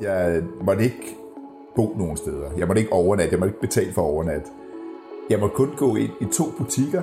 Jeg 0.00 0.42
måtte 0.60 0.84
ikke 0.84 1.16
bo 1.76 1.94
nogen 1.98 2.16
steder. 2.16 2.50
Jeg 2.56 2.66
måtte 2.66 2.80
ikke 2.80 2.92
overnatte. 2.92 3.32
Jeg 3.32 3.40
måtte 3.40 3.50
ikke 3.50 3.60
betale 3.60 3.92
for 3.92 4.02
overnat. 4.02 4.52
Jeg 5.30 5.40
måtte 5.40 5.56
kun 5.56 5.70
gå 5.76 5.96
ind 5.96 6.12
i 6.20 6.24
to 6.24 6.44
butikker, 6.58 7.02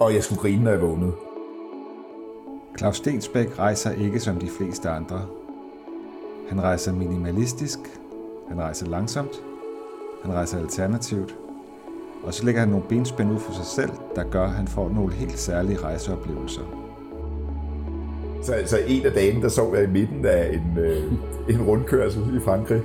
og 0.00 0.14
jeg 0.14 0.24
skulle 0.24 0.40
grine, 0.40 0.64
når 0.64 0.70
jeg 0.70 0.82
vågnede. 0.82 1.12
Claus 2.78 2.96
Stensbæk 2.96 3.58
rejser 3.58 3.90
ikke 3.90 4.20
som 4.20 4.36
de 4.36 4.48
fleste 4.48 4.88
andre. 4.88 5.26
Han 6.48 6.62
rejser 6.62 6.92
minimalistisk, 6.92 7.78
han 8.48 8.60
rejser 8.60 8.86
langsomt, 8.86 9.42
han 10.22 10.32
rejser 10.32 10.58
alternativt, 10.58 11.36
og 12.22 12.34
så 12.34 12.44
lægger 12.44 12.60
han 12.60 12.68
nogle 12.68 12.84
benspænd 12.88 13.32
ud 13.32 13.38
for 13.38 13.52
sig 13.52 13.64
selv, 13.64 13.90
der 14.16 14.24
gør, 14.30 14.44
at 14.44 14.50
han 14.50 14.68
får 14.68 14.88
nogle 14.88 15.12
helt 15.12 15.38
særlige 15.38 15.78
rejseoplevelser. 15.78 16.79
Så 18.50 18.56
så 18.66 18.78
en 18.86 19.06
af 19.06 19.12
dagene, 19.12 19.42
der 19.42 19.48
sov 19.48 19.76
jeg 19.76 19.84
i 19.84 19.86
midten 19.86 20.26
af 20.26 20.48
en, 20.52 20.84
øh, 20.84 21.12
en 21.48 21.62
rundkørsel 21.62 22.22
i 22.36 22.40
Frankrig, 22.40 22.80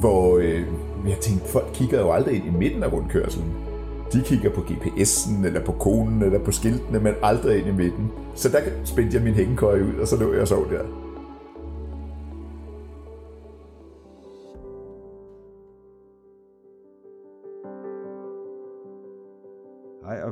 hvor 0.00 0.38
øh, 0.38 0.62
jeg 1.08 1.16
tænkte, 1.20 1.48
folk 1.48 1.66
kigger 1.72 2.00
jo 2.00 2.12
aldrig 2.12 2.34
ind 2.36 2.46
i 2.46 2.58
midten 2.58 2.82
af 2.82 2.92
rundkørselen. 2.92 3.52
De 4.12 4.22
kigger 4.24 4.50
på 4.50 4.60
GPS'en, 4.60 5.46
eller 5.46 5.60
på 5.60 5.72
konen, 5.72 6.22
eller 6.22 6.38
på 6.38 6.52
skiltene, 6.52 7.00
men 7.00 7.14
aldrig 7.22 7.58
ind 7.58 7.66
i 7.66 7.72
midten. 7.72 8.10
Så 8.34 8.48
der 8.48 8.58
spændte 8.84 9.16
jeg 9.16 9.24
min 9.24 9.34
hængekøje 9.34 9.82
ud, 9.84 10.00
og 10.00 10.08
så 10.08 10.16
lå 10.16 10.32
jeg 10.32 10.42
og 10.42 10.48
sov 10.48 10.70
der. 10.70 11.03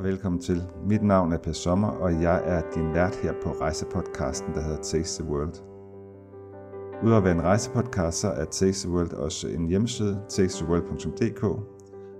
Og 0.03 0.09
velkommen 0.09 0.41
til. 0.41 0.63
Mit 0.85 1.03
navn 1.03 1.33
er 1.33 1.37
Per 1.37 1.51
Sommer, 1.51 1.87
og 1.87 2.21
jeg 2.21 2.41
er 2.45 2.61
din 2.75 2.93
vært 2.93 3.15
her 3.15 3.33
på 3.43 3.49
rejsepodcasten, 3.49 4.53
der 4.53 4.61
hedder 4.61 4.81
Taste 4.81 5.23
the 5.23 5.31
World. 5.31 5.53
Udover 7.03 7.17
at 7.17 7.23
være 7.23 7.35
en 7.35 7.43
rejsepodcast, 7.43 8.19
så 8.19 8.27
er 8.27 8.45
Taste 8.45 8.87
the 8.87 8.95
World 8.95 9.13
også 9.13 9.47
en 9.47 9.67
hjemmeside, 9.67 10.21
tastetheworld.dk, 10.29 11.43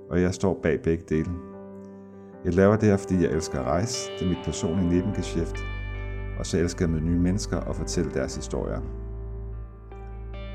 og 0.09 0.22
jeg 0.22 0.33
står 0.33 0.59
bag 0.63 0.81
begge 0.83 1.03
dele. 1.09 1.31
Jeg 2.45 2.53
laver 2.53 2.75
det 2.75 2.89
her, 2.89 2.97
fordi 2.97 3.23
jeg 3.23 3.31
elsker 3.31 3.59
at 3.59 3.66
rejse. 3.66 4.11
Det 4.19 4.25
er 4.25 4.29
mit 4.29 4.45
personlige 4.45 4.89
nebengeschæft. 4.89 5.55
Og 6.39 6.45
så 6.45 6.57
elsker 6.57 6.85
jeg 6.85 6.89
med 6.94 7.02
nye 7.02 7.19
mennesker 7.19 7.57
og 7.57 7.75
fortælle 7.75 8.11
deres 8.13 8.35
historier. 8.35 8.81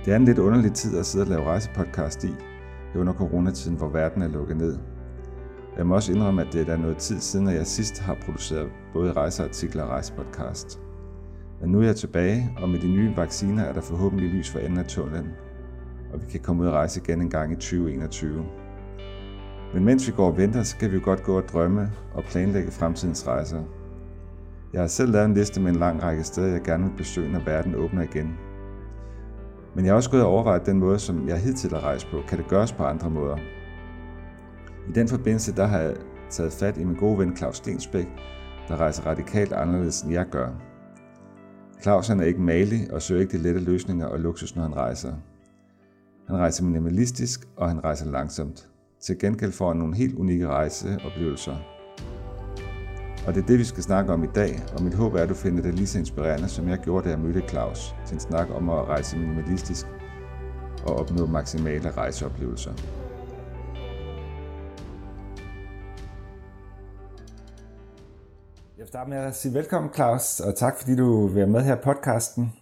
Det 0.05 0.13
er 0.13 0.17
en 0.17 0.25
lidt 0.25 0.39
underlig 0.39 0.73
tid 0.73 0.99
at 0.99 1.07
sidde 1.07 1.25
og 1.25 1.29
lave 1.29 1.45
rejsepodcast 1.45 2.25
i, 2.25 2.35
under 2.97 3.13
coronatiden, 3.13 3.77
hvor 3.77 3.89
verden 3.89 4.23
er 4.23 4.29
lukket 4.29 4.57
ned. 4.57 4.79
Jeg 5.79 5.87
må 5.87 5.95
også 5.95 6.13
indrømme, 6.13 6.43
at 6.43 6.53
det 6.53 6.69
er 6.69 6.77
noget 6.77 6.97
tid 6.97 7.21
siden, 7.21 7.49
at 7.49 7.55
jeg 7.55 7.67
sidst 7.67 8.01
har 8.01 8.17
produceret 8.25 8.69
både 8.93 9.13
rejseartikler 9.13 9.83
og 9.83 9.89
rejsepodcast. 9.89 10.81
Men 11.61 11.71
nu 11.71 11.81
er 11.81 11.85
jeg 11.85 11.97
tilbage, 11.97 12.51
og 12.63 12.69
med 12.69 12.79
de 12.79 12.89
nye 12.89 13.17
vacciner 13.17 13.63
er 13.63 13.73
der 13.73 13.81
forhåbentlig 13.81 14.31
lys 14.31 14.51
for 14.51 14.59
enden 14.59 14.79
af 14.79 14.85
tunnelen, 14.85 15.31
og 16.13 16.21
vi 16.23 16.27
kan 16.31 16.41
komme 16.41 16.63
ud 16.63 16.69
og 16.69 16.73
rejse 16.75 17.01
igen 17.01 17.21
en 17.21 17.31
gang 17.31 17.53
i 17.53 17.55
2021. 17.55 18.45
Men 19.75 19.85
mens 19.85 20.07
vi 20.07 20.13
går 20.13 20.27
og 20.27 20.37
venter, 20.37 20.63
så 20.63 20.77
kan 20.77 20.91
vi 20.91 20.97
jo 20.97 21.03
godt 21.05 21.23
gå 21.23 21.37
og 21.37 21.49
drømme 21.49 21.93
og 22.15 22.25
planlægge 22.25 22.71
fremtidens 22.71 23.27
rejser. 23.27 23.63
Jeg 24.73 24.81
har 24.81 24.89
selv 24.89 25.13
lavet 25.13 25.27
en 25.27 25.35
liste 25.35 25.61
med 25.61 25.71
en 25.71 25.79
lang 25.79 26.03
række 26.03 26.25
steder, 26.25 26.49
jeg 26.49 26.63
gerne 26.63 26.85
vil 26.85 26.97
besøge, 26.97 27.33
når 27.33 27.41
verden 27.41 27.75
åbner 27.75 28.03
igen. 28.03 28.39
Men 29.75 29.85
jeg 29.85 29.93
har 29.93 29.97
også 29.97 30.11
gået 30.11 30.23
og 30.23 30.29
overvejet 30.29 30.67
den 30.67 30.79
måde, 30.79 30.99
som 30.99 31.29
jeg 31.29 31.39
hidtil 31.39 31.71
har 31.71 31.81
rejst 31.81 32.07
på. 32.11 32.21
Kan 32.29 32.39
det 32.39 32.49
gøres 32.49 32.73
på 32.73 32.85
andre 32.85 33.11
måder? 33.11 33.37
I 34.89 34.93
den 34.93 35.09
forbindelse 35.09 35.57
der 35.57 35.67
har 35.67 35.79
jeg 35.79 35.97
taget 36.31 36.53
fat 36.53 36.79
i 36.79 36.85
min 36.85 36.97
gode 36.97 37.19
ven 37.19 37.37
Claus 37.37 37.57
Stensbæk, 37.57 38.07
der 38.69 38.77
rejser 38.77 39.07
radikalt 39.07 39.53
anderledes 39.53 40.03
end 40.03 40.13
jeg 40.13 40.27
gør. 40.31 40.49
Claus 41.83 42.09
han 42.09 42.21
er 42.21 42.25
ikke 42.25 42.41
malig 42.41 42.93
og 42.93 43.03
søger 43.03 43.21
ikke 43.21 43.39
de 43.39 43.43
lette 43.43 43.61
løsninger 43.61 44.07
og 44.07 44.21
luksus, 44.21 44.57
når 44.57 44.63
han 44.63 44.77
rejser. 44.77 45.13
Han 46.29 46.37
rejser 46.37 46.65
minimalistisk, 46.65 47.49
og 47.57 47.69
han 47.69 47.85
rejser 47.85 48.11
langsomt. 48.11 48.69
Til 49.01 49.19
gengæld 49.19 49.53
får 49.53 49.69
han 49.69 49.77
nogle 49.77 49.97
helt 49.97 50.15
unikke 50.15 50.47
rejseoplevelser. 50.47 51.57
Og 53.27 53.35
det 53.35 53.43
er 53.43 53.47
det, 53.47 53.59
vi 53.59 53.65
skal 53.65 53.83
snakke 53.83 54.13
om 54.13 54.25
i 54.25 54.29
dag, 54.35 54.63
og 54.77 54.83
mit 54.83 54.95
håb 54.95 55.15
er, 55.15 55.19
at 55.19 55.29
du 55.29 55.35
finder 55.35 55.63
det 55.63 55.75
lige 55.75 55.87
så 55.87 55.99
inspirerende, 55.99 56.49
som 56.49 56.69
jeg 56.69 56.79
gjorde, 56.79 57.05
da 57.05 57.11
jeg 57.11 57.19
mødte 57.19 57.43
Claus, 57.49 57.95
til 58.07 58.15
en 58.15 58.21
snak 58.21 58.49
om 58.51 58.71
at 58.71 58.85
rejse 58.85 59.19
minimalistisk 59.19 59.87
og 60.87 60.97
opnå 60.97 61.27
maksimale 61.27 61.91
rejseoplevelser. 61.91 62.73
Vil 68.89 68.93
starte 68.93 69.11
med 69.11 69.19
at 69.19 69.37
sige 69.37 69.55
velkommen, 69.55 69.95
Claus, 69.95 70.41
og 70.41 70.57
tak 70.57 70.79
fordi 70.79 70.97
du 70.97 71.27
vil 71.27 71.37
være 71.37 71.47
med 71.47 71.61
her 71.61 71.77
i 71.77 71.81
podcasten. 71.85 72.53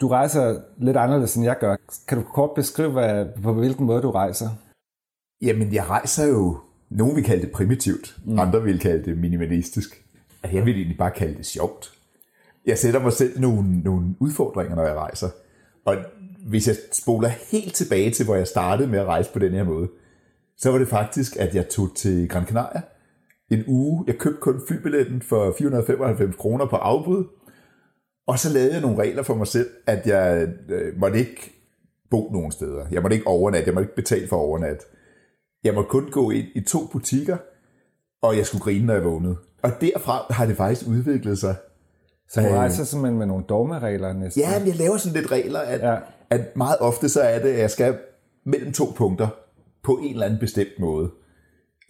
Du 0.00 0.08
rejser 0.08 0.60
lidt 0.78 0.96
anderledes, 0.96 1.36
end 1.36 1.44
jeg 1.44 1.56
gør. 1.60 1.76
Kan 2.08 2.18
du 2.18 2.24
kort 2.24 2.50
beskrive, 2.54 2.90
hvad, 2.92 3.26
på 3.42 3.52
hvilken 3.52 3.86
måde 3.86 4.02
du 4.02 4.10
rejser? 4.10 4.48
Jamen, 5.42 5.74
jeg 5.74 5.88
rejser 5.88 6.26
jo, 6.26 6.58
nogen 6.90 7.16
vil 7.16 7.24
kalde 7.24 7.42
det 7.42 7.52
primitivt, 7.52 8.16
mm. 8.24 8.38
andre 8.38 8.62
vil 8.62 8.80
kalde 8.80 9.04
det 9.04 9.18
minimalistisk. 9.18 10.04
Altså, 10.42 10.56
jeg 10.56 10.66
vil 10.66 10.74
egentlig 10.74 10.98
bare 10.98 11.10
kalde 11.10 11.34
det 11.34 11.46
sjovt. 11.46 11.92
Jeg 12.66 12.78
sætter 12.78 13.00
mig 13.00 13.12
selv 13.12 13.40
nogle, 13.40 13.80
nogle 13.80 14.14
udfordringer, 14.20 14.76
når 14.76 14.84
jeg 14.84 14.94
rejser. 14.94 15.28
Og 15.84 15.96
hvis 16.46 16.68
jeg 16.68 16.76
spoler 16.92 17.28
helt 17.28 17.74
tilbage 17.74 18.10
til, 18.10 18.24
hvor 18.24 18.34
jeg 18.34 18.46
startede 18.46 18.88
med 18.88 18.98
at 18.98 19.06
rejse 19.06 19.32
på 19.32 19.38
den 19.38 19.52
her 19.52 19.64
måde, 19.64 19.88
så 20.56 20.70
var 20.70 20.78
det 20.78 20.88
faktisk, 20.88 21.36
at 21.36 21.54
jeg 21.54 21.68
tog 21.68 21.94
til 21.96 22.28
Gran 22.28 22.46
Canaria 22.46 22.82
en 23.50 23.64
uge. 23.66 24.04
Jeg 24.06 24.18
købte 24.18 24.40
kun 24.40 24.60
flybilletten 24.68 25.22
for 25.22 25.54
495 25.58 26.36
kroner 26.36 26.66
på 26.66 26.76
afbud, 26.76 27.24
og 28.26 28.38
så 28.38 28.52
lavede 28.52 28.72
jeg 28.72 28.80
nogle 28.80 28.98
regler 28.98 29.22
for 29.22 29.34
mig 29.34 29.46
selv, 29.46 29.68
at 29.86 30.06
jeg 30.06 30.48
øh, 30.68 30.98
måtte 30.98 31.18
ikke 31.18 31.52
bo 32.10 32.30
nogen 32.32 32.52
steder. 32.52 32.86
Jeg 32.90 33.02
måtte 33.02 33.14
ikke 33.14 33.26
overnatte, 33.26 33.66
jeg 33.66 33.74
måtte 33.74 33.84
ikke 33.84 33.96
betale 33.96 34.28
for 34.28 34.36
overnat. 34.36 34.84
Jeg 35.64 35.74
måtte 35.74 35.88
kun 35.88 36.10
gå 36.10 36.30
ind 36.30 36.46
i 36.54 36.60
to 36.60 36.78
butikker, 36.92 37.36
og 38.22 38.36
jeg 38.36 38.46
skulle 38.46 38.62
grine, 38.62 38.86
når 38.86 38.94
jeg 38.94 39.04
vågnede. 39.04 39.36
Og 39.62 39.70
derfra 39.80 40.26
har 40.30 40.46
det 40.46 40.56
faktisk 40.56 40.88
udviklet 40.88 41.38
sig. 41.38 41.54
Så 42.28 42.40
du 42.40 42.48
rejser 42.48 42.84
simpelthen 42.84 43.18
med 43.18 43.26
nogle 43.26 43.44
dogmeregler 43.48 44.12
næsten? 44.12 44.42
Ja, 44.42 44.58
men 44.58 44.68
jeg 44.68 44.76
laver 44.76 44.96
sådan 44.96 45.20
lidt 45.20 45.32
regler, 45.32 45.60
at, 45.60 45.80
ja. 45.80 45.96
at 46.30 46.56
meget 46.56 46.76
ofte 46.80 47.08
så 47.08 47.20
er 47.20 47.38
det, 47.42 47.48
at 47.48 47.58
jeg 47.58 47.70
skal 47.70 47.98
mellem 48.44 48.72
to 48.72 48.84
punkter 48.96 49.28
på 49.82 49.98
en 50.02 50.12
eller 50.12 50.26
anden 50.26 50.40
bestemt 50.40 50.78
måde. 50.78 51.10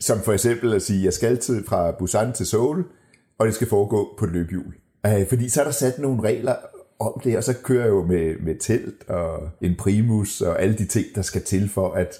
Som 0.01 0.21
for 0.21 0.33
eksempel 0.33 0.73
at 0.73 0.83
sige, 0.83 1.05
jeg 1.05 1.13
skal 1.13 1.39
til 1.39 1.65
fra 1.69 1.91
Busan 1.91 2.33
til 2.33 2.47
Seoul, 2.47 2.85
og 3.39 3.47
det 3.47 3.55
skal 3.55 3.69
foregå 3.69 4.15
på 4.19 4.25
et 4.25 4.31
løbehjul. 4.33 4.75
Fordi 5.29 5.49
så 5.49 5.61
er 5.61 5.65
der 5.65 5.73
sat 5.73 5.99
nogle 5.99 6.23
regler 6.23 6.55
om 6.99 7.21
det, 7.25 7.37
og 7.37 7.45
så 7.45 7.55
kører 7.63 7.85
jeg 7.85 7.91
jo 7.91 8.07
med, 8.07 8.35
med 8.41 8.55
telt 8.61 9.09
og 9.09 9.49
en 9.61 9.77
primus 9.77 10.41
og 10.41 10.63
alle 10.63 10.79
de 10.79 10.85
ting, 10.85 11.07
der 11.15 11.23
skal 11.23 11.43
til 11.43 11.69
for, 11.69 11.93
at, 11.93 12.15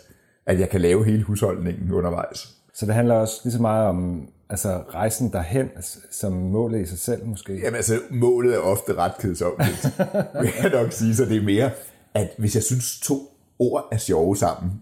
at 0.47 0.61
jeg 0.61 0.71
kan 0.71 0.81
lave 0.81 1.05
hele 1.05 1.23
husholdningen 1.23 1.93
undervejs. 1.93 2.49
Så 2.75 2.87
det 2.87 2.95
handler 2.95 3.15
også 3.15 3.41
lige 3.45 3.53
så 3.53 3.63
meget 3.63 3.87
om 3.87 4.29
altså 4.51 4.83
rejsen 4.95 5.33
derhen 5.33 5.69
som 6.11 6.33
målet 6.33 6.81
i 6.81 6.87
sig 6.87 6.99
selv 6.99 7.27
måske? 7.27 7.55
Jamen 7.55 7.75
altså, 7.75 8.01
målet 8.11 8.55
er 8.55 8.59
ofte 8.59 8.95
ret 8.95 9.13
kedsomligt, 9.21 9.85
vil 10.43 10.51
jeg 10.63 10.71
nok 10.71 10.93
sige. 10.93 11.17
Så 11.17 11.25
det 11.25 11.37
er 11.37 11.43
mere, 11.43 11.71
at 12.15 12.29
hvis 12.39 12.55
jeg 12.55 12.63
synes 12.63 13.01
to 13.01 13.15
ord 13.59 13.89
er 13.93 13.97
sjove 13.97 14.37
sammen, 14.37 14.73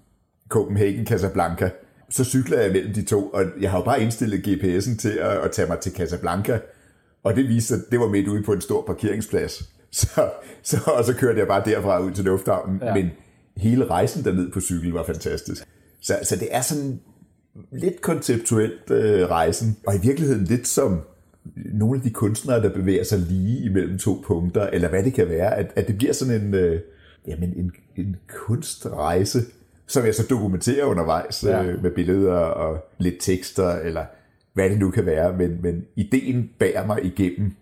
Copenhagen, 0.48 1.06
Casablanca, 1.06 1.70
så 2.10 2.24
cykler 2.24 2.60
jeg 2.60 2.72
mellem 2.72 2.94
de 2.94 3.02
to, 3.04 3.28
og 3.28 3.44
jeg 3.60 3.70
har 3.70 3.78
jo 3.78 3.84
bare 3.84 4.02
indstillet 4.02 4.46
GPS'en 4.48 4.96
til 4.96 5.10
at, 5.10 5.30
at 5.30 5.52
tage 5.52 5.68
mig 5.68 5.78
til 5.78 5.92
Casablanca, 5.92 6.60
og 7.22 7.36
det 7.36 7.48
viste 7.48 7.68
sig, 7.68 7.76
at 7.76 7.90
det 7.90 8.00
var 8.00 8.08
midt 8.08 8.28
ude 8.28 8.42
på 8.42 8.52
en 8.52 8.60
stor 8.60 8.82
parkeringsplads. 8.86 9.62
Så, 9.92 10.30
så, 10.62 10.76
og 10.86 11.04
så 11.04 11.14
kørte 11.14 11.38
jeg 11.38 11.46
bare 11.46 11.62
derfra 11.64 12.00
ud 12.00 12.10
til 12.10 12.24
lufthavnen, 12.24 12.80
ja. 12.82 12.94
men 12.94 13.10
hele 13.56 13.86
rejsen 13.86 14.24
derned 14.24 14.50
på 14.50 14.60
cykel 14.60 14.92
var 14.92 15.04
fantastisk. 15.04 15.64
Så, 16.00 16.18
så 16.22 16.36
det 16.36 16.48
er 16.50 16.60
sådan 16.60 17.00
lidt 17.72 18.00
konceptuelt 18.00 18.90
øh, 18.90 19.28
rejsen, 19.28 19.76
og 19.86 19.94
i 19.96 19.98
virkeligheden 20.02 20.44
lidt 20.44 20.68
som 20.68 21.00
nogle 21.54 21.96
af 21.96 22.02
de 22.02 22.10
kunstnere, 22.10 22.62
der 22.62 22.68
bevæger 22.68 23.04
sig 23.04 23.18
lige 23.18 23.64
imellem 23.64 23.98
to 23.98 24.22
punkter, 24.26 24.66
eller 24.66 24.88
hvad 24.88 25.02
det 25.02 25.14
kan 25.14 25.28
være, 25.28 25.56
at, 25.56 25.72
at 25.76 25.88
det 25.88 25.98
bliver 25.98 26.12
sådan 26.12 26.42
en, 26.42 26.54
øh, 26.54 26.80
jamen 27.26 27.52
en, 27.56 27.72
en 27.96 28.16
kunstrejse, 28.46 29.38
som 29.88 30.06
jeg 30.06 30.14
så 30.14 30.26
dokumenterer 30.30 30.84
undervejs 30.84 31.44
ja. 31.44 31.62
øh, 31.62 31.82
med 31.82 31.90
billeder 31.90 32.34
og 32.34 32.78
lidt 32.98 33.16
tekster, 33.20 33.72
eller 33.72 34.04
hvad 34.54 34.70
det 34.70 34.78
nu 34.78 34.90
kan 34.90 35.06
være, 35.06 35.32
men, 35.32 35.58
men 35.62 35.84
ideen 35.96 36.50
bærer 36.58 36.86
mig 36.86 37.04
igennem 37.04 37.52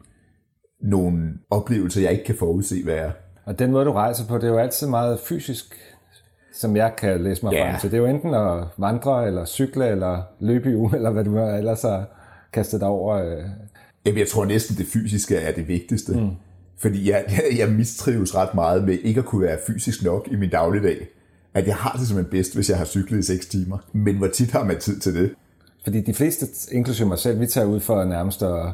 nogle 0.81 1.35
oplevelser, 1.51 2.01
jeg 2.01 2.13
ikke 2.13 2.25
kan 2.25 2.35
forudse, 2.35 2.83
hvad 2.85 2.95
er. 2.95 3.11
Og 3.45 3.59
den 3.59 3.71
måde, 3.71 3.85
du 3.85 3.93
rejser 3.93 4.27
på, 4.27 4.39
det 4.39 4.45
er 4.45 4.49
jo 4.49 4.59
altid 4.59 4.87
meget 4.87 5.21
fysisk, 5.21 5.75
som 6.53 6.77
jeg 6.77 6.93
kan 6.99 7.21
læse 7.21 7.45
mig 7.45 7.53
ja. 7.53 7.71
frem 7.71 7.81
til. 7.81 7.91
Det 7.91 7.97
er 7.97 8.01
jo 8.01 8.07
enten 8.07 8.35
at 8.35 8.65
vandre, 8.77 9.27
eller 9.27 9.45
cykle, 9.45 9.89
eller 9.89 10.23
løbe 10.41 10.71
i 10.71 10.75
uge, 10.75 10.91
eller 10.97 11.11
hvad 11.11 11.25
du 11.25 11.39
ellers 11.39 11.83
har 11.83 12.05
kastet 12.53 12.81
dig 12.81 12.89
over. 12.89 13.17
Øh. 13.17 13.45
Jamen, 14.07 14.19
jeg 14.19 14.29
tror 14.29 14.45
næsten, 14.45 14.77
det 14.77 14.87
fysiske 14.87 15.37
er 15.37 15.53
det 15.53 15.69
vigtigste. 15.69 16.13
Mm. 16.13 16.31
Fordi 16.79 17.11
jeg, 17.11 17.25
jeg, 17.37 17.59
jeg 17.59 17.69
mistrives 17.69 18.35
ret 18.35 18.55
meget 18.55 18.85
med 18.85 18.99
ikke 18.99 19.21
at 19.21 19.27
kunne 19.27 19.43
være 19.43 19.59
fysisk 19.67 20.05
nok 20.05 20.29
i 20.31 20.37
min 20.37 20.51
dagligdag 20.51 21.09
at 21.57 21.67
jeg 21.67 21.77
har 21.77 21.97
det 21.99 22.07
simpelthen 22.07 22.31
bedst, 22.31 22.55
hvis 22.55 22.71
jeg 22.71 22.79
har 22.79 22.85
cyklet 22.85 23.19
i 23.19 23.23
6 23.23 23.47
timer. 23.47 23.79
Men 23.93 24.17
hvor 24.17 24.27
tit 24.27 24.51
har 24.51 24.65
man 24.65 24.79
tid 24.79 25.01
til 25.01 25.15
det? 25.15 25.35
Fordi 25.85 26.01
de 26.01 26.15
fleste, 26.15 26.47
inklusive 26.73 27.09
mig 27.09 27.19
selv, 27.19 27.41
vi 27.41 27.47
tager 27.47 27.67
ud 27.67 27.81
for 27.81 28.05
nærmest 28.05 28.43
at, 28.43 28.67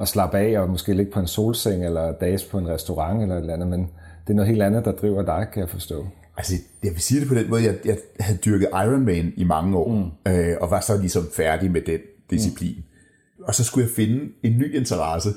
at 0.00 0.08
slappe 0.08 0.38
af 0.38 0.60
og 0.60 0.70
måske 0.70 0.94
ligge 0.94 1.12
på 1.12 1.20
en 1.20 1.26
solseng 1.26 1.84
eller 1.84 2.12
dages 2.12 2.44
på 2.44 2.58
en 2.58 2.68
restaurant 2.68 3.22
eller 3.22 3.34
et 3.34 3.40
eller 3.40 3.54
andet, 3.54 3.68
men 3.68 3.80
det 4.26 4.32
er 4.32 4.34
noget 4.34 4.48
helt 4.48 4.62
andet, 4.62 4.84
der 4.84 4.92
driver 4.92 5.22
dig, 5.22 5.46
kan 5.52 5.60
jeg 5.60 5.68
forstå. 5.68 6.06
Altså, 6.36 6.54
jeg 6.82 6.92
vil 6.92 7.00
sige 7.00 7.20
det 7.20 7.28
på 7.28 7.34
den 7.34 7.50
måde, 7.50 7.64
jeg, 7.64 7.74
jeg 7.84 7.98
havde 8.20 8.38
dyrket 8.38 8.68
Ironman 8.72 9.32
i 9.36 9.44
mange 9.44 9.76
år, 9.76 10.10
mm. 10.26 10.32
øh, 10.32 10.56
og 10.60 10.70
var 10.70 10.80
så 10.80 10.96
ligesom 10.96 11.24
færdig 11.36 11.70
med 11.70 11.80
den 11.80 12.00
disciplin. 12.30 12.76
Mm. 12.76 13.44
Og 13.44 13.54
så 13.54 13.64
skulle 13.64 13.86
jeg 13.86 13.94
finde 13.94 14.32
en 14.42 14.58
ny 14.58 14.76
interesse, 14.76 15.30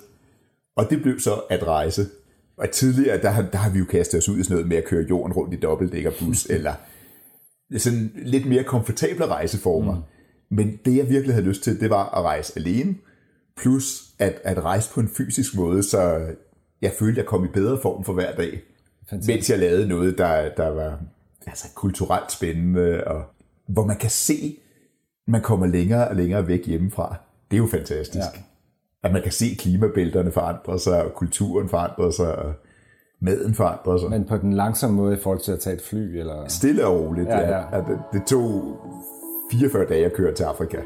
og 0.76 0.90
det 0.90 1.02
blev 1.02 1.20
så 1.20 1.34
at 1.50 1.68
rejse. 1.68 2.06
Og 2.58 2.70
tidligere, 2.72 3.22
der, 3.22 3.50
der 3.52 3.58
har 3.58 3.70
vi 3.70 3.80
jo 3.80 3.86
kastet 3.86 4.18
os 4.18 4.30
ud 4.30 4.40
i 4.40 4.44
sådan 4.44 4.56
noget 4.56 4.68
med 4.68 4.78
at 4.78 4.86
køre 4.86 5.06
jorden 5.10 5.34
rundt 5.34 5.54
i 5.54 5.58
dobbeltdækkerbus, 5.58 6.46
eller 6.56 6.74
sådan 7.78 8.12
lidt 8.16 8.46
mere 8.46 8.64
komfortable 8.64 9.26
rejseformer. 9.26 9.96
Mm. 9.96 10.02
Men 10.50 10.80
det, 10.86 10.98
jeg 10.98 11.10
virkelig 11.10 11.36
havde 11.36 11.48
lyst 11.48 11.64
til, 11.64 11.80
det 11.80 11.90
var 11.90 12.10
at 12.10 12.24
rejse 12.24 12.54
alene, 12.56 12.96
plus 13.58 14.04
at, 14.20 14.42
at 14.44 14.64
rejse 14.64 14.90
på 14.94 15.00
en 15.00 15.10
fysisk 15.18 15.56
måde, 15.56 15.84
så 15.84 16.28
jeg 16.82 16.92
følte, 17.00 17.20
jeg 17.20 17.28
kom 17.28 17.46
i 17.46 17.48
bedre 17.48 17.80
form 17.82 18.04
for 18.04 18.14
hver 18.14 18.36
dag. 18.36 18.62
Fantastisk. 19.10 19.36
Mens 19.36 19.50
jeg 19.50 19.60
lavede 19.60 19.88
noget, 19.88 20.18
der, 20.18 20.56
der 20.56 20.68
var 20.68 21.00
altså, 21.48 21.68
kulturelt 21.76 22.32
spændende, 22.32 23.04
og 23.04 23.24
hvor 23.68 23.86
man 23.86 23.98
kan 23.98 24.10
se, 24.10 24.58
man 25.28 25.42
kommer 25.42 25.68
længere 25.68 26.08
og 26.08 26.16
længere 26.16 26.48
væk 26.48 26.66
hjemmefra. 26.68 27.16
Det 27.52 27.58
er 27.58 27.62
jo 27.62 27.68
fantastisk. 27.68 28.18
Ja. 28.18 28.42
At 29.04 29.14
man 29.14 29.22
kan 29.22 29.32
se 29.32 29.56
klimabælterne 29.60 30.32
forandre 30.32 30.80
sig, 30.80 31.04
og 31.04 31.14
kulturen 31.14 31.70
forandre 31.70 32.14
sig, 32.14 32.36
og 32.36 32.54
maden 33.24 33.54
forandrer 33.54 33.98
sig. 33.98 34.10
Men 34.10 34.26
på 34.26 34.38
den 34.38 34.54
langsomme 34.54 34.96
måde 34.96 35.14
i 35.14 35.20
forhold 35.20 35.40
til 35.40 35.52
at 35.52 35.60
tage 35.60 35.76
et 35.76 35.82
fly? 35.82 36.18
Eller? 36.20 36.48
Stille 36.48 36.86
og 36.86 37.00
roligt, 37.00 37.30
ja. 37.30 37.40
ja. 37.40 37.58
ja. 37.72 37.78
Det, 37.78 38.00
det 38.14 38.24
tog 38.26 38.78
44 39.52 39.86
dage 39.86 40.06
at 40.06 40.14
køre 40.14 40.34
til 40.34 40.44
Afrika. 40.44 40.78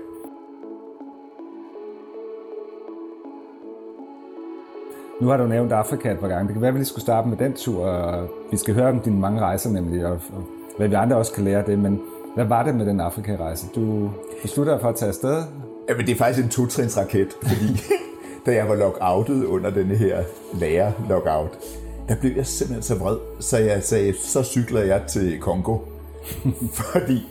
Nu 5.21 5.27
har 5.27 5.37
du 5.37 5.47
nævnt 5.47 5.71
Afrika 5.71 6.11
et 6.11 6.19
par 6.19 6.27
gange. 6.27 6.47
Det 6.47 6.53
kan 6.53 6.61
være, 6.61 6.67
at 6.67 6.73
vi 6.73 6.79
lige 6.79 6.87
skulle 6.87 7.01
starte 7.01 7.27
med 7.27 7.37
den 7.37 7.53
tur. 7.53 7.85
Og 7.85 8.29
vi 8.51 8.57
skal 8.57 8.73
høre 8.73 8.89
om 8.89 8.99
dine 8.99 9.19
mange 9.19 9.39
rejser 9.39 9.69
nemlig, 9.69 10.05
og, 10.05 10.11
og 10.11 10.43
hvad 10.77 10.87
vi 10.87 10.95
andre 10.95 11.15
også 11.15 11.33
kan 11.33 11.43
lære 11.43 11.57
af 11.57 11.63
det. 11.65 11.79
Men 11.79 12.01
hvad 12.35 12.45
var 12.45 12.63
det 12.63 12.75
med 12.75 12.85
den 12.85 12.99
Afrika-rejse? 12.99 13.67
Du 13.75 14.09
besluttede 14.41 14.73
dig 14.73 14.81
for 14.81 14.89
at 14.89 14.95
tage 14.95 15.09
afsted? 15.09 15.43
Jamen, 15.89 16.05
det 16.05 16.11
er 16.11 16.17
faktisk 16.17 16.45
en 16.45 16.49
totrinsraket, 16.49 17.27
fordi 17.41 17.81
da 18.45 18.55
jeg 18.55 18.69
var 18.69 18.75
lockoutet 18.75 19.45
under 19.45 19.69
denne 19.69 19.95
her 19.95 20.23
lærer-lockout, 20.53 21.57
der 22.07 22.15
blev 22.15 22.35
jeg 22.35 22.45
simpelthen 22.45 22.83
så 22.83 22.95
vred, 22.95 23.17
så 23.39 23.57
jeg 23.57 23.83
sagde, 23.83 24.13
så 24.17 24.43
cykler 24.43 24.81
jeg 24.81 25.01
til 25.07 25.39
Kongo. 25.39 25.77
fordi 26.81 27.27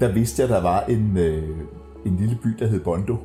der 0.00 0.12
vidste 0.12 0.42
jeg, 0.42 0.48
der 0.48 0.62
var 0.62 0.80
en, 0.82 1.16
øh, 1.18 1.42
en 2.06 2.16
lille 2.16 2.38
by, 2.42 2.48
der 2.58 2.66
hed 2.66 2.80
Bondo. 2.80 3.16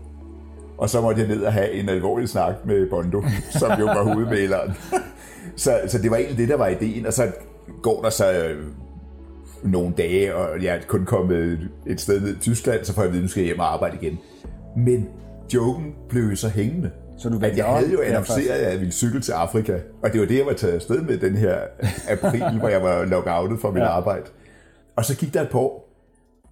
Og 0.77 0.89
så 0.89 1.01
måtte 1.01 1.21
jeg 1.21 1.29
ned 1.29 1.43
og 1.43 1.53
have 1.53 1.71
en 1.71 1.89
alvorlig 1.89 2.29
snak 2.29 2.65
med 2.65 2.89
Bondo, 2.89 3.23
som 3.59 3.79
jo 3.79 3.85
var 3.85 4.03
hovedmaleren. 4.03 4.73
så, 5.55 5.79
så 5.87 5.97
det 5.97 6.11
var 6.11 6.17
egentlig 6.17 6.37
det, 6.37 6.49
der 6.49 6.57
var 6.57 6.67
ideen. 6.67 7.05
Og 7.05 7.13
så 7.13 7.31
går 7.81 8.01
der 8.01 8.09
så 8.09 8.43
øh, 8.43 8.63
nogle 9.63 9.93
dage, 9.97 10.35
og 10.35 10.63
jeg 10.63 10.75
er 10.75 10.79
kun 10.87 11.05
kommet 11.05 11.69
et 11.85 12.01
sted 12.01 12.21
ned 12.21 12.35
i 12.35 12.39
Tyskland, 12.39 12.85
så 12.85 12.93
får 12.93 13.01
jeg 13.01 13.07
at 13.07 13.13
vide, 13.13 13.21
at 13.21 13.23
nu 13.23 13.29
skal 13.29 13.41
jeg 13.41 13.45
hjem 13.45 13.59
og 13.59 13.73
arbejde 13.73 13.97
igen. 14.01 14.19
Men 14.77 15.09
joken 15.53 15.95
blev 16.09 16.35
så 16.35 16.49
hængende. 16.49 16.91
Så 17.19 17.29
du 17.29 17.39
at 17.41 17.57
jeg 17.57 17.65
havde 17.65 17.91
jo 17.91 18.01
annonceret, 18.01 18.49
at 18.49 18.71
jeg 18.71 18.79
ville 18.79 18.93
cykle 18.93 19.21
til 19.21 19.31
Afrika. 19.31 19.79
Og 20.03 20.13
det 20.13 20.21
var 20.21 20.27
det, 20.27 20.37
jeg 20.37 20.45
var 20.45 20.53
taget 20.53 20.73
afsted 20.73 21.01
med 21.01 21.17
den 21.17 21.35
her 21.35 21.57
april, 22.09 22.59
hvor 22.59 22.67
jeg 22.67 22.83
var 22.83 23.05
lockoutet 23.05 23.59
fra 23.59 23.71
mit 23.71 23.81
ja. 23.81 23.87
arbejde. 23.87 24.25
Og 24.95 25.05
så 25.05 25.17
gik 25.17 25.33
der 25.33 25.41
et 25.41 25.49
par 25.49 25.59
år, 25.59 25.89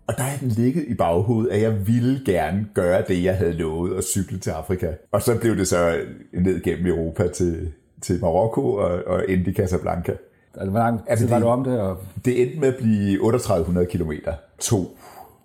og 0.08 0.14
der 0.18 0.24
er 0.24 0.38
den 0.40 0.48
ligget 0.48 0.86
i 0.88 0.94
baghovedet, 0.94 1.52
at 1.52 1.62
jeg 1.62 1.88
ville 1.88 2.22
gerne 2.26 2.68
gøre 2.74 3.04
det, 3.08 3.24
jeg 3.24 3.38
havde 3.38 3.54
lovet 3.54 3.98
at 3.98 4.04
cykle 4.04 4.40
til 4.40 4.50
Afrika. 4.50 4.94
Og 5.12 5.22
så 5.22 5.40
blev 5.40 5.58
det 5.58 5.68
så 5.68 6.00
ned 6.34 6.62
gennem 6.62 6.88
Europa 6.88 7.28
til, 7.28 7.72
til 8.02 8.20
Marokko 8.22 8.74
og, 8.74 9.04
og 9.08 9.30
endte 9.30 9.52
i 9.52 9.54
Casablanca. 9.54 10.16
Altså, 10.54 10.70
hvor 10.70 10.80
lang 10.80 11.02
altså, 11.08 11.28
var 11.28 11.40
du 11.40 11.46
om 11.48 11.64
det? 11.64 11.80
Og... 11.80 11.98
Det 12.26 12.42
endte 12.42 12.60
med 12.60 12.68
at 12.68 12.76
blive 12.76 13.20
3800 13.20 13.88
km. 13.88 14.12
To 14.60 14.98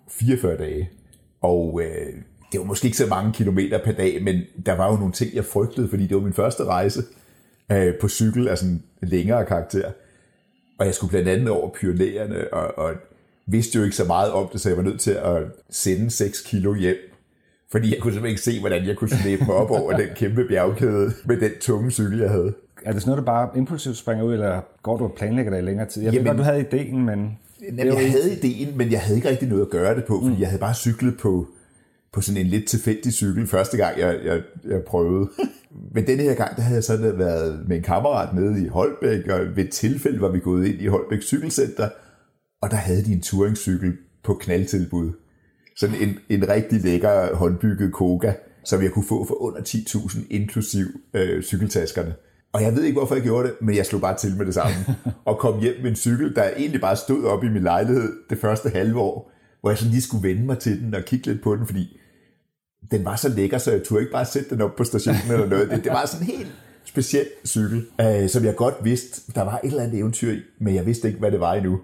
44 0.09 0.57
dage. 0.57 0.89
Og 1.41 1.81
øh, 1.83 2.13
det 2.53 2.59
var 2.59 2.65
måske 2.65 2.85
ikke 2.85 2.97
så 2.97 3.07
mange 3.07 3.33
kilometer 3.33 3.83
per 3.83 3.91
dag, 3.91 4.23
men 4.23 4.41
der 4.65 4.73
var 4.75 4.91
jo 4.91 4.97
nogle 4.97 5.13
ting, 5.13 5.35
jeg 5.35 5.45
frygtede, 5.45 5.89
fordi 5.89 6.07
det 6.07 6.17
var 6.17 6.23
min 6.23 6.33
første 6.33 6.63
rejse 6.63 7.03
øh, 7.71 7.93
på 8.01 8.09
cykel 8.09 8.47
af 8.47 8.57
sådan 8.57 8.83
en 9.01 9.07
længere 9.07 9.45
karakter. 9.45 9.91
Og 10.79 10.85
jeg 10.85 10.95
skulle 10.95 11.09
blandt 11.09 11.29
andet 11.29 11.49
over 11.49 11.69
Pyreneerne, 11.69 12.53
og, 12.53 12.77
og 12.85 12.93
vidste 13.45 13.77
jo 13.77 13.83
ikke 13.83 13.95
så 13.95 14.05
meget 14.05 14.31
om 14.31 14.49
det, 14.51 14.61
så 14.61 14.69
jeg 14.69 14.77
var 14.77 14.83
nødt 14.83 14.99
til 14.99 15.11
at 15.11 15.41
sende 15.69 16.11
6 16.11 16.41
kilo 16.41 16.75
hjem. 16.75 16.95
Fordi 17.71 17.93
jeg 17.93 17.99
kunne 18.01 18.13
simpelthen 18.13 18.31
ikke 18.31 18.41
se, 18.41 18.59
hvordan 18.59 18.87
jeg 18.87 18.95
kunne 18.97 19.09
slæbe 19.09 19.45
mig 19.45 19.55
op 19.55 19.71
over 19.71 19.97
den 19.97 20.07
kæmpe 20.15 20.45
bjergkæde 20.47 21.13
med 21.25 21.37
den 21.37 21.51
tunge 21.61 21.91
cykel, 21.91 22.19
jeg 22.19 22.29
havde. 22.29 22.53
Er 22.85 22.91
det 22.91 23.01
sådan 23.01 23.11
noget, 23.11 23.25
der 23.27 23.31
bare 23.31 23.49
impulsivt 23.57 23.97
springer 23.97 24.23
ud, 24.23 24.33
eller 24.33 24.61
går 24.83 24.97
du 24.97 25.03
og 25.03 25.13
planlægger 25.17 25.51
dig 25.51 25.59
i 25.59 25.63
længere 25.63 25.87
tid? 25.87 26.03
Jeg 26.03 26.13
Jamen, 26.13 26.25
ved 26.25 26.29
godt, 26.29 26.37
du 26.37 26.43
havde 26.43 26.59
ideen, 26.59 27.05
men... 27.05 27.37
Jamen, 27.61 27.85
jeg 27.85 28.11
havde 28.11 28.37
ideen, 28.37 28.77
men 28.77 28.91
jeg 28.91 29.01
havde 29.01 29.17
ikke 29.17 29.29
rigtig 29.29 29.47
noget 29.47 29.61
at 29.61 29.69
gøre 29.69 29.95
det 29.95 30.05
på, 30.05 30.19
fordi 30.21 30.35
mm. 30.35 30.41
jeg 30.41 30.47
havde 30.47 30.59
bare 30.59 30.73
cyklet 30.73 31.17
på, 31.17 31.47
på 32.13 32.21
sådan 32.21 32.41
en 32.41 32.47
lidt 32.47 32.67
tilfældig 32.67 33.13
cykel 33.13 33.47
første 33.47 33.77
gang, 33.77 33.99
jeg, 33.99 34.19
jeg, 34.25 34.41
jeg 34.69 34.83
prøvede. 34.83 35.29
Men 35.95 36.07
denne 36.07 36.23
her 36.23 36.33
gang, 36.33 36.55
der 36.55 36.61
havde 36.61 36.75
jeg 36.75 36.83
sådan 36.83 37.17
været 37.17 37.67
med 37.67 37.77
en 37.77 37.83
kammerat 37.83 38.35
nede 38.35 38.65
i 38.65 38.67
Holbæk, 38.67 39.27
og 39.27 39.39
ved 39.55 39.65
et 39.65 39.69
tilfælde 39.69 40.21
var 40.21 40.31
vi 40.31 40.39
gået 40.39 40.67
ind 40.67 40.81
i 40.81 40.87
Holbæk 40.87 41.21
Cykelcenter, 41.21 41.89
og 42.61 42.71
der 42.71 42.77
havde 42.77 43.05
de 43.05 43.13
en 43.13 43.21
touringcykel 43.21 43.93
på 44.23 44.33
knaldtilbud. 44.33 45.11
Sådan 45.77 45.95
en, 45.95 46.17
en 46.29 46.49
rigtig 46.49 46.81
lækker 46.81 47.35
håndbygget 47.35 47.93
Koga, 47.93 48.33
som 48.65 48.83
jeg 48.83 48.91
kunne 48.91 49.05
få 49.05 49.25
for 49.25 49.41
under 49.41 49.59
10.000 49.59 50.19
inklusiv 50.29 50.85
øh, 51.13 51.43
cykeltaskerne. 51.43 52.13
Og 52.53 52.63
jeg 52.63 52.75
ved 52.75 52.83
ikke, 52.83 52.97
hvorfor 52.97 53.15
jeg 53.15 53.23
gjorde 53.23 53.47
det, 53.47 53.55
men 53.61 53.75
jeg 53.75 53.85
slog 53.85 54.01
bare 54.01 54.17
til 54.17 54.35
med 54.37 54.45
det 54.45 54.53
samme. 54.53 54.75
og 55.25 55.39
kom 55.39 55.59
hjem 55.59 55.75
med 55.81 55.89
en 55.89 55.95
cykel, 55.95 56.35
der 56.35 56.49
egentlig 56.57 56.81
bare 56.81 56.95
stod 56.95 57.23
op 57.23 57.43
i 57.43 57.49
min 57.49 57.63
lejlighed 57.63 58.13
det 58.29 58.37
første 58.37 58.69
halve 58.69 58.99
år, 58.99 59.31
hvor 59.61 59.69
jeg 59.69 59.77
sådan 59.77 59.91
lige 59.91 60.01
skulle 60.01 60.29
vende 60.29 60.45
mig 60.45 60.59
til 60.59 60.81
den 60.81 60.95
og 60.95 61.03
kigge 61.05 61.27
lidt 61.27 61.43
på 61.43 61.55
den, 61.55 61.65
fordi 61.65 61.99
den 62.91 63.05
var 63.05 63.15
så 63.15 63.29
lækker, 63.29 63.57
så 63.57 63.71
jeg 63.71 63.83
turde 63.83 64.01
ikke 64.01 64.11
bare 64.11 64.25
sætte 64.25 64.49
den 64.49 64.61
op 64.61 64.75
på 64.75 64.83
stationen 64.83 65.31
eller 65.31 65.45
noget. 65.45 65.69
Det, 65.69 65.83
det 65.83 65.91
var 65.91 66.05
sådan 66.05 66.27
en 66.27 66.37
helt 66.37 66.51
speciel 66.85 67.27
cykel, 67.45 67.85
øh, 68.01 68.29
som 68.29 68.45
jeg 68.45 68.55
godt 68.55 68.75
vidste, 68.83 69.21
der 69.35 69.41
var 69.41 69.59
et 69.63 69.69
eller 69.69 69.83
andet 69.83 69.99
eventyr 69.99 70.31
i, 70.31 70.39
men 70.59 70.75
jeg 70.75 70.85
vidste 70.85 71.07
ikke, 71.07 71.19
hvad 71.19 71.31
det 71.31 71.39
var 71.39 71.53
endnu. 71.53 71.79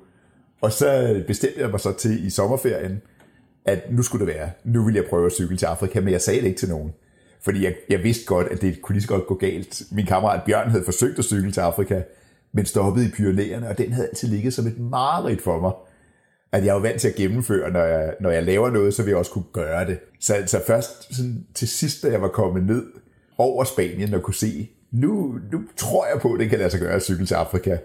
Og 0.61 0.71
så 0.71 1.21
bestemte 1.27 1.59
jeg 1.59 1.69
mig 1.69 1.79
så 1.79 1.93
til 1.93 2.25
i 2.25 2.29
sommerferien, 2.29 3.01
at 3.65 3.91
nu 3.91 4.01
skulle 4.01 4.25
det 4.25 4.35
være. 4.35 4.49
Nu 4.63 4.83
ville 4.83 4.97
jeg 4.97 5.09
prøve 5.09 5.25
at 5.25 5.31
cykle 5.31 5.57
til 5.57 5.65
Afrika, 5.65 6.01
men 6.01 6.13
jeg 6.13 6.21
sagde 6.21 6.41
det 6.41 6.47
ikke 6.47 6.59
til 6.59 6.69
nogen. 6.69 6.93
Fordi 7.41 7.63
jeg, 7.63 7.75
jeg 7.89 8.03
vidste 8.03 8.25
godt, 8.25 8.47
at 8.47 8.61
det 8.61 8.81
kunne 8.81 8.93
lige 8.93 9.03
så 9.03 9.07
godt 9.07 9.27
gå 9.27 9.35
galt. 9.35 9.83
Min 9.91 10.05
kammerat 10.05 10.41
Bjørn 10.45 10.69
havde 10.69 10.83
forsøgt 10.85 11.19
at 11.19 11.25
cykle 11.25 11.51
til 11.51 11.61
Afrika, 11.61 12.01
men 12.51 12.65
stoppede 12.65 13.05
i 13.05 13.09
Pyreneerne, 13.09 13.69
og 13.69 13.77
den 13.77 13.93
havde 13.93 14.07
altid 14.07 14.27
ligget 14.27 14.53
som 14.53 14.67
et 14.67 14.79
mareridt 14.79 15.41
for 15.41 15.61
mig. 15.61 15.71
At 16.51 16.65
jeg 16.65 16.69
er 16.69 16.73
jo 16.73 16.79
vant 16.79 17.01
til 17.01 17.07
at 17.07 17.15
gennemføre, 17.15 17.71
når 17.71 17.83
jeg, 17.83 18.13
når 18.19 18.29
jeg 18.29 18.43
laver 18.43 18.69
noget, 18.69 18.93
så 18.93 19.03
vil 19.03 19.09
jeg 19.11 19.17
også 19.17 19.31
kunne 19.31 19.51
gøre 19.53 19.85
det. 19.85 19.99
Så 20.19 20.33
altså 20.33 20.61
først 20.67 21.15
sådan, 21.15 21.45
til 21.55 21.67
sidst, 21.67 22.03
da 22.03 22.11
jeg 22.11 22.21
var 22.21 22.27
kommet 22.27 22.63
ned 22.63 22.85
over 23.37 23.63
Spanien 23.63 24.13
og 24.13 24.21
kunne 24.21 24.33
se, 24.33 24.69
nu, 24.91 25.39
nu 25.51 25.61
tror 25.77 26.05
jeg 26.05 26.21
på, 26.21 26.33
at 26.33 26.39
det 26.39 26.49
kan 26.49 26.59
lade 26.59 26.69
sig 26.69 26.79
gøre 26.79 26.93
at 26.93 27.01
cykle 27.01 27.25
til 27.25 27.35
Afrika 27.35 27.77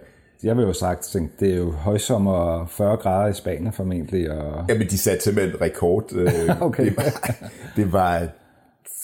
jeg 0.44 0.56
vil 0.56 0.62
jo 0.62 0.72
sagt, 0.72 1.16
det 1.40 1.52
er 1.52 1.56
jo 1.56 1.70
højsommer 1.70 2.66
40 2.66 2.96
grader 2.96 3.30
i 3.30 3.34
Spanien 3.34 3.72
formentlig. 3.72 4.30
Og... 4.30 4.64
Jamen, 4.68 4.88
de 4.88 4.98
satte 4.98 5.24
simpelthen 5.24 5.60
rekord. 5.60 6.12
Øh, 6.12 6.62
okay. 6.62 6.84
det, 6.84 6.96
var, 6.96 7.36
det 7.76 7.92
var 7.92 8.28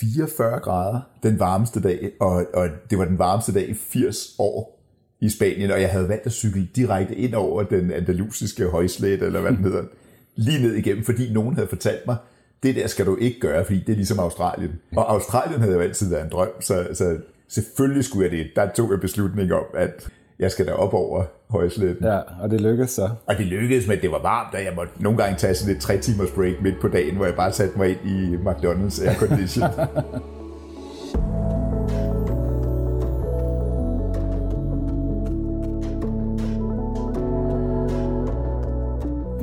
44 0.00 0.60
grader 0.60 1.00
den 1.22 1.38
varmeste 1.38 1.82
dag, 1.82 2.10
og, 2.20 2.46
og 2.54 2.68
det 2.90 2.98
var 2.98 3.04
den 3.04 3.18
varmeste 3.18 3.54
dag 3.54 3.68
i 3.68 3.74
80 3.74 4.16
år 4.38 4.79
i 5.20 5.28
Spanien, 5.28 5.70
og 5.70 5.80
jeg 5.80 5.90
havde 5.90 6.08
valgt 6.08 6.26
at 6.26 6.32
cykle 6.32 6.68
direkte 6.76 7.14
ind 7.14 7.34
over 7.34 7.62
den 7.62 7.90
andalusiske 7.92 8.66
højslæt, 8.66 9.22
eller 9.22 9.40
hvad 9.40 9.52
den 9.52 9.64
hedder, 9.64 9.82
lige 10.36 10.62
ned 10.62 10.74
igennem, 10.74 11.04
fordi 11.04 11.32
nogen 11.32 11.54
havde 11.54 11.68
fortalt 11.68 12.06
mig, 12.06 12.16
det 12.62 12.76
der 12.76 12.86
skal 12.86 13.06
du 13.06 13.16
ikke 13.16 13.40
gøre, 13.40 13.64
fordi 13.64 13.78
det 13.78 13.92
er 13.92 13.96
ligesom 13.96 14.18
Australien. 14.18 14.70
Og 14.96 15.12
Australien 15.12 15.60
havde 15.60 15.74
jo 15.74 15.80
altid 15.80 16.10
været 16.10 16.24
en 16.24 16.30
drøm, 16.30 16.48
så, 16.60 16.88
så 16.92 17.16
selvfølgelig 17.48 18.04
skulle 18.04 18.24
jeg 18.24 18.38
det. 18.38 18.46
Der 18.56 18.68
tog 18.76 18.90
jeg 18.90 19.00
beslutning 19.00 19.52
om, 19.52 19.64
at 19.74 20.08
jeg 20.38 20.50
skal 20.50 20.66
da 20.66 20.72
op 20.72 20.94
over 20.94 21.24
højsletten. 21.50 22.04
Ja, 22.04 22.18
og 22.42 22.50
det 22.50 22.60
lykkedes 22.60 22.90
så. 22.90 23.10
Og 23.26 23.36
det 23.36 23.46
lykkedes, 23.46 23.88
men 23.88 24.00
det 24.00 24.10
var 24.10 24.22
varmt, 24.22 24.54
og 24.54 24.64
jeg 24.64 24.72
måtte 24.76 24.92
nogle 25.02 25.18
gange 25.18 25.38
tage 25.38 25.54
sådan 25.54 25.74
et 25.76 25.82
tre 25.82 25.98
timers 25.98 26.30
break 26.30 26.62
midt 26.62 26.80
på 26.80 26.88
dagen, 26.88 27.16
hvor 27.16 27.24
jeg 27.24 27.34
bare 27.34 27.52
satte 27.52 27.78
mig 27.78 27.88
ind 27.88 28.00
i 28.04 28.36
McDonald's 28.36 29.08
aircondition. 29.08 29.68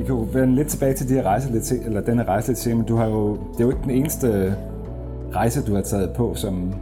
kan 0.08 0.16
jo 0.16 0.28
vende 0.32 0.54
lidt 0.54 0.68
tilbage 0.68 0.94
til 0.94 1.08
de 1.08 1.14
her 1.14 1.22
rejser 1.22 1.52
lidt 1.52 1.64
til, 1.64 1.80
eller 1.84 2.00
denne 2.00 2.24
rejse 2.24 2.48
lidt 2.48 2.58
til, 2.58 2.76
men 2.76 2.86
du 2.86 2.96
har 2.96 3.06
jo, 3.06 3.32
det 3.52 3.60
er 3.60 3.64
jo 3.64 3.70
ikke 3.70 3.82
den 3.82 3.90
eneste 3.90 4.54
rejse, 5.34 5.62
du 5.62 5.74
har 5.74 5.82
taget 5.82 6.10
på, 6.16 6.34
som 6.34 6.74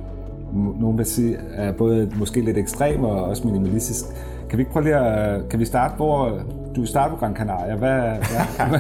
nogen 0.81 0.99
vil 0.99 1.07
sige, 1.07 1.37
er 1.55 1.73
både 1.73 2.13
måske 2.17 2.41
lidt 2.41 2.59
ekstrem 2.59 3.05
og 3.05 3.25
også 3.25 3.47
minimalistisk. 3.47 4.05
Kan 4.51 4.59
vi 4.59 4.63
ikke 4.63 4.73
prøve 4.73 4.85
lige 4.85 4.97
at, 4.97 5.49
kan 5.49 5.61
vi 5.61 5.65
starte, 5.65 5.97
hvor 5.97 6.43
du 6.77 6.87
starter 6.87 7.15
på 7.15 7.21
Gran 7.21 7.37
Canaria? 7.37 7.77
Hvad, 7.77 8.01
hvad, 8.01 8.69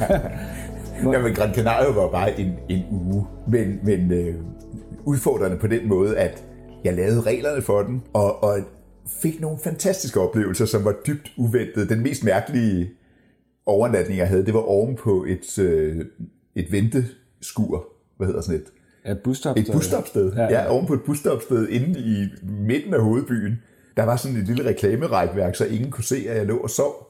hvad, 1.02 1.12
Jamen, 1.12 1.34
Gran 1.34 1.54
Canaria 1.54 1.92
var 1.92 2.10
bare 2.10 2.40
en, 2.40 2.52
en 2.68 2.82
uge, 2.90 3.26
men, 3.48 3.80
men 3.82 4.12
øh, 4.12 4.34
udfordrende 5.04 5.56
på 5.56 5.66
den 5.66 5.88
måde, 5.88 6.18
at 6.18 6.44
jeg 6.84 6.94
lavede 6.94 7.20
reglerne 7.20 7.62
for 7.62 7.82
den, 7.82 8.02
og, 8.12 8.42
og 8.42 8.58
fik 9.22 9.40
nogle 9.40 9.58
fantastiske 9.64 10.20
oplevelser, 10.20 10.64
som 10.64 10.84
var 10.84 10.94
dybt 11.06 11.32
uventede. 11.36 11.88
Den 11.88 12.02
mest 12.02 12.24
mærkelige 12.24 12.90
overnatning, 13.66 14.18
jeg 14.18 14.28
havde, 14.28 14.46
det 14.46 14.54
var 14.54 14.60
oven 14.60 14.96
på 14.96 15.24
et, 15.28 15.58
øh, 15.58 16.04
et 16.54 16.72
venteskur. 16.72 17.88
Hvad 18.16 18.26
hedder 18.26 18.40
sådan 18.40 18.60
et? 18.60 18.66
Et 19.10 19.18
busstopsted. 19.24 19.66
Et 19.66 19.72
busstopsted. 19.72 20.32
Ja, 20.32 20.42
ja. 20.42 20.62
ja, 20.62 20.70
oven 20.70 20.86
på 20.86 20.94
et 20.94 21.02
busstopsted 21.02 21.68
inde 21.68 22.00
i 22.00 22.26
midten 22.42 22.94
af 22.94 23.00
hovedbyen. 23.00 23.62
Der 23.96 24.02
var 24.02 24.16
sådan 24.16 24.36
et 24.36 24.46
lille 24.46 24.64
reklamerækværk, 24.64 25.54
så 25.54 25.66
ingen 25.66 25.90
kunne 25.90 26.04
se, 26.04 26.16
at 26.28 26.36
jeg 26.36 26.46
lå 26.46 26.56
og 26.56 26.70
sov 26.70 27.06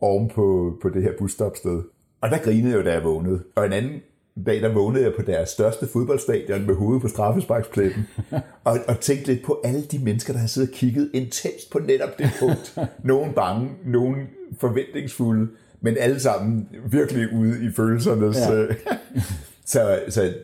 oven 0.00 0.30
på, 0.34 0.76
på 0.82 0.88
det 0.88 1.02
her 1.02 1.12
busstopsted. 1.18 1.82
Og 2.20 2.30
der 2.30 2.38
grinede 2.38 2.70
jeg 2.70 2.78
jo, 2.78 2.84
da 2.84 2.92
jeg 2.92 3.04
vågnede. 3.04 3.42
Og 3.56 3.66
en 3.66 3.72
anden 3.72 4.00
dag, 4.46 4.62
der 4.62 4.74
vågnede 4.74 5.04
jeg 5.04 5.12
på 5.16 5.22
deres 5.22 5.48
største 5.48 5.86
fodboldstadion 5.86 6.66
med 6.66 6.74
hovedet 6.74 7.02
på 7.02 7.08
straffesparksplætten, 7.08 8.08
og, 8.64 8.78
og 8.88 9.00
tænkte 9.00 9.32
lidt 9.32 9.44
på 9.44 9.60
alle 9.64 9.82
de 9.82 9.98
mennesker, 9.98 10.32
der 10.32 10.40
har 10.40 10.46
siddet 10.46 10.70
og 10.70 10.74
kigget 10.74 11.10
intenst 11.14 11.70
på 11.72 11.78
netop 11.78 12.18
det 12.18 12.30
punkt. 12.40 12.78
Nogen 13.04 13.32
bange, 13.32 13.70
nogen 13.84 14.16
forventningsfulde, 14.60 15.48
men 15.80 15.96
alle 15.98 16.20
sammen 16.20 16.68
virkelig 16.86 17.32
ude 17.32 17.64
i 17.64 17.70
følelsernes... 17.72 18.36
Ja. 18.36 18.54
Øh, 18.54 18.74
så, 19.64 20.02
så 20.08 20.34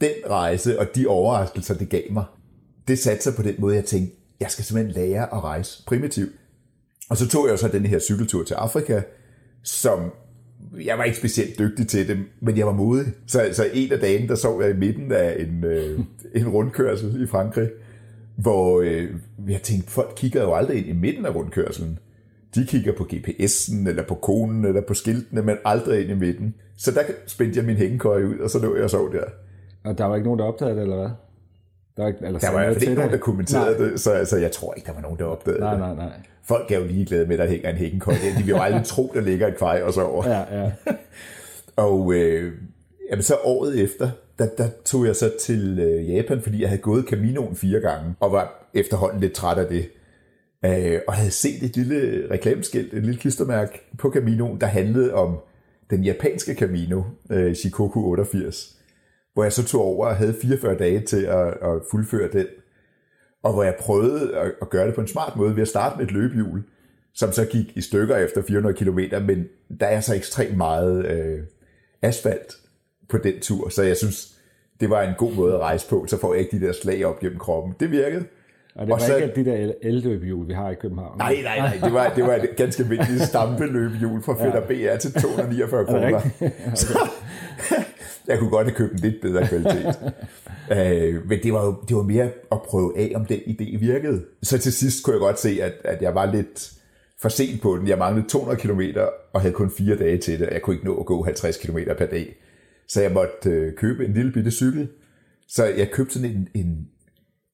den 0.00 0.30
rejse 0.30 0.78
og 0.78 0.86
de 0.94 1.06
overraskelser, 1.06 1.74
det 1.74 1.88
gav 1.88 2.02
mig, 2.10 2.24
det 2.88 2.98
satte 2.98 3.22
sig 3.22 3.34
på 3.34 3.42
den 3.42 3.54
måde, 3.58 3.76
jeg 3.76 3.84
tænkte, 3.84 4.16
jeg 4.40 4.50
skal 4.50 4.64
simpelthen 4.64 4.94
lære 4.94 5.34
at 5.34 5.44
rejse 5.44 5.82
primitivt. 5.86 6.32
Og 7.10 7.16
så 7.16 7.28
tog 7.28 7.48
jeg 7.48 7.58
så 7.58 7.68
den 7.68 7.86
her 7.86 7.98
cykeltur 7.98 8.44
til 8.44 8.54
Afrika, 8.54 9.02
som 9.62 10.12
jeg 10.84 10.98
var 10.98 11.04
ikke 11.04 11.16
specielt 11.16 11.58
dygtig 11.58 11.88
til 11.88 12.08
det, 12.08 12.18
men 12.40 12.58
jeg 12.58 12.66
var 12.66 12.72
modig. 12.72 13.06
Så, 13.26 13.48
så 13.52 13.66
en 13.72 13.92
af 13.92 13.98
dagen, 13.98 14.28
der 14.28 14.34
sov 14.34 14.62
jeg 14.62 14.70
i 14.70 14.78
midten 14.78 15.12
af 15.12 15.36
en, 15.38 15.64
øh, 15.64 16.00
en 16.34 16.48
rundkørsel 16.48 17.22
i 17.22 17.26
Frankrig, 17.26 17.70
hvor 18.36 18.80
øh, 18.80 19.10
jeg 19.48 19.62
tænkte, 19.62 19.90
folk 19.90 20.12
kigger 20.16 20.42
jo 20.42 20.54
aldrig 20.54 20.78
ind 20.78 20.86
i 20.86 20.92
midten 20.92 21.26
af 21.26 21.34
rundkørselen. 21.34 21.98
De 22.54 22.66
kigger 22.66 22.92
på 22.92 23.04
GPS'en, 23.12 23.88
eller 23.88 24.02
på 24.02 24.14
konen, 24.14 24.64
eller 24.64 24.80
på 24.80 24.94
skiltene, 24.94 25.42
men 25.42 25.56
aldrig 25.64 26.00
ind 26.00 26.10
i 26.10 26.14
midten. 26.14 26.54
Så 26.76 26.90
der 26.90 27.00
spændte 27.26 27.58
jeg 27.58 27.66
min 27.66 27.76
hængekøje 27.76 28.26
ud, 28.26 28.38
og 28.38 28.50
så 28.50 28.58
lå 28.58 28.74
jeg 28.74 28.84
og 28.84 28.90
sov 28.90 29.12
der. 29.12 29.24
Og 29.84 29.98
der 29.98 30.04
var 30.04 30.14
ikke 30.14 30.24
nogen, 30.24 30.38
der 30.38 30.44
opdagede 30.44 30.74
det, 30.74 30.82
eller 30.82 30.96
hvad? 30.96 31.10
Der 31.96 32.02
var, 32.02 32.08
ikke, 32.08 32.18
eller 32.26 32.38
der 32.38 32.50
var 32.50 32.60
i 32.60 32.64
hvert 32.64 32.74
fald 32.74 32.82
ikke 32.82 32.94
nogen, 32.94 33.12
der 33.12 33.18
kommenterede 33.18 33.78
nej. 33.78 33.88
det, 33.88 34.00
så 34.00 34.10
altså, 34.10 34.36
jeg 34.36 34.52
tror 34.52 34.74
ikke, 34.74 34.86
der 34.86 34.92
var 34.92 35.00
nogen, 35.00 35.18
der 35.18 35.24
opdagede 35.24 35.60
nej, 35.60 35.70
det. 35.70 35.80
Nej, 35.80 35.94
nej, 35.94 36.10
Folk 36.44 36.70
er 36.70 36.78
jo 36.78 36.84
ligeglade 36.84 37.26
med, 37.26 37.38
at 37.38 37.38
der 37.38 37.50
hænger 37.50 37.70
en 37.70 37.76
hængekøj. 37.76 38.14
De 38.14 38.42
vil 38.42 38.48
jo 38.48 38.62
aldrig 38.62 38.84
tro, 38.84 39.10
der 39.14 39.20
ligger 39.20 39.46
et 39.46 39.56
kvej 39.56 39.82
og 39.82 39.92
så 39.92 40.02
over. 40.02 40.28
Ja, 40.28 40.62
ja. 40.62 40.72
og 41.86 42.14
øh, 42.14 42.52
jamen, 43.10 43.22
så 43.22 43.36
året 43.44 43.80
efter, 43.80 44.10
der, 44.38 44.46
der 44.58 44.68
tog 44.84 45.06
jeg 45.06 45.16
så 45.16 45.30
til 45.40 45.78
øh, 45.78 46.10
Japan, 46.10 46.40
fordi 46.42 46.60
jeg 46.60 46.68
havde 46.68 46.82
gået 46.82 47.04
Caminoen 47.08 47.56
fire 47.56 47.80
gange, 47.80 48.14
og 48.20 48.32
var 48.32 48.68
efterhånden 48.74 49.20
lidt 49.20 49.32
træt 49.32 49.58
af 49.58 49.66
det. 49.66 49.88
Øh, 50.64 51.00
og 51.08 51.14
havde 51.14 51.30
set 51.30 51.62
et 51.62 51.76
lille 51.76 52.30
reklameskilt, 52.30 52.94
et 52.94 53.02
lille 53.02 53.20
klistermærke 53.20 53.80
på 53.98 54.10
Caminoen, 54.10 54.60
der 54.60 54.66
handlede 54.66 55.14
om 55.14 55.38
den 55.90 56.04
japanske 56.04 56.54
Camino, 56.54 57.02
øh, 57.30 57.54
Shikoku 57.54 58.04
88 58.04 58.82
hvor 59.34 59.42
jeg 59.42 59.52
så 59.52 59.64
tog 59.64 59.82
over 59.82 60.06
og 60.06 60.16
havde 60.16 60.34
44 60.42 60.74
dage 60.74 61.00
til 61.00 61.22
at, 61.22 61.46
at 61.46 61.82
fuldføre 61.90 62.28
den. 62.32 62.46
Og 63.42 63.52
hvor 63.52 63.62
jeg 63.62 63.74
prøvede 63.80 64.36
at, 64.36 64.52
at 64.62 64.70
gøre 64.70 64.86
det 64.86 64.94
på 64.94 65.00
en 65.00 65.08
smart 65.08 65.36
måde 65.36 65.56
ved 65.56 65.62
at 65.62 65.68
starte 65.68 65.96
med 65.98 66.06
et 66.06 66.12
løbehjul, 66.12 66.62
som 67.14 67.32
så 67.32 67.44
gik 67.44 67.76
i 67.76 67.80
stykker 67.80 68.16
efter 68.16 68.42
400 68.42 68.76
km, 68.76 68.98
men 69.26 69.48
der 69.80 69.86
er 69.86 70.00
så 70.00 70.14
ekstremt 70.14 70.56
meget 70.56 71.06
øh, 71.06 71.42
asfalt 72.02 72.56
på 73.08 73.18
den 73.18 73.40
tur, 73.40 73.68
så 73.68 73.82
jeg 73.82 73.96
synes, 73.96 74.38
det 74.80 74.90
var 74.90 75.02
en 75.02 75.14
god 75.18 75.32
måde 75.32 75.54
at 75.54 75.60
rejse 75.60 75.88
på, 75.88 76.06
så 76.06 76.18
får 76.18 76.34
jeg 76.34 76.42
ikke 76.42 76.58
de 76.58 76.66
der 76.66 76.72
slag 76.72 77.04
op 77.04 77.20
gennem 77.20 77.38
kroppen. 77.38 77.74
Det 77.80 77.90
virkede. 77.90 78.24
Og 78.74 78.80
det 78.80 78.88
var 78.88 78.94
og 78.94 79.00
så, 79.00 79.16
ikke 79.16 79.44
de 79.44 79.50
der 79.50 79.72
elløbehjul, 79.82 80.48
vi 80.48 80.52
har 80.52 80.70
i 80.70 80.74
København. 80.74 81.18
Nej, 81.18 81.36
nej, 81.42 81.58
nej. 81.58 81.78
Det 81.84 81.92
var, 81.92 82.12
det 82.16 82.24
var 82.24 82.34
et 82.34 82.50
ganske 82.56 82.88
vigtigt 82.88 83.22
stampeløbehjul 83.22 84.22
fra 84.22 84.44
Fætter 84.44 84.60
BR 84.60 84.96
til 84.98 85.12
249 85.12 85.86
kroner. 85.86 86.20
jeg 88.28 88.38
kunne 88.38 88.50
godt 88.50 88.66
have 88.66 88.74
købt 88.74 88.92
en 88.92 88.98
lidt 88.98 89.14
bedre 89.22 89.46
kvalitet. 89.48 89.98
øh, 90.72 91.28
men 91.28 91.38
det 91.42 91.52
var 91.52 91.64
jo 91.64 91.74
det 91.88 91.96
var 91.96 92.02
mere 92.02 92.30
at 92.52 92.62
prøve 92.62 92.98
af, 92.98 93.12
om 93.14 93.24
den 93.24 93.38
idé 93.38 93.78
virkede. 93.78 94.24
Så 94.42 94.58
til 94.58 94.72
sidst 94.72 95.04
kunne 95.04 95.14
jeg 95.14 95.20
godt 95.20 95.40
se, 95.40 95.58
at, 95.62 95.72
at 95.84 96.02
jeg 96.02 96.14
var 96.14 96.32
lidt 96.32 96.72
for 97.20 97.28
sent 97.28 97.62
på 97.62 97.76
den. 97.76 97.88
Jeg 97.88 97.98
manglede 97.98 98.28
200 98.28 98.60
km 98.60 98.80
og 99.32 99.40
havde 99.40 99.54
kun 99.54 99.70
fire 99.70 99.96
dage 99.96 100.18
til 100.18 100.40
det. 100.40 100.48
Jeg 100.52 100.62
kunne 100.62 100.74
ikke 100.74 100.86
nå 100.86 100.96
at 101.00 101.06
gå 101.06 101.24
50 101.24 101.56
km 101.56 101.78
per 101.98 102.06
dag. 102.06 102.36
Så 102.88 103.02
jeg 103.02 103.12
måtte 103.12 103.50
øh, 103.50 103.74
købe 103.74 104.04
en 104.04 104.12
lille 104.12 104.32
bitte 104.32 104.50
cykel. 104.50 104.88
Så 105.48 105.64
jeg 105.64 105.90
købte 105.90 106.14
sådan 106.14 106.30
en, 106.30 106.48
en 106.54 106.88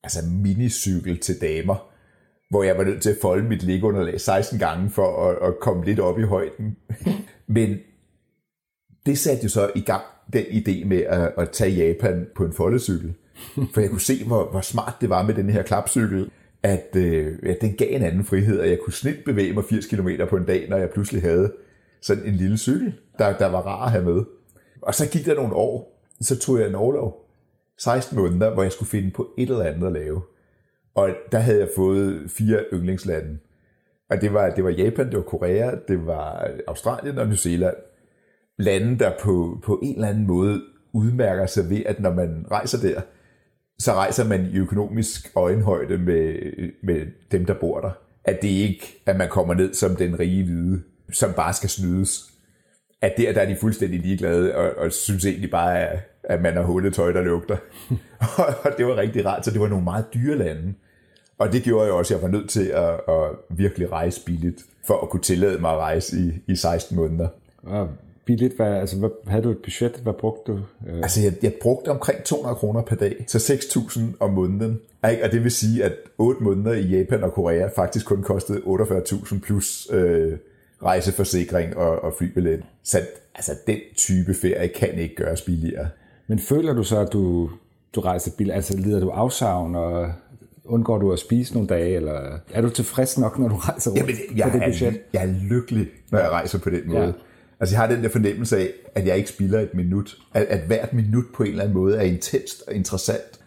altså 0.09 0.31
minicykel 0.43 1.19
til 1.19 1.41
damer, 1.41 1.91
hvor 2.51 2.63
jeg 2.63 2.79
var 2.79 2.85
nødt 2.85 3.03
til 3.03 3.11
at 3.11 3.19
folde 3.23 3.49
mit 3.49 3.63
liggeunderlag 3.63 4.21
16 4.21 4.59
gange 4.59 4.91
for 4.91 5.31
at, 5.31 5.49
at 5.49 5.61
komme 5.61 5.85
lidt 5.85 6.01
op 6.01 6.19
i 6.19 6.23
højden. 6.23 6.77
Men 7.57 7.77
det 9.07 9.19
satte 9.19 9.43
jo 9.43 9.49
så 9.49 9.71
i 9.75 9.81
gang 9.81 10.03
den 10.33 10.43
idé 10.45 10.85
med 10.85 10.99
at, 10.99 11.33
at 11.39 11.51
tage 11.51 11.71
Japan 11.71 12.27
på 12.37 12.45
en 12.45 12.53
foldecykel. 12.53 13.15
For 13.75 13.81
jeg 13.81 13.91
kunne 13.91 14.01
se, 14.01 14.25
hvor, 14.25 14.51
hvor 14.51 14.61
smart 14.61 14.95
det 15.01 15.11
var 15.11 15.23
med 15.23 15.35
den 15.35 15.51
her 15.51 15.63
klapcykel, 15.63 16.31
at, 16.63 16.97
øh, 16.97 17.39
at 17.43 17.59
den 17.61 17.77
gav 17.77 17.97
en 17.97 18.03
anden 18.03 18.25
frihed, 18.25 18.61
og 18.61 18.69
jeg 18.69 18.79
kunne 18.85 18.93
snit 18.93 19.17
bevæge 19.25 19.53
mig 19.53 19.65
80 19.65 19.87
km 19.87 20.09
på 20.31 20.37
en 20.37 20.45
dag, 20.45 20.69
når 20.69 20.77
jeg 20.77 20.91
pludselig 20.91 21.23
havde 21.23 21.53
sådan 22.03 22.25
en 22.25 22.35
lille 22.35 22.59
cykel, 22.59 22.95
der, 23.19 23.39
der 23.39 23.47
var 23.47 23.61
rar 23.61 23.85
at 23.85 23.91
have 23.91 24.05
med. 24.05 24.25
Og 24.83 24.95
så 24.95 25.09
gik 25.09 25.27
der 25.27 25.35
nogle 25.35 25.55
år, 25.55 26.03
så 26.21 26.39
tog 26.39 26.59
jeg 26.59 26.69
en 26.69 26.75
overlov. 26.75 27.28
16 27.79 28.19
måneder, 28.19 28.55
hvor 28.55 28.63
jeg 28.63 28.73
skulle 28.73 28.89
finde 28.89 29.11
på 29.11 29.29
et 29.39 29.51
eller 29.51 29.65
andet 29.65 29.87
at 29.87 29.93
lave. 29.93 30.23
Og 30.95 31.11
der 31.33 31.39
havde 31.39 31.59
jeg 31.59 31.69
fået 31.77 32.31
fire 32.31 32.65
yndlingslande. 32.73 33.39
Og 34.11 34.21
det 34.21 34.33
var, 34.33 34.51
det 34.51 34.65
var 34.65 34.71
Japan, 34.71 35.07
det 35.07 35.17
var 35.17 35.23
Korea, 35.23 35.75
det 35.89 36.07
var 36.07 36.51
Australien 36.69 37.19
og 37.19 37.27
New 37.27 37.37
Zealand 37.37 37.77
lande, 38.59 38.99
der 38.99 39.13
på, 39.21 39.61
på 39.65 39.81
en 39.83 39.95
eller 39.95 40.09
anden 40.09 40.27
måde 40.27 40.63
udmærker 40.93 41.47
sig 41.47 41.71
ved, 41.71 41.83
at 41.87 42.01
når 42.01 42.13
man 42.13 42.47
rejser 42.51 42.81
der, 42.81 43.01
så 43.79 43.93
rejser 43.93 44.25
man 44.25 44.51
i 44.53 44.59
økonomisk 44.59 45.33
øjenhøjde 45.37 45.99
med, 45.99 46.35
med 46.83 47.07
dem, 47.33 47.47
der 47.47 47.55
bor 47.55 47.81
der. 47.81 47.91
At 48.25 48.43
det 48.43 48.49
ikke, 48.49 49.03
at 49.07 49.17
man 49.17 49.29
kommer 49.29 49.55
ned 49.55 49.75
som 49.75 49.97
den 49.97 50.19
rige 50.19 50.45
hvide, 50.45 50.83
som 51.13 51.33
bare 51.33 51.53
skal 51.53 51.69
snydes. 51.69 52.33
At 53.03 53.15
der, 53.17 53.33
der 53.33 53.41
er 53.41 53.49
de 53.49 53.57
fuldstændig 53.57 54.01
ligeglade, 54.01 54.55
og, 54.55 54.77
og 54.77 54.93
synes 54.93 55.27
egentlig 55.27 55.51
bare, 55.51 55.89
at, 55.89 55.99
at 56.29 56.43
man 56.43 56.55
har 56.55 56.63
hullet 56.63 56.95
tøj, 56.95 57.13
der 57.13 57.23
lugter. 57.23 57.57
og 58.65 58.73
det 58.79 58.87
var 58.87 58.97
rigtig 58.97 59.27
rart, 59.27 59.45
så 59.45 59.51
det 59.51 59.61
var 59.61 59.69
nogle 59.69 59.85
meget 59.85 60.05
dyre 60.15 60.39
lande. 60.39 60.75
Og 61.39 61.53
det 61.53 61.63
gjorde 61.63 61.85
jeg 61.85 61.95
også, 61.95 62.15
jeg 62.15 62.23
var 62.23 62.29
nødt 62.29 62.51
til 62.51 62.67
at, 62.67 62.93
at 63.09 63.31
virkelig 63.49 63.93
rejse 63.93 64.25
billigt, 64.25 64.63
for 64.87 65.01
at 65.03 65.09
kunne 65.09 65.23
tillade 65.23 65.59
mig 65.59 65.71
at 65.71 65.79
rejse 65.79 66.17
i, 66.19 66.53
i 66.53 66.57
16 66.57 66.97
måneder 66.97 67.29
billigt? 68.29 68.57
Hvad, 68.57 68.67
altså, 68.67 68.99
hvad, 68.99 69.11
havde 69.27 69.43
du 69.43 69.51
et 69.51 69.59
budget? 69.59 69.93
Hvad 70.03 70.13
brugte 70.13 70.53
du? 70.53 70.59
Øh? 70.89 70.97
Altså, 70.97 71.21
jeg, 71.21 71.33
jeg 71.43 71.53
brugte 71.63 71.89
omkring 71.89 72.25
200 72.25 72.57
kroner 72.57 72.83
per 72.83 72.97
dag, 72.97 73.25
så 73.27 73.39
6.000 73.39 74.01
om 74.21 74.31
måneden. 74.31 74.81
Og 75.03 75.33
det 75.33 75.45
vil 75.45 75.51
sige, 75.51 75.85
at 75.85 75.93
8 76.19 76.43
måneder 76.43 76.73
i 76.73 76.83
Japan 76.83 77.23
og 77.23 77.33
Korea 77.33 77.69
faktisk 77.77 78.07
kun 78.07 78.23
kostede 78.23 78.59
48.000 78.59 79.41
plus 79.41 79.89
øh, 79.91 80.39
rejseforsikring 80.83 81.77
og, 81.77 82.03
og 82.03 82.15
flybillet. 82.19 82.63
Så 82.85 83.01
altså, 83.35 83.53
den 83.67 83.79
type 83.97 84.35
ferie 84.35 84.69
kan 84.69 84.95
ikke 84.95 85.15
gøres 85.15 85.43
billigere. 85.43 85.89
Men 86.29 86.39
føler 86.39 86.73
du 86.73 86.83
så, 86.83 87.01
at 87.01 87.13
du, 87.13 87.51
du 87.95 88.01
rejser 88.01 88.31
billigt? 88.39 88.57
Altså, 88.57 88.77
lider 88.77 89.01
du 89.01 89.09
afsavn, 89.09 89.75
og 89.75 90.13
undgår 90.65 90.99
du 90.99 91.13
at 91.13 91.19
spise 91.19 91.55
nogle 91.55 91.69
dage, 91.69 91.97
eller 91.97 92.39
er 92.53 92.61
du 92.61 92.71
tilfreds 92.71 93.19
nok, 93.19 93.39
når 93.39 93.49
du 93.49 93.57
rejser 93.69 93.91
rundt 93.91 94.01
Jamen, 94.01 94.17
jeg, 94.37 94.49
på 94.53 94.59
det 94.59 94.65
budget? 94.67 94.95
Er, 94.95 94.99
jeg 95.13 95.23
er 95.23 95.35
lykkelig, 95.49 95.87
når 96.11 96.19
jeg 96.19 96.31
rejser 96.31 96.59
på 96.59 96.71
den 96.71 96.83
måde. 96.87 97.01
Ja. 97.01 97.13
Altså 97.61 97.75
jeg 97.75 97.81
har 97.81 97.95
den 97.95 98.03
der 98.03 98.09
fornemmelse 98.09 98.59
af, 98.59 98.69
at 98.95 99.07
jeg 99.07 99.17
ikke 99.17 99.29
spilder 99.29 99.61
et 99.61 99.75
minut. 99.75 100.17
At, 100.35 100.43
at 100.43 100.61
hvert 100.61 100.93
minut 100.93 101.25
på 101.35 101.43
en 101.43 101.49
eller 101.49 101.63
anden 101.63 101.77
måde 101.77 101.97
er 101.97 102.03
intenst 102.03 102.63
og 102.69 102.75
interessant. 102.75 103.41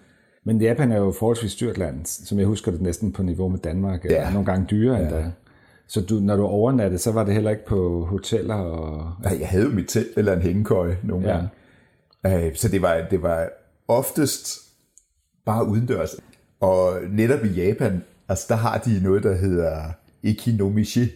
Men 0.45 0.61
Japan 0.61 0.91
er 0.91 0.97
jo 0.97 1.11
forholdsvis 1.11 1.55
dyrt 1.55 1.77
land, 1.77 2.05
som 2.05 2.39
jeg 2.39 2.47
husker 2.47 2.71
det 2.71 2.81
næsten 2.81 3.11
på 3.11 3.23
niveau 3.23 3.50
med 3.50 3.59
Danmark. 3.59 4.05
Ja. 4.05 4.31
Nogle 4.31 4.45
gange 4.45 4.65
dyrere 4.71 4.97
ja. 4.97 5.03
endda. 5.03 5.31
Så 5.88 6.01
du, 6.01 6.15
når 6.15 6.35
du 6.35 6.43
overnattede, 6.43 7.00
så 7.00 7.11
var 7.11 7.23
det 7.23 7.33
heller 7.33 7.50
ikke 7.50 7.65
på 7.65 8.05
hoteller? 8.05 8.55
Og... 8.55 9.11
Nej, 9.23 9.38
jeg 9.39 9.47
havde 9.47 9.69
mit 9.69 9.88
telt 9.88 10.17
eller 10.17 10.33
en 10.33 10.41
hængekøje 10.41 10.97
nogle 11.03 11.27
ja. 11.27 11.33
gange. 11.33 11.50
Øh, 12.25 12.55
så 12.55 12.67
det 12.67 12.81
var, 12.81 13.07
det 13.11 13.21
var 13.21 13.49
oftest 13.87 14.59
bare 15.45 15.65
udendørs. 15.65 16.15
Og 16.59 16.99
netop 17.09 17.45
i 17.45 17.47
Japan, 17.47 18.03
altså 18.29 18.45
der 18.49 18.55
har 18.55 18.77
de 18.77 18.99
noget, 19.03 19.23
der 19.23 19.35
hedder 19.35 19.91
ikinomishi, 20.23 21.11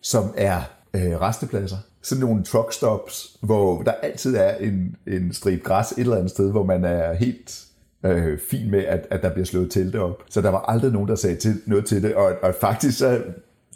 som 0.00 0.34
er 0.36 0.62
øh, 0.94 1.20
restepladser 1.20 1.76
sådan 2.04 2.24
nogle 2.24 2.44
truck 2.44 2.72
stops, 2.72 3.36
hvor 3.40 3.82
der 3.82 3.92
altid 3.92 4.36
er 4.36 4.54
en, 4.54 4.96
en 5.06 5.32
strip 5.32 5.62
græs 5.62 5.92
et 5.92 5.98
eller 5.98 6.16
andet 6.16 6.30
sted, 6.30 6.50
hvor 6.50 6.64
man 6.64 6.84
er 6.84 7.12
helt 7.12 7.64
øh, 8.04 8.38
fin 8.50 8.70
med, 8.70 8.84
at, 8.84 9.06
at 9.10 9.22
der 9.22 9.32
bliver 9.32 9.46
slået 9.46 9.70
telte 9.70 10.00
op. 10.00 10.22
Så 10.30 10.40
der 10.40 10.48
var 10.48 10.64
aldrig 10.68 10.92
nogen, 10.92 11.08
der 11.08 11.14
sagde 11.14 11.36
til, 11.36 11.60
noget 11.66 11.86
til 11.86 12.02
det. 12.02 12.14
Og, 12.14 12.32
og 12.42 12.54
faktisk 12.60 12.98
så 12.98 13.22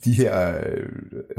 de 0.05 0.13
her 0.13 0.49
øh, 0.49 0.87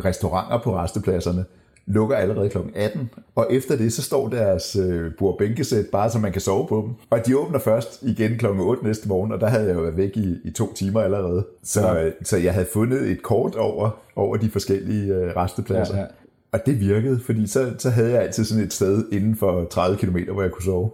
restauranter 0.05 0.61
på 0.63 0.75
restepladserne 0.75 1.45
lukker 1.89 2.15
allerede 2.15 2.49
kl. 2.49 2.57
18, 2.75 3.09
og 3.35 3.47
efter 3.49 3.77
det, 3.77 3.93
så 3.93 4.01
står 4.01 4.29
deres 4.29 4.75
øh, 4.75 5.11
bordbænkesæt 5.19 5.85
bare, 5.91 6.09
så 6.09 6.19
man 6.19 6.31
kan 6.31 6.41
sove 6.41 6.67
på 6.67 6.83
dem. 6.87 6.95
Og 7.09 7.25
de 7.25 7.37
åbner 7.37 7.59
først 7.59 8.03
igen 8.03 8.37
kl. 8.37 8.45
8 8.45 8.83
næste 8.83 9.07
morgen, 9.07 9.31
og 9.31 9.39
der 9.39 9.47
havde 9.47 9.67
jeg 9.67 9.75
jo 9.75 9.81
været 9.81 9.97
væk 9.97 10.17
i, 10.17 10.35
i 10.43 10.51
to 10.51 10.73
timer 10.73 11.01
allerede. 11.01 11.45
Så, 11.63 11.87
ja. 11.87 12.09
så 12.23 12.37
jeg 12.37 12.53
havde 12.53 12.67
fundet 12.73 13.11
et 13.11 13.23
kort 13.23 13.55
over, 13.55 13.89
over 14.15 14.37
de 14.37 14.49
forskellige 14.49 15.13
øh, 15.13 15.35
restepladser. 15.35 15.95
Ja, 15.95 16.01
ja. 16.01 16.07
Og 16.51 16.59
det 16.65 16.79
virkede, 16.79 17.19
fordi 17.19 17.47
så, 17.47 17.71
så 17.77 17.89
havde 17.89 18.11
jeg 18.11 18.21
altid 18.21 18.43
sådan 18.43 18.63
et 18.63 18.73
sted 18.73 19.05
inden 19.11 19.35
for 19.35 19.65
30 19.65 19.97
km, 19.97 20.17
hvor 20.33 20.41
jeg 20.41 20.51
kunne 20.51 20.63
sove. 20.63 20.91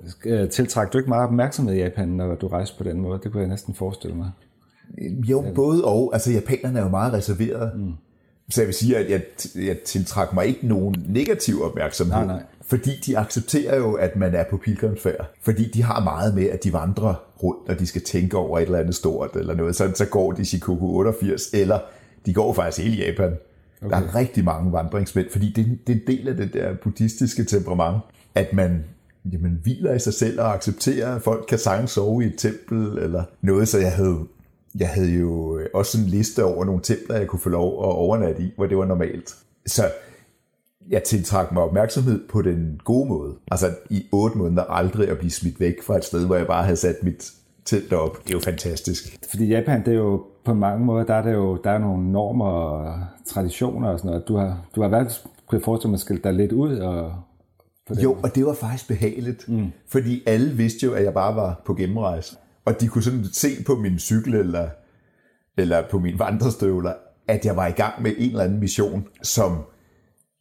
Tiltræk 0.48 0.94
du 0.94 0.98
ikke 0.98 1.10
meget 1.10 1.28
opmærksomhed 1.28 1.76
i 1.76 1.78
Japan, 1.78 2.08
når 2.08 2.36
du 2.36 2.48
rejste 2.48 2.78
på 2.78 2.84
den 2.84 3.02
måde? 3.02 3.20
Det 3.24 3.32
kunne 3.32 3.42
jeg 3.42 3.50
næsten 3.50 3.74
forestille 3.74 4.16
mig. 4.16 4.32
Jo, 5.02 5.46
både 5.56 5.86
og. 5.86 6.10
Altså, 6.14 6.32
japanerne 6.32 6.80
er 6.80 6.84
jo 6.84 6.90
meget 6.90 7.14
reserverede. 7.14 7.72
Mm. 7.76 7.94
Så 8.50 8.62
jeg 8.62 8.68
vil 8.68 8.76
sige, 8.76 8.98
at 8.98 9.12
jeg, 9.12 9.22
jeg 9.56 9.80
tiltrækker 9.80 10.34
mig 10.34 10.46
ikke 10.46 10.68
nogen 10.68 11.06
negativ 11.08 11.64
opmærksomhed. 11.64 12.16
Nej, 12.16 12.26
nej. 12.26 12.44
Fordi 12.68 12.92
de 13.06 13.18
accepterer 13.18 13.78
jo, 13.78 13.94
at 13.94 14.16
man 14.16 14.36
er 14.36 14.44
på 14.50 14.58
pilgrimsfærd. 14.58 15.34
Fordi 15.42 15.70
de 15.72 15.84
har 15.84 16.04
meget 16.04 16.36
med, 16.36 16.44
at 16.44 16.64
de 16.64 16.74
vandrer 16.74 17.16
rundt, 17.44 17.70
og 17.70 17.80
de 17.80 17.88
skal 17.88 18.02
tænke 18.02 18.38
over 18.38 18.60
et 18.60 18.66
eller 18.66 18.80
andet 18.80 18.96
stort 18.96 19.36
eller 19.36 19.56
noget. 19.56 19.76
Så, 19.76 19.92
så 19.96 20.06
går 20.06 20.32
de 20.32 20.46
Shikoku 20.46 20.88
88, 20.88 21.42
eller 21.54 21.80
de 22.26 22.34
går 22.34 22.54
faktisk 22.54 22.88
hele 22.88 23.06
Japan. 23.06 23.38
Okay. 23.82 23.90
Der 23.90 23.98
er 23.98 24.16
rigtig 24.16 24.44
mange 24.44 24.72
vandringsmænd, 24.72 25.28
fordi 25.32 25.52
det, 25.52 25.80
det 25.88 25.96
er 25.96 26.00
en 26.00 26.08
del 26.18 26.28
af 26.28 26.38
det 26.38 26.54
der 26.54 26.74
buddhistiske 26.84 27.44
temperament, 27.44 28.02
at 28.36 28.54
man 28.54 28.84
jamen, 29.32 29.60
hviler 29.64 29.94
i 29.94 30.00
sig 30.00 30.14
selv 30.14 30.42
og 30.42 30.54
accepterer, 30.54 31.16
at 31.16 31.22
folk 31.22 31.46
kan 31.48 31.58
sagtens 31.58 31.92
sove 31.92 32.24
i 32.24 32.28
et 32.28 32.36
tempel 32.38 32.98
eller 32.98 33.24
noget, 33.42 33.68
så 33.68 33.80
jeg 33.80 33.92
havde 33.92 34.18
jeg 34.80 34.90
havde 34.90 35.12
jo 35.12 35.60
også 35.74 35.98
en 35.98 36.04
liste 36.04 36.44
over 36.44 36.66
nogle 36.66 36.82
templer, 36.82 37.16
jeg 37.18 37.28
kunne 37.28 37.40
få 37.40 37.50
lov 37.50 37.68
at 37.68 37.96
overnatte 37.96 38.44
i, 38.44 38.52
hvor 38.56 38.66
det 38.66 38.78
var 38.78 38.86
normalt. 38.86 39.36
Så 39.66 39.84
jeg 40.90 41.04
tiltrak 41.04 41.52
mig 41.52 41.64
opmærksomhed 41.64 42.28
på 42.30 42.42
den 42.42 42.82
gode 42.84 43.10
måde. 43.10 43.34
Altså 43.52 43.68
i 43.90 44.06
otte 44.12 44.38
måneder 44.38 44.64
aldrig 44.64 45.10
at 45.10 45.18
blive 45.18 45.32
smidt 45.32 45.60
væk 45.60 45.84
fra 45.84 45.98
et 45.98 46.06
sted, 46.06 46.26
hvor 46.26 46.36
jeg 46.36 46.48
bare 46.48 46.64
havde 46.64 46.78
sat 46.78 46.96
mit 47.04 47.32
telt 47.66 47.94
op. 47.94 48.24
Det 48.24 48.30
er 48.30 48.38
jo 48.38 48.40
fantastisk. 48.40 49.20
Fordi 49.30 49.48
Japan, 49.48 49.86
det 49.86 49.94
er 49.94 49.98
jo 49.98 50.24
på 50.46 50.54
mange 50.54 50.86
måder, 50.86 51.06
der 51.06 51.14
er, 51.14 51.22
det 51.22 51.34
jo, 51.34 51.58
der 51.64 51.72
er 51.72 51.78
nogle 51.78 52.12
normer 52.12 52.46
og 52.46 53.00
traditioner 53.28 53.90
og 53.90 54.00
sådan 54.00 54.10
noget. 54.10 54.28
Du 54.28 54.36
har, 54.36 54.66
du 54.76 54.82
har 54.82 54.90
været, 54.90 55.24
kunne 55.48 55.60
jeg 55.60 55.66
forestille 55.66 55.92
mig, 55.92 56.00
skilt 56.00 56.24
dig 56.24 56.34
lidt 56.34 56.52
ud 56.52 56.78
og 56.78 57.14
jo, 58.04 58.18
og 58.24 58.36
det 58.36 58.46
var 58.46 58.54
faktisk 58.54 58.88
behageligt, 58.88 59.50
mm. 59.50 59.72
fordi 59.88 60.24
alle 60.26 60.52
vidste 60.52 60.86
jo, 60.86 60.94
at 60.94 61.04
jeg 61.04 61.14
bare 61.14 61.36
var 61.36 61.62
på 61.66 61.74
gennemrejse 61.74 62.36
og 62.66 62.82
de 62.82 62.88
kunne 62.88 63.04
sådan 63.04 63.26
se 63.34 63.64
på 63.66 63.76
min 63.76 64.00
cykel 64.00 64.36
eller, 64.36 64.70
eller 65.58 65.84
på 65.92 66.00
mine 66.00 66.20
vandrestøvler, 66.20 66.94
at 67.28 67.46
jeg 67.46 67.56
var 67.56 67.68
i 67.68 67.72
gang 67.72 68.02
med 68.02 68.12
en 68.18 68.30
eller 68.30 68.44
anden 68.44 68.60
mission, 68.60 69.08
som 69.24 69.58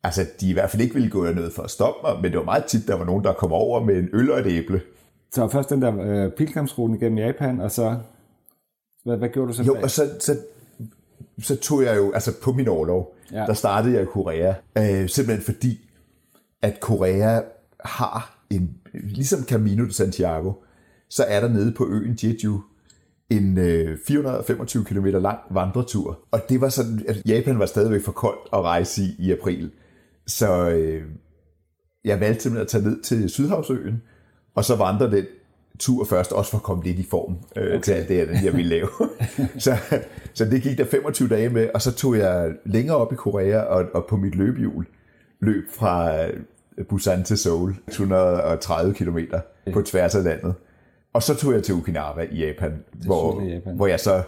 altså, 0.03 0.27
de 0.41 0.51
i 0.51 0.53
hvert 0.53 0.71
fald 0.71 0.83
ikke 0.83 0.95
ville 0.95 1.11
gå 1.11 1.25
noget 1.25 1.53
for 1.53 1.63
at 1.63 1.71
stoppe 1.71 2.01
mig, 2.03 2.23
men 2.23 2.31
det 2.31 2.39
var 2.39 2.45
meget 2.45 2.65
tit, 2.65 2.89
der 2.89 2.95
var 2.95 3.05
nogen, 3.05 3.25
der 3.25 3.33
kom 3.33 3.53
over 3.53 3.85
med 3.85 3.97
en 3.97 4.09
øl 4.13 4.31
og 4.31 4.41
et 4.41 4.47
æble. 4.47 4.81
Så 5.33 5.49
først 5.49 5.71
den 5.71 5.83
der 5.83 6.01
øh, 6.01 6.33
pilgrimsruten 6.33 6.99
gennem 6.99 7.19
Japan, 7.19 7.61
og 7.61 7.71
så, 7.71 7.97
hvad, 9.05 9.17
hvad 9.17 9.29
gjorde 9.29 9.49
du 9.49 9.57
så? 9.57 9.63
Jo, 9.63 9.77
og 9.83 9.91
så, 9.91 10.11
så, 10.21 10.37
så 11.39 11.57
tog 11.57 11.83
jeg 11.83 11.97
jo, 11.97 12.13
altså 12.13 12.33
på 12.43 12.53
min 12.53 12.69
overlov, 12.69 13.15
ja. 13.33 13.47
der 13.47 13.55
startede 13.55 13.95
jeg 13.95 14.03
i 14.03 14.07
Korea, 14.07 14.55
øh, 14.79 15.09
simpelthen 15.09 15.45
fordi, 15.45 15.91
at 16.63 16.81
Korea 16.81 17.41
har 17.81 18.39
en, 18.51 18.77
ligesom 18.93 19.45
Camino 19.45 19.85
de 19.85 19.93
Santiago, 19.93 20.53
så 21.15 21.25
er 21.25 21.41
der 21.41 21.49
nede 21.49 21.73
på 21.73 21.89
øen 21.89 22.19
Jeju 22.23 22.63
en 23.31 23.59
øh, 23.59 23.99
425 24.07 24.85
km 24.85 25.07
lang 25.07 25.39
vandretur. 25.51 26.19
Og 26.31 26.41
det 26.49 26.61
var 26.61 26.69
sådan, 26.69 27.05
at 27.09 27.23
Japan 27.27 27.59
var 27.59 27.67
stadigvæk 27.67 28.05
for 28.05 28.13
koldt 28.13 28.49
at 28.53 28.63
rejse 28.63 29.03
i 29.03 29.15
i 29.19 29.33
april. 29.33 29.71
Så 30.27 30.71
øh, 30.71 31.03
jeg 32.05 32.21
valgte 32.21 32.43
simpelthen 32.43 32.63
at 32.63 32.69
tage 32.69 32.85
ned 32.85 33.03
til 33.03 33.31
Sydhavsøen, 33.31 34.03
og 34.55 34.65
så 34.65 34.77
vandre 34.77 35.11
den 35.11 35.25
tur 35.79 36.05
først, 36.05 36.33
også 36.33 36.51
for 36.51 36.59
at 36.59 36.63
komme 36.63 36.85
lidt 36.85 36.99
i 36.99 37.07
form 37.11 37.37
øh, 37.57 37.67
okay. 37.67 37.81
til 37.81 37.93
alt 37.93 38.09
det, 38.09 38.29
jeg 38.45 38.53
ville 38.53 38.69
lave. 38.69 38.89
så, 39.65 39.77
så 40.35 40.45
det 40.45 40.63
gik 40.63 40.79
der 40.79 40.85
25 40.85 41.29
dage 41.29 41.49
med, 41.49 41.69
og 41.75 41.83
så 41.83 41.93
tog 41.93 42.17
jeg 42.19 42.53
længere 42.65 42.97
op 42.97 43.13
i 43.13 43.17
Korea 43.17 43.61
og, 43.61 43.85
og 43.95 44.07
på 44.09 44.17
mit 44.17 44.35
løbehjul 44.35 44.87
løb 45.41 45.65
fra 45.71 46.17
Busan 46.89 47.25
til 47.25 47.39
Seoul, 47.39 47.77
130 47.89 48.95
km 48.95 49.19
på 49.73 49.83
tværs 49.83 50.15
af 50.15 50.25
landet. 50.25 50.55
Og 51.15 51.23
så 51.23 51.35
tog 51.35 51.53
jeg 51.53 51.63
til 51.63 51.75
Okinawa 51.75 52.27
i 52.31 52.47
Japan, 52.47 52.85
hvor, 53.05 53.43
Japan. 53.43 53.77
hvor 53.77 53.87
jeg 53.87 54.01
så, 54.01 54.23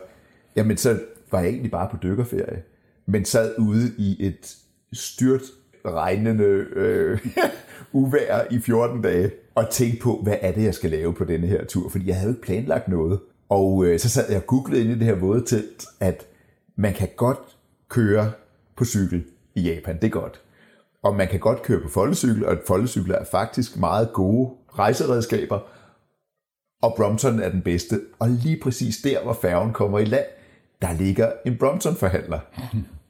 jamen 0.57 0.77
så 0.77 0.99
var 1.33 1.41
jeg 1.41 1.49
egentlig 1.49 1.71
bare 1.71 1.89
på 1.91 1.97
dykkerferie, 2.03 2.63
men 3.07 3.25
sad 3.25 3.55
ude 3.59 3.93
i 3.99 4.27
et 4.27 4.57
styrt 4.93 5.43
regnende 5.85 6.45
øh, 6.77 7.27
uvær 7.93 8.45
i 8.51 8.59
14 8.59 9.03
dage, 9.03 9.31
og 9.55 9.71
tænkte 9.71 10.01
på, 10.03 10.21
hvad 10.23 10.37
er 10.41 10.53
det, 10.53 10.65
jeg 10.65 10.75
skal 10.75 10.91
lave 10.91 11.15
på 11.15 11.25
denne 11.25 11.47
her 11.47 11.65
tur, 11.65 11.89
fordi 11.89 12.09
jeg 12.09 12.17
havde 12.17 12.31
ikke 12.31 12.43
planlagt 12.43 12.89
noget. 12.89 13.21
Og 13.49 13.85
øh, 13.85 13.99
så 13.99 14.09
sad 14.09 14.25
jeg 14.29 14.37
og 14.37 14.47
googlede 14.47 14.83
ind 14.83 14.91
i 14.91 14.95
det 14.95 15.05
her 15.05 15.15
våde 15.15 15.45
telt, 15.47 15.87
at 16.01 16.27
man 16.77 16.95
kan 16.95 17.09
godt 17.17 17.57
køre 17.89 18.33
på 18.77 18.85
cykel 18.85 19.25
i 19.55 19.61
Japan, 19.61 19.97
det 19.97 20.05
er 20.05 20.09
godt. 20.09 20.41
Og 21.03 21.17
man 21.17 21.29
kan 21.29 21.41
godt 21.41 21.63
køre 21.63 21.81
på 21.81 21.89
foldecykel, 21.89 22.47
og 22.47 22.59
foldecykler 22.67 23.19
er 23.19 23.25
faktisk 23.25 23.77
meget 23.77 24.13
gode 24.13 24.51
rejseredskaber, 24.79 25.59
og 26.83 26.95
Brompton 26.97 27.41
er 27.41 27.49
den 27.49 27.63
bedste. 27.63 28.01
Og 28.19 28.29
lige 28.29 28.61
præcis 28.63 28.97
der, 28.97 29.23
hvor 29.23 29.33
færgen 29.43 29.73
kommer 29.73 29.99
i 29.99 30.05
land, 30.05 30.25
der 30.83 30.93
ligger 30.93 31.33
en 31.47 31.57
Brompton-forhandler. 31.59 32.39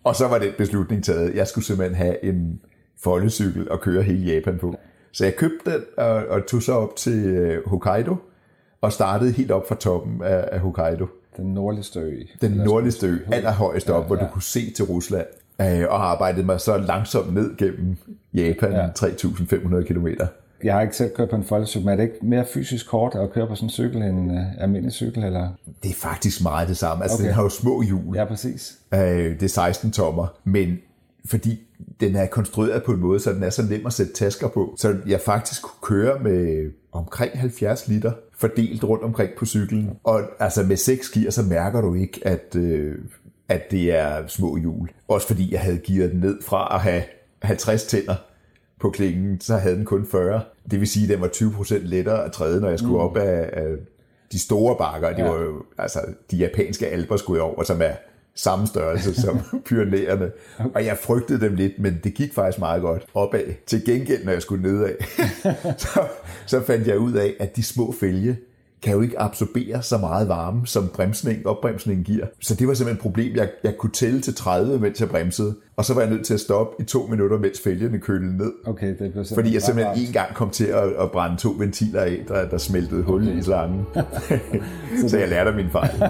Og 0.05 0.16
så 0.16 0.29
var 0.29 0.38
den 0.38 0.52
beslutning 0.59 1.05
taget. 1.05 1.35
Jeg 1.35 1.46
skulle 1.46 1.64
simpelthen 1.64 1.96
have 1.96 2.24
en 2.24 2.61
foldecykel 3.02 3.70
og 3.70 3.81
køre 3.81 4.02
hele 4.02 4.33
Japan 4.35 4.59
på. 4.59 4.74
Så 5.12 5.24
jeg 5.24 5.37
købte 5.37 5.72
den 5.72 5.81
og, 5.96 6.14
og 6.14 6.46
tog 6.46 6.62
så 6.62 6.72
op 6.72 6.96
til 6.96 7.24
øh, 7.24 7.68
Hokkaido 7.68 8.16
og 8.81 8.92
startede 8.92 9.33
helt 9.33 9.50
op 9.50 9.68
fra 9.68 9.74
toppen 9.74 10.22
af, 10.22 10.48
af 10.52 10.61
Hokkaido. 10.61 11.07
Den 11.37 11.55
nordligste 11.55 12.00
ø. 12.00 12.22
Den 12.40 12.52
nordligste 12.52 13.07
ø, 13.07 13.18
allerhøjst 13.33 13.90
op, 13.90 13.94
ja, 13.94 14.00
ja. 14.00 14.07
hvor 14.07 14.16
du 14.16 14.26
kunne 14.33 14.42
se 14.42 14.70
til 14.70 14.85
Rusland. 14.85 15.26
Øh, 15.61 15.85
og 15.88 16.11
arbejdede 16.11 16.46
mig 16.46 16.61
så 16.61 16.79
langsomt 16.79 17.35
ned 17.35 17.57
gennem 17.57 17.96
Japan, 18.35 18.72
ja. 18.72 18.88
3.500 18.88 19.83
kilometer 19.83 20.26
jeg 20.64 20.75
har 20.75 20.83
ikke 20.83 20.97
selv 20.97 21.14
kørt 21.16 21.31
på 21.31 21.37
en 21.37 21.45
folkecykel, 21.45 21.85
men 21.85 21.92
er 21.92 21.97
det 21.97 22.03
ikke 22.03 22.27
mere 22.27 22.45
fysisk 22.55 22.88
kort 22.88 23.14
at 23.14 23.33
køre 23.33 23.47
på 23.47 23.55
sådan 23.55 23.66
en 23.66 23.71
cykel 23.71 24.03
end 24.03 24.19
en 24.19 24.31
uh, 24.31 24.62
almindelig 24.62 24.92
cykel? 24.92 25.25
Eller? 25.25 25.49
Det 25.83 25.90
er 25.90 25.95
faktisk 25.95 26.42
meget 26.42 26.69
det 26.69 26.77
samme. 26.77 27.05
Altså, 27.05 27.16
okay. 27.16 27.27
den 27.27 27.35
har 27.35 27.42
jo 27.42 27.49
små 27.49 27.83
hjul. 27.83 28.16
Ja, 28.16 28.25
præcis. 28.25 28.79
Øh, 28.95 29.01
det 29.01 29.42
er 29.42 29.49
16 29.49 29.90
tommer, 29.90 30.27
men 30.45 30.79
fordi 31.25 31.61
den 32.01 32.16
er 32.16 32.27
konstrueret 32.27 32.83
på 32.83 32.92
en 32.92 33.01
måde, 33.01 33.21
så 33.21 33.33
den 33.33 33.42
er 33.42 33.51
så 33.51 33.62
nem 33.62 33.87
at 33.87 33.92
sætte 33.92 34.12
tasker 34.12 34.49
på. 34.49 34.75
Så 34.79 34.97
jeg 35.07 35.21
faktisk 35.21 35.62
kunne 35.62 35.99
køre 35.99 36.19
med 36.19 36.71
omkring 36.92 37.38
70 37.38 37.88
liter 37.88 38.12
fordelt 38.38 38.85
rundt 38.85 39.05
omkring 39.05 39.31
på 39.38 39.47
cyklen. 39.47 39.90
Og 40.05 40.23
altså 40.38 40.62
med 40.62 40.77
6 40.77 41.11
gear, 41.11 41.31
så 41.31 41.42
mærker 41.42 41.81
du 41.81 41.95
ikke, 41.95 42.21
at, 42.25 42.57
øh, 42.57 42.95
at 43.49 43.71
det 43.71 43.95
er 43.95 44.27
små 44.27 44.57
hjul. 44.57 44.88
Også 45.09 45.27
fordi 45.27 45.53
jeg 45.53 45.61
havde 45.61 45.79
gearet 45.79 46.12
den 46.12 46.21
ned 46.21 46.42
fra 46.42 46.75
at 46.75 46.81
have 46.81 47.03
50 47.42 47.85
tænder 47.85 48.14
på 48.81 48.91
klingen, 48.91 49.41
så 49.41 49.57
havde 49.57 49.77
den 49.77 49.85
kun 49.85 50.07
40. 50.07 50.41
Det 50.71 50.81
vil 50.81 50.89
sige, 50.89 51.05
at 51.05 51.11
den 51.11 51.21
var 51.21 51.29
20% 51.29 51.75
lettere 51.83 52.25
at 52.25 52.33
træde, 52.33 52.61
når 52.61 52.69
jeg 52.69 52.79
skulle 52.79 52.95
mm. 52.95 53.01
op 53.01 53.17
af, 53.17 53.51
af 53.53 53.77
de 54.33 54.39
store 54.39 54.77
bakker. 54.79 55.09
Det 55.09 55.19
ja. 55.19 55.29
var 55.29 55.41
jo, 55.41 55.62
altså, 55.79 56.01
de 56.31 56.37
japanske 56.37 56.87
alber 56.87 57.17
skulle 57.17 57.43
jeg 57.43 57.51
over, 57.51 57.62
som 57.62 57.83
er 57.83 57.93
samme 58.35 58.67
størrelse 58.67 59.15
som 59.23 59.41
Pyrenæerne. 59.65 60.31
Og 60.75 60.85
jeg 60.85 60.99
frygtede 60.99 61.41
dem 61.41 61.55
lidt, 61.55 61.79
men 61.79 62.01
det 62.05 62.15
gik 62.15 62.35
faktisk 62.35 62.59
meget 62.59 62.83
godt 62.83 63.07
opad. 63.15 63.45
Til 63.67 63.85
gengæld, 63.85 64.25
når 64.25 64.33
jeg 64.33 64.43
skulle 64.43 64.73
nedad, 64.73 64.95
så, 65.85 66.01
så 66.47 66.62
fandt 66.62 66.87
jeg 66.87 66.99
ud 66.99 67.12
af, 67.12 67.35
at 67.41 67.57
de 67.57 67.62
små 67.62 67.95
fælge, 68.01 68.37
kan 68.83 68.95
jo 68.95 69.01
ikke 69.01 69.21
absorbere 69.21 69.83
så 69.83 69.99
meget 69.99 70.29
varme, 70.29 70.67
som 70.67 70.89
bremsning, 70.89 71.47
opbremsningen 71.47 72.05
giver. 72.05 72.27
Så 72.41 72.55
det 72.55 72.69
var 72.69 72.75
simpelthen 72.75 72.97
et 72.97 73.03
problem. 73.03 73.37
Jeg, 73.37 73.49
jeg 73.65 73.77
kunne 73.79 73.93
tælle 73.93 74.21
til 74.21 74.35
30, 74.35 74.79
mens 74.79 75.01
jeg 75.01 75.09
bremsede, 75.09 75.55
og 75.77 75.85
så 75.85 75.95
var 75.95 76.01
jeg 76.01 76.11
nødt 76.11 76.27
til 76.27 76.35
at 76.35 76.41
stoppe 76.41 76.83
i 76.83 76.85
to 76.85 77.07
minutter, 77.07 77.39
mens 77.39 77.61
fælgene 77.61 77.99
kølede 77.99 78.37
ned. 78.37 78.53
Okay, 78.67 78.99
det 78.99 79.12
blev 79.12 79.25
Fordi 79.35 79.55
jeg 79.55 79.62
simpelthen 79.62 80.07
en 80.07 80.12
gang 80.12 80.35
kom 80.35 80.51
til 80.51 80.65
at, 80.65 80.89
at 80.89 81.11
brænde 81.11 81.37
to 81.37 81.55
ventiler 81.59 82.01
af, 82.01 82.25
der, 82.29 82.49
der 82.49 82.59
smeltede 82.59 83.03
hul 83.03 83.23
okay. 83.23 83.39
i 83.39 83.43
slangen. 83.43 83.87
så, 85.09 85.19
jeg 85.19 85.29
lærte 85.29 85.53
min 85.53 85.71
fejl. 85.71 86.03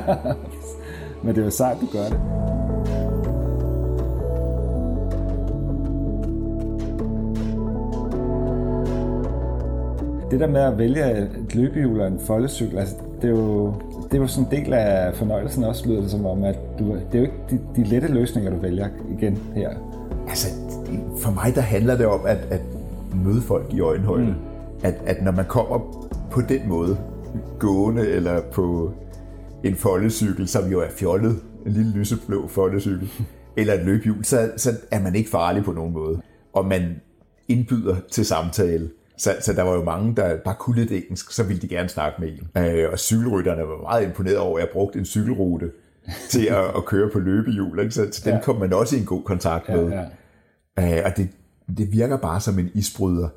Men 1.25 1.35
det 1.35 1.45
var 1.45 1.51
sejt, 1.51 1.81
du 1.81 1.87
gør 1.93 2.05
det. 2.05 2.21
Det 10.31 10.41
der 10.41 10.47
med 10.47 10.61
at 10.61 10.79
vælge 10.79 11.21
et 11.21 11.55
løbehjul 11.55 12.01
og 12.01 12.07
en 12.07 12.21
foldecykel, 12.27 12.79
altså, 12.79 12.95
det 13.23 13.25
er 13.25 13.35
jo 13.35 13.75
det 14.05 14.15
er 14.15 14.19
jo 14.19 14.27
sådan 14.27 14.45
en 14.45 14.65
del 14.65 14.73
af 14.73 15.15
fornøjelsen 15.15 15.65
også, 15.65 15.89
lyder 15.89 16.01
det 16.01 16.11
som 16.11 16.27
om, 16.27 16.45
at 16.45 16.59
du, 16.79 16.85
det 16.85 17.15
er 17.15 17.19
jo 17.19 17.25
ikke 17.25 17.37
de, 17.51 17.61
de 17.77 17.85
lette 17.85 18.09
løsninger, 18.09 18.51
du 18.51 18.57
vælger 18.57 18.89
igen 19.19 19.39
her. 19.55 19.71
Altså, 20.29 20.49
for 21.19 21.31
mig 21.31 21.55
der 21.55 21.61
handler 21.61 21.97
det 21.97 22.07
om 22.07 22.21
at, 22.27 22.39
at 22.51 22.61
møde 23.25 23.41
folk 23.41 23.75
i 23.75 23.81
øjenhøjde. 23.81 24.27
Mm. 24.27 24.35
At, 24.83 24.95
at 25.07 25.23
når 25.23 25.33
man 25.33 25.45
kommer 25.45 25.79
på 26.31 26.41
den 26.41 26.69
måde, 26.69 26.99
gående 27.59 28.09
eller 28.09 28.41
på 28.53 28.93
en 29.65 29.75
foldecykel, 29.75 30.49
som 30.49 30.71
jo 30.71 30.81
er 30.81 30.89
fjollet, 30.91 31.37
en 31.67 31.73
lille 31.73 31.93
lyseblå 31.93 32.49
foldecykel, 32.49 33.11
eller 33.57 33.75
et 33.75 33.85
løbehjul, 33.85 34.25
så, 34.25 34.51
så 34.57 34.71
er 34.91 35.01
man 35.01 35.15
ikke 35.15 35.31
farlig 35.31 35.65
på 35.65 35.73
nogen 35.73 35.93
måde. 35.93 36.21
og 36.53 36.67
man 36.67 37.01
indbyder 37.49 37.97
til 38.11 38.27
samtale. 38.27 38.91
Så, 39.19 39.37
så 39.41 39.53
der 39.53 39.63
var 39.63 39.75
jo 39.75 39.85
mange, 39.85 40.17
der 40.17 40.37
bare 40.37 40.55
kunne 40.59 40.77
lidt 40.77 40.93
engelsk, 40.93 41.33
så 41.33 41.45
ville 41.45 41.63
de 41.63 41.69
gerne 41.69 41.89
snakke 41.89 42.21
med 42.21 42.29
en. 42.29 42.63
Øh, 42.63 42.93
og 42.93 42.99
cykelrytterne 42.99 43.63
var 43.63 43.83
meget 43.83 44.05
imponeret 44.05 44.39
over, 44.39 44.59
at 44.59 44.65
jeg 44.65 44.71
brugte 44.73 44.99
en 44.99 45.05
cykelrute 45.05 45.71
til 46.31 46.47
at, 46.47 46.65
at 46.77 46.85
køre 46.85 47.11
på 47.13 47.19
løbehjul. 47.19 47.79
Ikke? 47.79 47.91
Så, 47.91 48.09
så 48.13 48.23
dem 48.25 48.35
ja. 48.35 48.41
kom 48.41 48.57
man 48.57 48.73
også 48.73 48.97
i 48.97 48.99
en 48.99 49.07
god 49.07 49.23
kontakt 49.23 49.69
med. 49.69 49.89
Ja, 49.89 50.05
ja. 50.79 50.99
Øh, 50.99 51.05
og 51.05 51.17
det, 51.17 51.29
det 51.77 51.93
virker 51.93 52.17
bare 52.17 52.41
som 52.41 52.59
en 52.59 52.71
isbryder. 52.75 53.29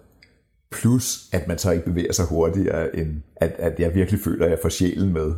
Plus, 0.72 1.30
at 1.34 1.48
man 1.48 1.58
så 1.58 1.72
ikke 1.72 1.86
bevæger 1.86 2.13
sig 2.13 2.26
hurtigere, 2.26 2.96
end 2.96 3.22
at, 3.36 3.52
at 3.60 3.80
jeg 3.80 3.96
virkelig 3.96 4.20
føler, 4.24 4.46
at 4.46 4.52
jeg 4.52 4.60
får 4.62 4.70
sjælen 4.70 5.13
med. 5.13 5.32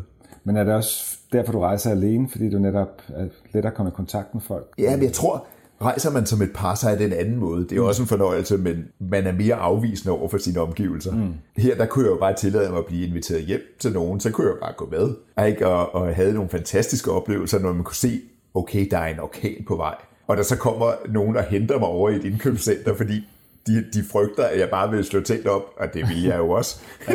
Men 0.44 0.58
er 0.58 0.64
det 0.64 0.74
også 0.74 1.18
derfor, 1.32 1.52
du 1.52 1.60
rejser 1.60 1.92
alene, 1.92 2.30
fordi 2.30 2.50
du 2.50 2.60
netop 2.60 3.02
er 3.16 3.28
lettere 3.54 3.74
kommer 3.74 3.92
i 3.92 3.96
kontakt 3.96 4.34
med 4.34 4.42
folk? 4.42 4.74
Ja, 4.78 4.96
men 4.96 5.06
jeg 5.06 5.14
tror, 5.14 5.46
rejser 5.82 6.12
man 6.12 6.26
som 6.26 6.41
et 6.41 6.52
par, 6.54 6.76
så 6.76 6.89
er 6.89 6.96
det 6.96 7.06
en 7.06 7.13
anden 7.13 7.38
måde. 7.38 7.63
Det 7.63 7.72
er 7.72 7.76
jo 7.76 7.88
også 7.88 8.02
en 8.02 8.08
fornøjelse, 8.08 8.58
men 8.58 8.86
man 9.00 9.28
er 9.28 9.32
mere 9.32 9.56
afvisende 9.56 10.17
over 10.17 10.30
for 10.30 10.38
sine 10.38 10.60
omgivelser. 10.60 11.12
Mm. 11.12 11.34
Her, 11.58 11.76
der 11.76 11.86
kunne 11.86 12.06
jeg 12.06 12.12
jo 12.12 12.17
bare 12.17 12.34
tillade 12.34 12.70
mig 12.70 12.80
at 12.80 12.86
blive 12.86 13.08
inviteret 13.08 13.41
hjem 13.41 13.62
til 13.80 13.91
nogen, 13.91 14.20
så 14.20 14.32
kunne 14.32 14.48
jeg 14.48 14.54
jo 14.54 14.60
bare 14.62 14.74
gå 14.78 14.89
med. 14.91 15.10
Ikke? 15.48 15.67
Og, 15.67 15.96
og 15.96 16.15
havde 16.15 16.34
nogle 16.34 16.50
fantastiske 16.50 17.12
oplevelser, 17.12 17.60
når 17.60 17.74
man 17.74 17.84
kunne 17.84 17.96
se, 17.96 18.22
okay, 18.54 18.88
der 18.91 18.98
er 18.98 19.08
en 19.08 19.20
orkan 19.20 19.65
på 19.67 19.76
vej. 19.76 19.96
Og 20.28 20.38
der 20.38 20.44
så 20.44 20.58
kommer 20.58 20.91
nogen 21.10 21.38
og 21.38 21.44
henter 21.44 21.80
mig 21.80 21.88
over 21.88 22.10
i 22.10 22.15
et 22.15 22.26
indkøbscenter, 22.26 22.96
fordi 22.96 23.28
de, 23.67 23.86
de 23.94 24.04
frygter, 24.12 24.44
at 24.44 24.60
jeg 24.60 24.70
bare 24.70 24.91
vil 24.91 25.04
slå 25.06 25.22
telt 25.22 25.48
op, 25.48 25.62
og 25.78 25.94
det 25.94 26.10
vil 26.10 26.24
jeg 26.24 26.38
jo 26.38 26.50
også, 26.50 26.82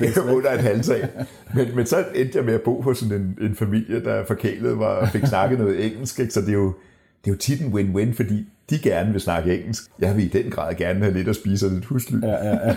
ja, 0.00 0.32
under 0.32 0.50
et 0.50 0.60
halvtag. 0.60 1.08
Men, 1.54 1.76
men 1.76 1.86
så 1.86 2.04
endte 2.14 2.38
jeg 2.38 2.44
med 2.44 2.54
at 2.54 2.62
bo 2.62 2.82
hos 2.82 2.98
sådan 2.98 3.20
en, 3.20 3.38
en 3.46 3.56
familie, 3.56 4.04
der 4.04 4.24
forkælede 4.24 4.76
mig 4.76 4.88
og 4.88 5.08
fik 5.08 5.26
snakket 5.26 5.58
noget 5.58 5.86
engelsk, 5.86 6.20
ikke? 6.20 6.32
så 6.32 6.40
det 6.40 6.48
er 6.48 6.52
jo, 6.52 6.72
det 7.24 7.30
er 7.30 7.34
jo 7.34 7.38
tit 7.38 7.60
en 7.60 7.72
win-win, 7.72 8.14
fordi 8.14 8.46
de 8.70 8.78
gerne 8.78 9.12
vil 9.12 9.20
snakke 9.20 9.58
engelsk. 9.58 9.90
Jeg 9.98 10.16
vil 10.16 10.24
i 10.24 10.28
den 10.28 10.50
grad 10.50 10.74
gerne 10.74 11.00
have 11.00 11.12
lidt 11.12 11.28
at 11.28 11.36
spise 11.36 11.66
og 11.66 11.72
lidt 11.72 11.84
husly. 11.84 12.20
Ja, 12.22 12.46
ja, 12.46 12.68
ja. 12.68 12.76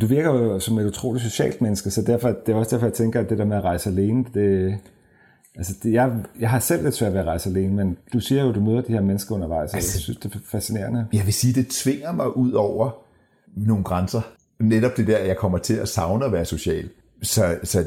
Du 0.00 0.06
virker 0.06 0.30
jo 0.30 0.60
som 0.60 0.78
et 0.78 0.86
utroligt 0.86 1.24
socialt 1.24 1.60
menneske, 1.60 1.90
så 1.90 2.02
derfor, 2.02 2.28
det 2.28 2.52
er 2.52 2.56
også 2.56 2.76
derfor, 2.76 2.86
jeg 2.86 2.94
tænker, 2.94 3.20
at 3.20 3.30
det 3.30 3.38
der 3.38 3.44
med 3.44 3.56
at 3.56 3.64
rejse 3.64 3.90
alene, 3.90 4.24
det, 4.34 4.78
altså 5.56 5.74
det, 5.82 5.92
jeg, 5.92 6.12
jeg 6.40 6.50
har 6.50 6.58
selv 6.58 6.82
lidt 6.82 6.94
svært 6.94 7.12
ved 7.12 7.20
at 7.20 7.26
rejse 7.26 7.50
alene, 7.50 7.74
men 7.74 7.96
du 8.12 8.20
siger 8.20 8.42
jo, 8.42 8.48
at 8.48 8.54
du 8.54 8.60
møder 8.60 8.80
de 8.80 8.92
her 8.92 9.00
mennesker 9.00 9.34
undervejs, 9.34 9.70
og 9.70 9.76
altså, 9.76 9.96
jeg 9.96 10.00
synes, 10.00 10.18
det 10.18 10.34
er 10.34 10.38
fascinerende. 10.44 11.06
Jeg 11.12 11.24
vil 11.24 11.34
sige, 11.34 11.52
det 11.52 11.68
tvinger 11.68 12.12
mig 12.12 12.36
ud 12.36 12.52
over 12.52 12.90
nogle 13.56 13.84
grænser. 13.84 14.20
Netop 14.58 14.96
det 14.96 15.06
der, 15.06 15.18
jeg 15.18 15.36
kommer 15.36 15.58
til 15.58 15.74
at 15.74 15.88
savne 15.88 16.24
at 16.24 16.32
være 16.32 16.44
social. 16.44 16.88
Så, 17.22 17.58
så 17.64 17.84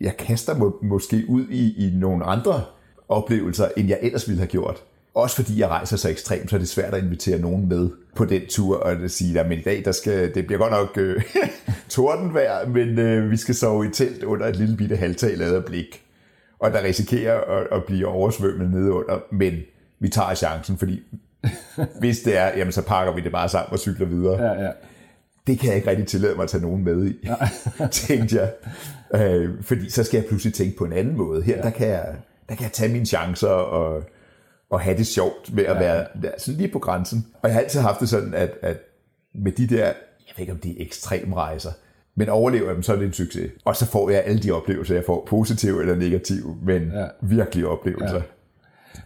jeg 0.00 0.16
kaster 0.16 0.56
må, 0.58 0.78
måske 0.82 1.24
ud 1.28 1.46
i, 1.50 1.86
i 1.86 1.96
nogle 1.96 2.24
andre 2.24 2.62
oplevelser, 3.08 3.68
end 3.76 3.88
jeg 3.88 3.98
ellers 4.02 4.28
ville 4.28 4.38
have 4.38 4.48
gjort. 4.48 4.82
Også 5.14 5.36
fordi 5.36 5.60
jeg 5.60 5.68
rejser 5.68 5.96
så 5.96 6.08
ekstremt, 6.08 6.50
så 6.50 6.56
er 6.56 6.60
det 6.60 6.68
svært 6.68 6.94
at 6.94 7.04
invitere 7.04 7.38
nogen 7.38 7.68
med 7.68 7.90
på 8.16 8.24
den 8.24 8.42
tur, 8.48 8.76
og 8.76 8.92
at 8.92 9.10
sige, 9.10 9.40
at 9.40 9.52
i 9.52 9.62
dag 9.62 9.82
der 9.84 9.92
skal, 9.92 10.34
det 10.34 10.46
bliver 10.46 10.58
godt 10.58 10.72
nok 10.72 10.98
øh, 10.98 11.22
tordenvejr, 11.88 12.68
men 12.68 12.98
øh, 12.98 13.30
vi 13.30 13.36
skal 13.36 13.54
sove 13.54 13.86
i 13.86 13.90
telt 13.90 14.22
under 14.22 14.46
et 14.46 14.56
lille 14.56 14.76
bitte 14.76 14.96
halvtag 14.96 15.36
lavet 15.36 15.56
af 15.56 15.64
blik. 15.64 16.02
Og 16.58 16.72
der 16.72 16.82
risikerer 16.82 17.40
at, 17.40 17.66
at 17.72 17.84
blive 17.84 18.06
oversvømmet 18.06 18.70
nedunder, 18.70 19.18
men 19.32 19.54
vi 19.98 20.08
tager 20.08 20.34
chancen, 20.34 20.78
fordi 20.78 21.02
hvis 22.00 22.20
det 22.20 22.36
er, 22.38 22.58
jamen 22.58 22.72
så 22.72 22.82
pakker 22.82 23.14
vi 23.14 23.20
det 23.20 23.32
bare 23.32 23.48
sammen 23.48 23.72
og 23.72 23.78
cykler 23.78 24.06
videre. 24.06 24.42
Ja, 24.42 24.64
ja. 24.64 24.70
Det 25.46 25.58
kan 25.58 25.68
jeg 25.68 25.76
ikke 25.76 25.90
rigtig 25.90 26.06
tillade 26.06 26.34
mig 26.34 26.42
at 26.42 26.48
tage 26.48 26.62
nogen 26.62 26.84
med 26.84 27.06
i, 27.06 27.28
tænkte 28.08 28.36
jeg. 28.36 28.52
Øh, 29.14 29.50
fordi 29.62 29.90
så 29.90 30.04
skal 30.04 30.18
jeg 30.18 30.26
pludselig 30.26 30.54
tænke 30.54 30.76
på 30.76 30.84
en 30.84 30.92
anden 30.92 31.16
måde. 31.16 31.42
Her, 31.42 31.56
ja. 31.56 31.62
der, 31.62 31.70
kan 31.70 31.88
jeg, 31.88 32.14
der 32.48 32.54
kan 32.54 32.62
jeg 32.62 32.72
tage 32.72 32.92
mine 32.92 33.06
chancer 33.06 33.48
og 33.48 34.04
og 34.70 34.80
have 34.80 34.96
det 34.96 35.06
sjovt 35.06 35.54
med 35.54 35.64
at 35.64 35.76
ja. 35.76 36.04
være 36.14 36.32
sådan 36.38 36.58
lige 36.58 36.72
på 36.72 36.78
grænsen. 36.78 37.26
Og 37.42 37.48
jeg 37.48 37.54
har 37.54 37.62
altid 37.62 37.80
haft 37.80 38.00
det 38.00 38.08
sådan, 38.08 38.34
at, 38.34 38.50
at 38.62 38.76
med 39.34 39.52
de 39.52 39.66
der, 39.66 39.84
jeg 39.84 40.34
ved 40.36 40.40
ikke 40.40 40.52
om 40.52 40.58
de 40.58 40.70
er 40.70 40.84
ekstrem 40.84 41.32
rejser, 41.32 41.70
men 42.14 42.28
overlever 42.28 42.66
jeg 42.66 42.74
dem, 42.74 42.82
så 42.82 42.92
er 42.92 42.96
det 42.96 43.06
en 43.06 43.12
succes. 43.12 43.50
Og 43.64 43.76
så 43.76 43.86
får 43.86 44.10
jeg 44.10 44.22
alle 44.24 44.42
de 44.42 44.50
oplevelser, 44.50 44.94
jeg 44.94 45.04
får, 45.06 45.26
positive 45.28 45.80
eller 45.80 45.94
negative, 45.94 46.56
men 46.62 46.92
ja. 46.92 47.06
virkelige 47.20 47.68
oplevelser. 47.68 48.14
Ja. 48.14 48.22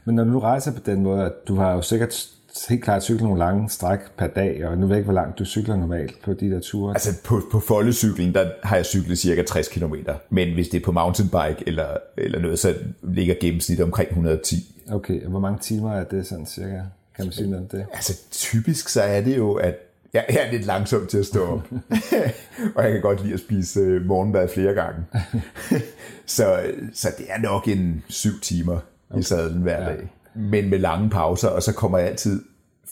Men 0.05 0.15
når 0.15 0.25
du 0.25 0.39
rejser 0.39 0.73
på 0.73 0.81
den 0.87 1.03
måde, 1.03 1.25
at 1.25 1.33
du 1.49 1.57
har 1.57 1.73
jo 1.73 1.83
sikkert 1.83 2.29
helt 2.69 2.85
klart 2.85 3.03
cyklet 3.03 3.23
nogle 3.23 3.39
lange 3.39 3.71
stræk 3.71 3.99
per 4.19 4.27
dag, 4.27 4.67
og 4.67 4.79
nu 4.79 4.87
ved 4.87 4.95
jeg 4.95 4.99
ikke, 4.99 5.13
hvor 5.13 5.21
langt 5.21 5.39
du 5.39 5.45
cykler 5.45 5.77
normalt 5.77 6.23
på 6.23 6.33
de 6.33 6.51
der 6.51 6.61
ture. 6.61 6.95
Altså 6.95 7.11
på, 7.25 7.41
på 7.53 7.61
foldecykling, 7.61 8.35
der 8.35 8.51
har 8.63 8.77
jeg 8.77 8.87
cyklet 8.87 9.19
cirka 9.19 9.43
60 9.43 9.69
km, 9.69 9.95
men 10.31 10.55
hvis 10.55 10.69
det 10.69 10.81
er 10.81 10.85
på 10.85 10.93
mountainbike 10.93 11.65
eller, 11.67 11.97
eller 12.17 12.41
noget, 12.41 12.59
så 12.59 12.75
ligger 13.03 13.35
gennemsnittet 13.41 13.85
omkring 13.85 14.09
110. 14.09 14.57
Okay, 14.91 15.25
og 15.25 15.31
hvor 15.31 15.41
mange 15.41 15.59
timer 15.59 15.93
er 15.93 16.05
det 16.05 16.27
sådan 16.27 16.47
cirka? 16.47 16.81
Kan 17.17 17.25
man 17.25 17.33
sige 17.33 17.51
noget 17.51 17.63
om 17.63 17.69
det? 17.69 17.87
Altså 17.93 18.21
typisk 18.31 18.89
så 18.89 19.03
er 19.03 19.21
det 19.21 19.37
jo, 19.37 19.55
at 19.55 19.75
jeg 20.13 20.25
er 20.29 20.53
lidt 20.53 20.67
langsom 20.67 21.07
til 21.07 21.19
at 21.19 21.27
stå 21.27 21.47
op. 21.47 21.69
og 22.77 22.85
jeg 22.85 22.93
kan 22.93 23.01
godt 23.01 23.23
lide 23.23 23.35
at 23.35 23.41
spise 23.41 23.81
øh, 23.81 24.07
morgenmad 24.07 24.49
flere 24.49 24.75
gange. 24.75 25.05
så, 26.27 26.63
så 26.93 27.09
det 27.19 27.27
er 27.29 27.39
nok 27.39 27.69
en 27.69 28.05
syv 28.09 28.41
timer 28.41 28.79
okay. 29.11 29.21
i 29.21 29.23
sadlen 29.23 29.63
hver 29.63 29.83
ja. 29.83 29.89
dag. 29.89 30.09
Men 30.35 30.71
med 30.71 30.79
lange 30.79 31.11
pauser, 31.11 31.49
og 31.49 31.63
så 31.63 31.75
kommer 31.75 31.99
jeg 31.99 32.09
altid 32.09 32.43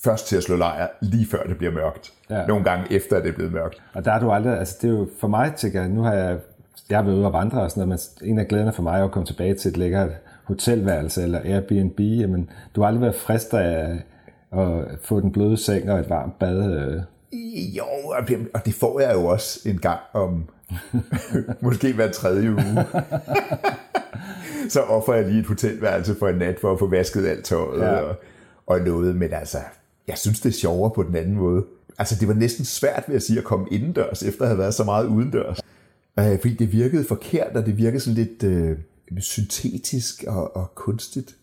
først 0.05 0.27
til 0.27 0.37
at 0.37 0.43
slå 0.43 0.57
lejr, 0.57 0.89
lige 1.03 1.27
før 1.27 1.43
det 1.43 1.59
bliver 1.59 1.73
mørkt. 1.73 2.13
Ja. 2.31 2.47
Nogle 2.47 2.65
gange 2.65 2.93
efter, 2.93 3.17
at 3.17 3.23
det 3.23 3.31
er 3.31 3.35
blevet 3.35 3.53
mørkt. 3.53 3.83
Og 3.95 4.05
der 4.05 4.13
er 4.13 4.21
du 4.21 4.31
aldrig, 4.31 4.59
altså 4.59 4.77
det 4.83 4.89
er 4.89 4.93
jo 4.93 5.09
for 5.21 5.29
mig, 5.29 5.53
tænker 5.57 5.89
nu 5.89 6.03
har 6.03 6.13
jeg, 6.13 6.39
jeg 6.91 6.99
har 6.99 7.05
været 7.05 7.17
ude 7.17 7.27
og 7.27 7.33
vandre 7.33 7.63
og 7.63 7.71
sådan 7.71 7.89
noget, 7.89 8.09
men 8.23 8.31
en 8.31 8.39
af 8.39 8.49
glæderne 8.49 8.73
for 8.73 8.83
mig 8.83 9.01
er 9.01 9.05
at 9.05 9.11
komme 9.11 9.27
tilbage 9.27 9.55
til 9.55 9.69
et 9.69 9.77
lækkert 9.77 10.11
hotelværelse 10.45 11.23
eller 11.23 11.41
Airbnb, 11.45 12.01
jamen, 12.01 12.51
du 12.77 12.81
har 12.81 12.89
aldrig 12.89 13.03
været 13.03 13.15
fristet 13.15 13.59
af 13.59 14.03
at 14.53 14.85
få 15.03 15.21
den 15.21 15.33
bløde 15.33 15.57
seng 15.57 15.91
og 15.91 16.01
et 16.01 16.11
varmt 16.11 16.39
bad. 16.39 16.73
Øh. 16.73 17.03
Jo, 17.77 17.85
og 18.55 18.67
det 18.67 18.75
får 18.75 19.01
jeg 19.01 19.15
jo 19.15 19.27
også 19.27 19.69
en 19.69 19.79
gang 19.79 20.01
om 20.13 20.49
måske 21.61 21.93
hver 21.93 22.11
tredje 22.11 22.51
uge. 22.51 22.65
så 24.69 24.81
offer 24.81 25.15
jeg 25.15 25.29
lige 25.29 25.41
et 25.41 25.47
hotelværelse 25.47 26.15
for 26.15 26.29
en 26.29 26.37
nat 26.37 26.61
for 26.61 26.73
at 26.73 26.79
få 26.79 26.87
vasket 26.87 27.27
alt 27.27 27.45
tøjet 27.45 27.81
ja. 27.81 28.01
og, 28.01 28.17
og 28.67 28.81
noget, 28.81 29.17
men 29.17 29.33
altså, 29.33 29.59
jeg 30.09 30.19
synes, 30.19 30.41
det 30.41 30.49
er 30.49 30.59
sjovere 30.59 30.91
på 30.95 31.03
den 31.03 31.17
anden 31.17 31.35
måde. 31.35 31.65
Altså, 31.99 32.17
det 32.21 32.29
var 32.29 32.35
næsten 32.35 32.65
svært 32.65 33.05
ved 33.09 33.17
at 33.17 33.23
sige 33.23 33.39
at 33.39 33.45
komme 33.45 33.67
indendørs, 33.71 34.23
efter 34.23 34.43
at 34.43 34.49
have 34.49 34.59
været 34.59 34.75
så 34.75 34.85
meget 34.85 35.07
udendørs. 35.07 35.61
Øh, 36.19 36.41
fordi 36.41 36.55
det 36.55 36.73
virkede 36.73 37.05
forkert, 37.05 37.57
og 37.57 37.67
det 37.67 37.77
virkede 37.77 38.01
sådan 38.01 38.15
lidt... 38.15 38.43
Øh, 38.43 38.77
syntetisk 39.21 40.25
og, 40.27 40.57
og 40.57 40.75
kunstigt. 40.75 41.37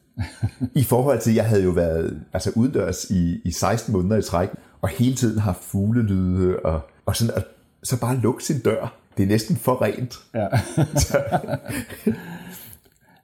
I 0.76 0.84
forhold 0.84 1.20
til, 1.22 1.30
at 1.30 1.36
jeg 1.36 1.46
havde 1.46 1.64
jo 1.64 1.70
været 1.70 2.22
altså 2.34 2.52
udendørs 2.56 3.06
i, 3.10 3.42
i 3.46 3.52
16 3.52 3.94
måneder 3.94 4.18
i 4.18 4.22
træk, 4.22 4.50
og 4.82 4.90
hele 4.90 5.16
tiden 5.16 5.40
har 5.40 5.58
fuglelyde, 5.62 6.60
og, 6.60 6.82
og 7.06 7.16
sådan 7.16 7.34
at 7.36 7.46
så 7.84 8.00
bare 8.00 8.16
lukke 8.16 8.44
sin 8.44 8.60
dør. 8.60 8.96
Det 9.18 9.24
er 9.24 9.28
næsten 9.28 9.56
for 9.56 9.82
rent. 9.82 10.20
Ja. 10.34 10.48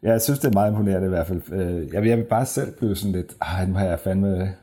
ja, 0.05 0.11
jeg 0.11 0.21
synes, 0.21 0.39
det 0.39 0.47
er 0.47 0.53
meget 0.53 0.71
imponerende 0.71 1.05
i 1.05 1.09
hvert 1.09 1.27
fald. 1.27 1.41
Øh, 1.51 1.93
jeg 1.93 2.01
vil, 2.01 2.09
jeg 2.09 2.17
vil 2.17 2.23
bare 2.23 2.45
selv 2.45 2.71
blive 2.77 2.95
sådan 2.95 3.11
lidt, 3.11 3.35
ej, 3.41 3.65
nu 3.65 3.73
har 3.73 3.85
jeg 3.85 3.99
fandme, 3.99 4.53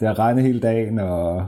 det 0.00 0.08
har 0.08 0.18
regnet 0.18 0.44
hele 0.44 0.60
dagen, 0.60 0.98
og 0.98 1.46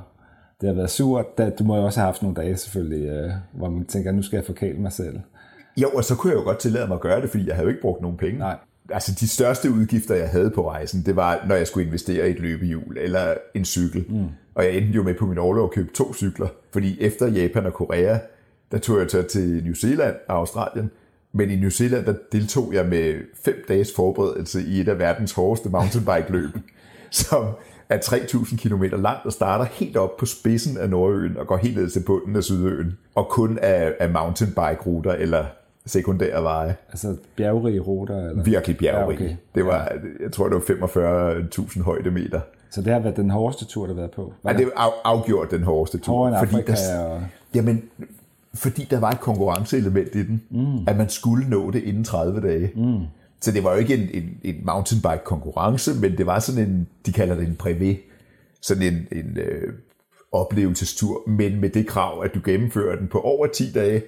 det 0.60 0.68
har 0.68 0.74
været 0.74 0.90
surt. 0.90 1.26
Du 1.58 1.64
må 1.64 1.76
jo 1.76 1.84
også 1.84 2.00
have 2.00 2.06
haft 2.06 2.22
nogle 2.22 2.36
dage 2.36 2.56
selvfølgelig, 2.56 3.08
øh, 3.08 3.30
hvor 3.52 3.70
man 3.70 3.84
tænker, 3.84 4.12
nu 4.12 4.22
skal 4.22 4.36
jeg 4.36 4.44
forkæle 4.46 4.78
mig 4.78 4.92
selv. 4.92 5.20
Jo, 5.76 5.88
og 5.88 6.04
så 6.04 6.14
kunne 6.14 6.32
jeg 6.32 6.38
jo 6.38 6.44
godt 6.44 6.58
tillade 6.58 6.86
mig 6.86 6.94
at 6.94 7.00
gøre 7.00 7.22
det, 7.22 7.30
fordi 7.30 7.46
jeg 7.46 7.54
havde 7.54 7.64
jo 7.64 7.68
ikke 7.68 7.82
brugt 7.82 8.02
nogen 8.02 8.16
penge. 8.16 8.38
Nej. 8.38 8.56
Altså 8.90 9.16
de 9.20 9.28
største 9.28 9.70
udgifter, 9.70 10.14
jeg 10.14 10.28
havde 10.28 10.50
på 10.50 10.70
rejsen, 10.70 11.02
det 11.06 11.16
var, 11.16 11.44
når 11.48 11.54
jeg 11.54 11.66
skulle 11.66 11.86
investere 11.86 12.28
i 12.28 12.30
et 12.30 12.40
løbehjul 12.40 12.98
eller 12.98 13.34
en 13.54 13.64
cykel. 13.64 14.04
Mm. 14.08 14.26
Og 14.54 14.64
jeg 14.64 14.72
endte 14.72 14.92
jo 14.92 15.02
med 15.02 15.14
på 15.14 15.26
min 15.26 15.38
overlov 15.38 15.64
at 15.64 15.70
købe 15.70 15.92
to 15.94 16.14
cykler, 16.14 16.48
fordi 16.72 17.00
efter 17.00 17.28
Japan 17.28 17.66
og 17.66 17.72
Korea, 17.72 18.18
der 18.72 18.78
tog 18.78 18.98
jeg 18.98 19.08
til, 19.08 19.24
til 19.24 19.64
New 19.64 19.74
Zealand 19.74 20.14
og 20.28 20.36
Australien. 20.36 20.90
Men 21.32 21.50
i 21.50 21.56
New 21.56 21.70
Zealand, 21.70 22.06
der 22.06 22.14
deltog 22.32 22.74
jeg 22.74 22.86
med 22.86 23.14
fem 23.44 23.64
dages 23.68 23.92
forberedelse 23.96 24.62
i 24.62 24.80
et 24.80 24.88
af 24.88 24.98
verdens 24.98 25.32
hårdeste 25.32 25.68
mountainbike-løb, 25.68 26.50
som 27.10 27.44
er 27.88 27.98
3.000 27.98 28.56
km 28.56 28.82
langt 28.82 29.26
og 29.26 29.32
starter 29.32 29.64
helt 29.64 29.96
op 29.96 30.16
på 30.16 30.26
spidsen 30.26 30.78
af 30.78 30.90
Nordøen 30.90 31.36
og 31.36 31.46
går 31.46 31.56
helt 31.56 31.76
ned 31.76 31.90
til 31.90 32.02
bunden 32.06 32.36
af 32.36 32.44
Sydøen. 32.44 32.98
Og 33.14 33.28
kun 33.28 33.58
af, 33.58 33.94
af 34.00 34.10
mountainbike-ruter 34.10 35.12
eller 35.12 35.44
sekundære 35.86 36.42
veje. 36.42 36.76
Altså 36.88 37.16
bjergrige 37.36 37.80
ruter? 37.80 38.28
Eller? 38.28 38.42
Virkelig 38.42 38.76
bjergrige. 38.78 39.24
Ja, 39.24 39.26
okay. 39.26 39.36
Det 39.54 39.66
var, 39.66 39.92
jeg 40.20 40.32
tror, 40.32 40.48
det 40.48 40.80
var 40.80 40.86
45.000 40.86 41.82
højdemeter. 41.82 42.40
Så 42.70 42.82
det 42.82 42.92
har 42.92 43.00
været 43.00 43.16
den 43.16 43.30
hårdeste 43.30 43.64
tur, 43.64 43.86
der 43.86 43.94
har 43.94 44.00
været 44.00 44.10
på? 44.10 44.32
Var 44.42 44.52
ja, 44.52 44.58
det 44.58 44.66
er 44.66 44.80
af, 44.80 44.90
afgjort 45.04 45.50
den 45.50 45.62
hårdeste 45.62 45.98
tur. 45.98 46.12
Hårdere 46.12 46.38
fordi 46.38 46.54
Afrika 46.54 46.72
der, 46.72 46.98
og... 46.98 47.22
Jamen, 47.54 47.82
fordi 48.54 48.86
der 48.90 49.00
var 49.00 49.10
et 49.10 49.20
konkurrenceelement 49.20 50.14
i 50.14 50.22
den, 50.22 50.42
mm. 50.50 50.88
at 50.88 50.96
man 50.96 51.08
skulle 51.08 51.48
nå 51.48 51.70
det 51.70 51.82
inden 51.82 52.04
30 52.04 52.40
dage. 52.40 52.72
Mm. 52.76 53.04
Så 53.40 53.52
det 53.52 53.64
var 53.64 53.72
jo 53.72 53.78
ikke 53.78 53.94
en, 53.94 54.08
en, 54.22 54.38
en 54.44 54.66
mountainbike 54.66 55.24
konkurrence, 55.24 55.94
men 55.94 56.18
det 56.18 56.26
var 56.26 56.38
sådan 56.38 56.68
en, 56.68 56.88
de 57.06 57.12
kalder 57.12 57.34
det 57.34 57.48
en 57.48 57.56
privé, 57.62 57.96
sådan 58.62 58.82
en, 58.82 59.18
en 59.18 59.38
øh, 59.38 59.72
oplevelsestur, 60.32 61.28
men 61.28 61.60
med 61.60 61.70
det 61.70 61.86
krav, 61.86 62.22
at 62.24 62.34
du 62.34 62.40
gennemfører 62.44 62.96
den 62.96 63.08
på 63.08 63.20
over 63.20 63.46
10 63.46 63.72
dage, 63.72 64.02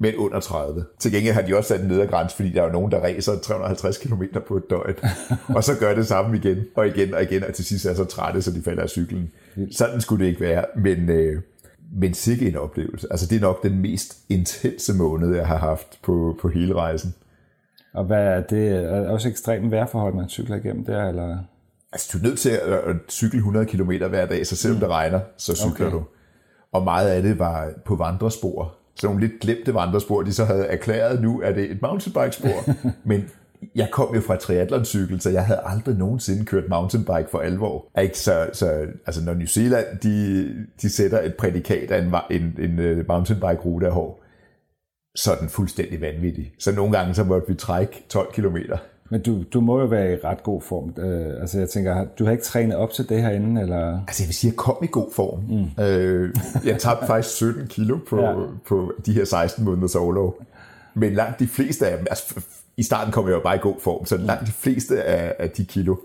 men 0.00 0.16
under 0.16 0.40
30. 0.40 0.84
Til 0.98 1.12
gengæld 1.12 1.34
har 1.34 1.42
de 1.42 1.56
også 1.56 1.68
sat 1.68 1.80
en 1.80 1.88
nedre 1.88 2.06
grænse, 2.06 2.36
fordi 2.36 2.52
der 2.52 2.62
er 2.62 2.66
jo 2.66 2.72
nogen, 2.72 2.92
der 2.92 2.98
racer 3.00 3.38
350 3.38 3.98
km 3.98 4.22
på 4.48 4.56
et 4.56 4.70
døgn, 4.70 4.94
og 5.56 5.64
så 5.64 5.78
gør 5.80 5.94
det 5.94 6.06
samme 6.06 6.36
igen, 6.36 6.58
og 6.74 6.86
igen 6.86 7.14
og 7.14 7.22
igen, 7.22 7.44
og 7.44 7.54
til 7.54 7.64
sidst 7.64 7.86
er 7.86 7.94
så 7.94 8.04
trætte, 8.04 8.42
så 8.42 8.50
de 8.50 8.62
falder 8.62 8.82
af 8.82 8.88
cyklen. 8.88 9.30
Sådan 9.70 10.00
skulle 10.00 10.24
det 10.24 10.30
ikke 10.30 10.40
være, 10.40 10.64
men, 10.76 11.10
øh, 11.10 11.42
men 11.92 12.14
sikke 12.14 12.48
en 12.48 12.56
oplevelse. 12.56 13.06
Altså 13.10 13.26
det 13.26 13.36
er 13.36 13.40
nok 13.40 13.62
den 13.62 13.78
mest 13.78 14.18
intense 14.28 14.94
måned, 14.94 15.34
jeg 15.34 15.46
har 15.46 15.58
haft 15.58 15.98
på, 16.02 16.38
på 16.40 16.48
hele 16.48 16.74
rejsen. 16.74 17.14
Og 17.92 18.04
hvad 18.04 18.26
er 18.26 18.40
det? 18.40 18.68
Er 18.72 19.00
det 19.00 19.08
også 19.08 19.28
ekstremt 19.28 19.70
vejrforhold, 19.70 20.14
man 20.14 20.28
cykler 20.28 20.56
igennem 20.56 20.84
der, 20.84 21.08
eller? 21.08 21.38
Altså, 21.92 22.10
du 22.12 22.18
er 22.18 22.22
nødt 22.28 22.38
til 22.38 22.50
at, 22.50 22.96
cykle 23.08 23.38
100 23.38 23.66
km 23.66 23.90
hver 23.90 24.26
dag, 24.26 24.46
så 24.46 24.56
selvom 24.56 24.76
mm. 24.76 24.80
det 24.80 24.88
regner, 24.88 25.20
så 25.36 25.56
cykler 25.56 25.86
okay. 25.86 25.96
du. 25.96 26.04
Og 26.72 26.84
meget 26.84 27.08
af 27.08 27.22
det 27.22 27.38
var 27.38 27.70
på 27.84 27.96
vandrespor. 27.96 28.74
Så 28.94 29.06
nogle 29.06 29.20
lidt 29.20 29.40
glemte 29.40 29.74
vandrespor, 29.74 30.22
de 30.22 30.32
så 30.32 30.44
havde 30.44 30.66
erklæret, 30.66 31.22
nu 31.22 31.40
er 31.40 31.52
det 31.52 31.70
et 31.70 31.82
mountainbikespor. 31.82 32.74
Men 33.08 33.30
jeg 33.74 33.88
kom 33.92 34.14
jo 34.14 34.20
fra 34.20 34.36
triathloncykel, 34.36 35.20
så 35.20 35.30
jeg 35.30 35.46
havde 35.46 35.60
aldrig 35.64 35.96
nogensinde 35.96 36.44
kørt 36.44 36.68
mountainbike 36.68 37.28
for 37.30 37.38
alvor. 37.38 38.00
Ikke? 38.02 38.18
Så, 38.18 38.50
så 38.52 38.86
altså 39.06 39.24
når 39.24 39.34
New 39.34 39.46
Zealand 39.46 39.86
de, 40.02 40.48
de 40.82 40.90
sætter 40.90 41.22
et 41.22 41.34
prædikat 41.34 41.90
af 41.90 42.02
en, 42.02 42.14
en, 42.30 42.54
en 42.58 42.78
øh, 42.78 43.04
mountainbike-rute 43.08 43.86
af 43.86 43.92
hår, 43.92 44.22
så 45.16 45.32
er 45.32 45.36
den 45.36 45.48
fuldstændig 45.48 46.00
vanvittig. 46.00 46.52
Så 46.58 46.72
nogle 46.72 46.98
gange 46.98 47.14
så 47.14 47.24
måtte 47.24 47.48
vi 47.48 47.54
trække 47.54 48.04
12 48.08 48.32
kilometer. 48.32 48.76
Men 49.10 49.22
du, 49.22 49.42
du 49.42 49.60
må 49.60 49.80
jo 49.80 49.86
være 49.86 50.12
i 50.12 50.16
ret 50.16 50.42
god 50.42 50.62
form. 50.62 50.94
Uh, 50.96 51.40
altså 51.40 51.58
jeg 51.58 51.68
tænker, 51.68 52.06
du 52.18 52.24
har 52.24 52.32
ikke 52.32 52.44
trænet 52.44 52.76
op 52.76 52.92
til 52.92 53.08
det 53.08 53.22
herinde? 53.22 53.60
Eller? 53.60 54.00
Altså 54.08 54.22
jeg 54.22 54.28
vil 54.28 54.34
sige, 54.34 54.50
jeg 54.50 54.56
kom 54.56 54.76
i 54.82 54.86
god 54.86 55.12
form. 55.12 55.38
Mm. 55.38 55.62
Uh, 55.62 56.66
jeg 56.66 56.78
tabte 56.78 57.06
faktisk 57.12 57.36
17 57.36 57.66
kilo 57.66 57.98
på, 58.08 58.20
ja. 58.20 58.34
på 58.66 58.92
de 59.06 59.12
her 59.12 59.24
16 59.24 59.64
måneders 59.64 59.94
overlov. 59.94 60.42
Men 60.94 61.14
langt 61.14 61.40
de 61.40 61.48
fleste 61.48 61.86
af 61.86 61.98
dem, 61.98 62.06
altså 62.10 62.40
i 62.78 62.82
starten 62.82 63.12
kom 63.12 63.26
jeg 63.26 63.34
jo 63.34 63.40
bare 63.40 63.56
i 63.56 63.58
god 63.62 63.74
form, 63.80 64.06
så 64.06 64.16
langt 64.16 64.46
de 64.46 64.52
fleste 64.52 65.02
af, 65.02 65.34
af 65.38 65.50
de 65.50 65.64
kilo 65.64 65.96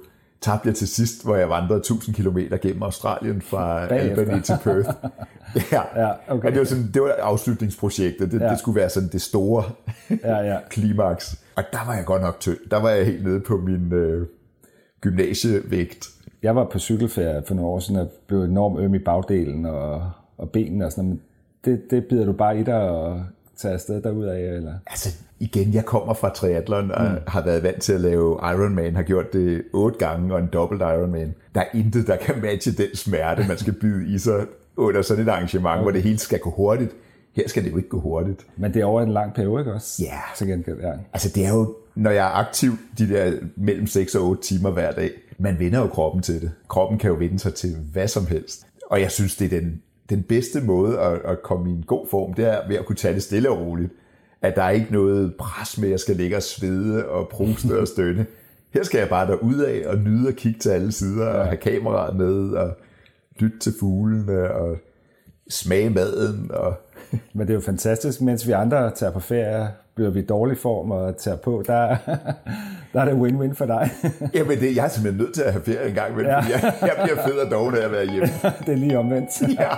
tabte 0.42 0.68
jeg 0.68 0.76
til 0.76 0.88
sidst, 0.88 1.24
hvor 1.24 1.36
jeg 1.36 1.50
vandrede 1.50 1.80
1000 1.80 2.16
km 2.16 2.38
gennem 2.62 2.84
Australien 2.84 3.42
fra 3.42 3.88
Bagefter. 3.88 4.22
Albany 4.22 4.42
til 4.42 4.56
Perth. 4.64 4.90
Ja, 5.72 5.82
ja 5.96 6.12
okay. 6.28 6.52
det, 6.52 6.60
var 6.60 6.66
sådan, 6.66 6.92
det 6.94 7.02
var 7.02 7.16
afslutningsprojektet. 7.20 8.32
Det, 8.32 8.42
ja. 8.42 8.50
det 8.50 8.60
skulle 8.60 8.76
være 8.76 8.90
sådan 8.90 9.10
det 9.10 9.22
store 9.22 9.64
ja, 10.24 10.38
ja. 10.38 10.58
klimaks. 10.70 11.40
Og 11.56 11.64
der 11.72 11.86
var 11.86 11.96
jeg 11.96 12.06
godt 12.06 12.22
nok 12.22 12.40
tynd. 12.40 12.58
Der 12.72 12.82
var 12.82 12.90
jeg 12.90 13.06
helt 13.06 13.24
nede 13.24 13.40
på 13.40 13.58
min 13.58 13.94
øh, 13.94 14.28
gymnasievægt. 15.02 16.08
Jeg 16.44 16.56
var 16.56 16.70
på 16.72 16.80
cykelferie 16.80 17.44
for 17.48 17.56
nogle 17.56 17.70
år 17.70 17.80
siden 17.80 18.02
og 18.02 18.10
blev 18.28 18.44
enormt 18.44 18.80
øm 18.80 18.94
i 18.94 19.00
bagdelen 19.00 19.66
og, 19.66 20.12
og 20.38 20.50
benene 20.50 20.86
og 20.86 20.92
sådan 20.92 21.04
noget. 21.04 21.22
Det, 21.66 21.92
det 21.92 22.06
bider 22.06 22.26
du 22.26 22.34
bare 22.34 22.60
i 22.60 22.64
dig 22.64 22.82
og 22.82 23.24
tager 23.58 23.74
afsted 23.74 24.02
derudad, 24.02 24.56
eller? 24.56 24.74
Altså, 24.88 25.10
igen, 25.44 25.74
jeg 25.74 25.86
kommer 25.86 26.14
fra 26.14 26.30
triathlon 26.30 26.92
og 26.92 27.12
mm. 27.12 27.18
har 27.28 27.42
været 27.42 27.64
vant 27.64 27.82
til 27.82 27.94
at 27.94 28.02
lave 28.02 28.40
Ironman, 28.44 28.96
har 28.96 29.04
gjort 29.04 29.34
det 29.34 29.64
otte 29.74 30.00
gange 30.00 30.34
og 30.34 30.40
en 30.40 30.50
dobbelt 30.54 30.82
Ironman. 30.82 31.34
Der 31.56 31.62
er 31.62 31.66
intet, 31.74 32.08
der 32.08 32.16
kan 32.16 32.42
matche 32.42 32.72
den 32.72 32.96
smerte, 32.96 33.46
man 33.48 33.58
skal 33.58 33.74
bide 33.74 34.16
i 34.16 34.18
sig 34.18 34.46
under 34.78 35.02
sådan 35.02 35.24
et 35.24 35.30
arrangement, 35.30 35.74
okay. 35.74 35.82
hvor 35.82 35.92
det 35.92 36.04
hele 36.04 36.18
skal 36.18 36.40
gå 36.40 36.50
hurtigt. 36.50 36.92
Her 37.36 37.48
skal 37.48 37.64
det 37.64 37.72
jo 37.72 37.78
ikke 37.78 37.90
gå 37.90 38.00
hurtigt. 38.00 38.46
Men 38.58 38.74
det 38.74 38.82
er 38.82 38.86
over 38.86 39.02
en 39.02 39.12
lang 39.12 39.34
periode, 39.34 39.62
ikke 39.62 39.74
også? 39.74 40.04
Ja. 40.04 40.20
Så 40.36 40.46
gengæld, 40.46 40.80
ja. 40.82 40.92
Altså 41.14 41.30
det 41.36 41.46
er 41.46 41.54
jo, 41.54 41.76
når 41.96 42.12
jeg 42.12 42.26
er 42.26 42.32
aktiv 42.32 42.72
de 42.98 43.10
der 43.10 43.34
mellem 43.56 43.88
6 43.88 44.16
og 44.16 44.24
8 44.24 44.44
timer 44.44 44.72
hver 44.72 44.92
dag, 44.92 45.12
man 45.38 45.60
vender 45.60 45.80
jo 45.80 45.88
kroppen 45.88 46.22
til 46.22 46.42
det. 46.42 46.52
Kroppen 46.68 47.00
kan 47.00 47.10
jo 47.10 47.16
vende 47.16 47.40
sig 47.40 47.54
til 47.54 47.76
hvad 47.92 48.08
som 48.08 48.28
helst. 48.28 48.66
Og 48.90 49.02
jeg 49.02 49.12
synes, 49.12 49.36
det 49.36 49.54
er 49.54 49.60
den, 49.60 49.82
den 50.10 50.24
bedste 50.24 50.62
måde 50.62 51.00
at, 51.00 51.20
at 51.26 51.44
komme 51.44 51.70
i 51.70 51.74
en 51.74 51.84
god 51.88 52.08
form, 52.12 52.34
det 52.34 52.46
er 52.46 52.68
ved 52.68 52.76
at 52.76 52.86
kunne 52.86 52.96
tage 52.96 53.14
det 53.14 53.24
stille 53.24 53.50
og 53.50 53.60
roligt. 53.60 53.92
At 54.44 54.56
der 54.56 54.64
er 54.64 54.70
ikke 54.70 54.94
noget 54.94 55.36
pres 55.36 55.78
med, 55.78 55.88
at 55.88 55.92
jeg 55.92 56.00
skal 56.00 56.16
ligge 56.16 56.36
og 56.36 56.44
svede 56.44 57.06
og 57.06 57.30
pruste 57.30 57.80
og 57.80 57.88
stønne. 57.88 58.26
Her 58.74 58.84
skal 58.84 58.98
jeg 58.98 59.10
bare 59.10 59.28
af 59.66 59.88
og 59.88 59.98
nyde 59.98 60.28
at 60.28 60.36
kigge 60.36 60.60
til 60.60 60.70
alle 60.70 60.92
sider 60.92 61.28
og 61.28 61.46
have 61.46 61.58
kameraet 61.58 62.16
med 62.16 62.50
og 62.50 62.78
lytte 63.40 63.60
til 63.60 63.74
fuglene 63.80 64.52
og 64.52 64.78
smage 65.50 65.90
maden. 65.90 66.52
Og 66.54 66.76
Men 67.34 67.48
det 67.48 67.50
er 67.50 67.54
jo 67.54 67.62
fantastisk, 67.62 68.22
mens 68.22 68.48
vi 68.48 68.52
andre 68.52 68.92
tager 68.92 69.12
på 69.12 69.20
ferie, 69.20 69.68
bliver 69.96 70.10
vi 70.10 70.20
i 70.20 70.26
dårlig 70.26 70.58
form 70.58 70.92
og 70.92 71.18
tager 71.18 71.38
på, 71.38 71.64
der, 71.68 71.98
der 72.94 73.02
er 73.02 73.06
det 73.06 73.14
win-win 73.14 73.54
for 73.54 73.66
dig. 73.66 73.90
Jamen, 74.36 74.60
det, 74.60 74.76
jeg 74.76 74.86
er 74.86 74.90
simpelthen 74.90 75.24
nødt 75.24 75.34
til 75.34 75.42
at 75.42 75.52
have 75.52 75.64
ferie 75.64 75.90
en 75.90 75.96
gang, 75.96 76.16
men 76.16 76.26
ja. 76.26 76.36
jeg, 76.36 76.74
jeg 76.82 76.94
bliver 77.04 77.28
fed 77.28 77.38
og 77.38 77.52
doven 77.52 77.76
af 77.76 77.86
at 77.86 77.92
være 77.92 78.06
hjemme. 78.06 78.28
det 78.66 78.70
er 78.70 78.76
lige 78.76 78.98
omvendt. 78.98 79.42
ja. 79.60 79.76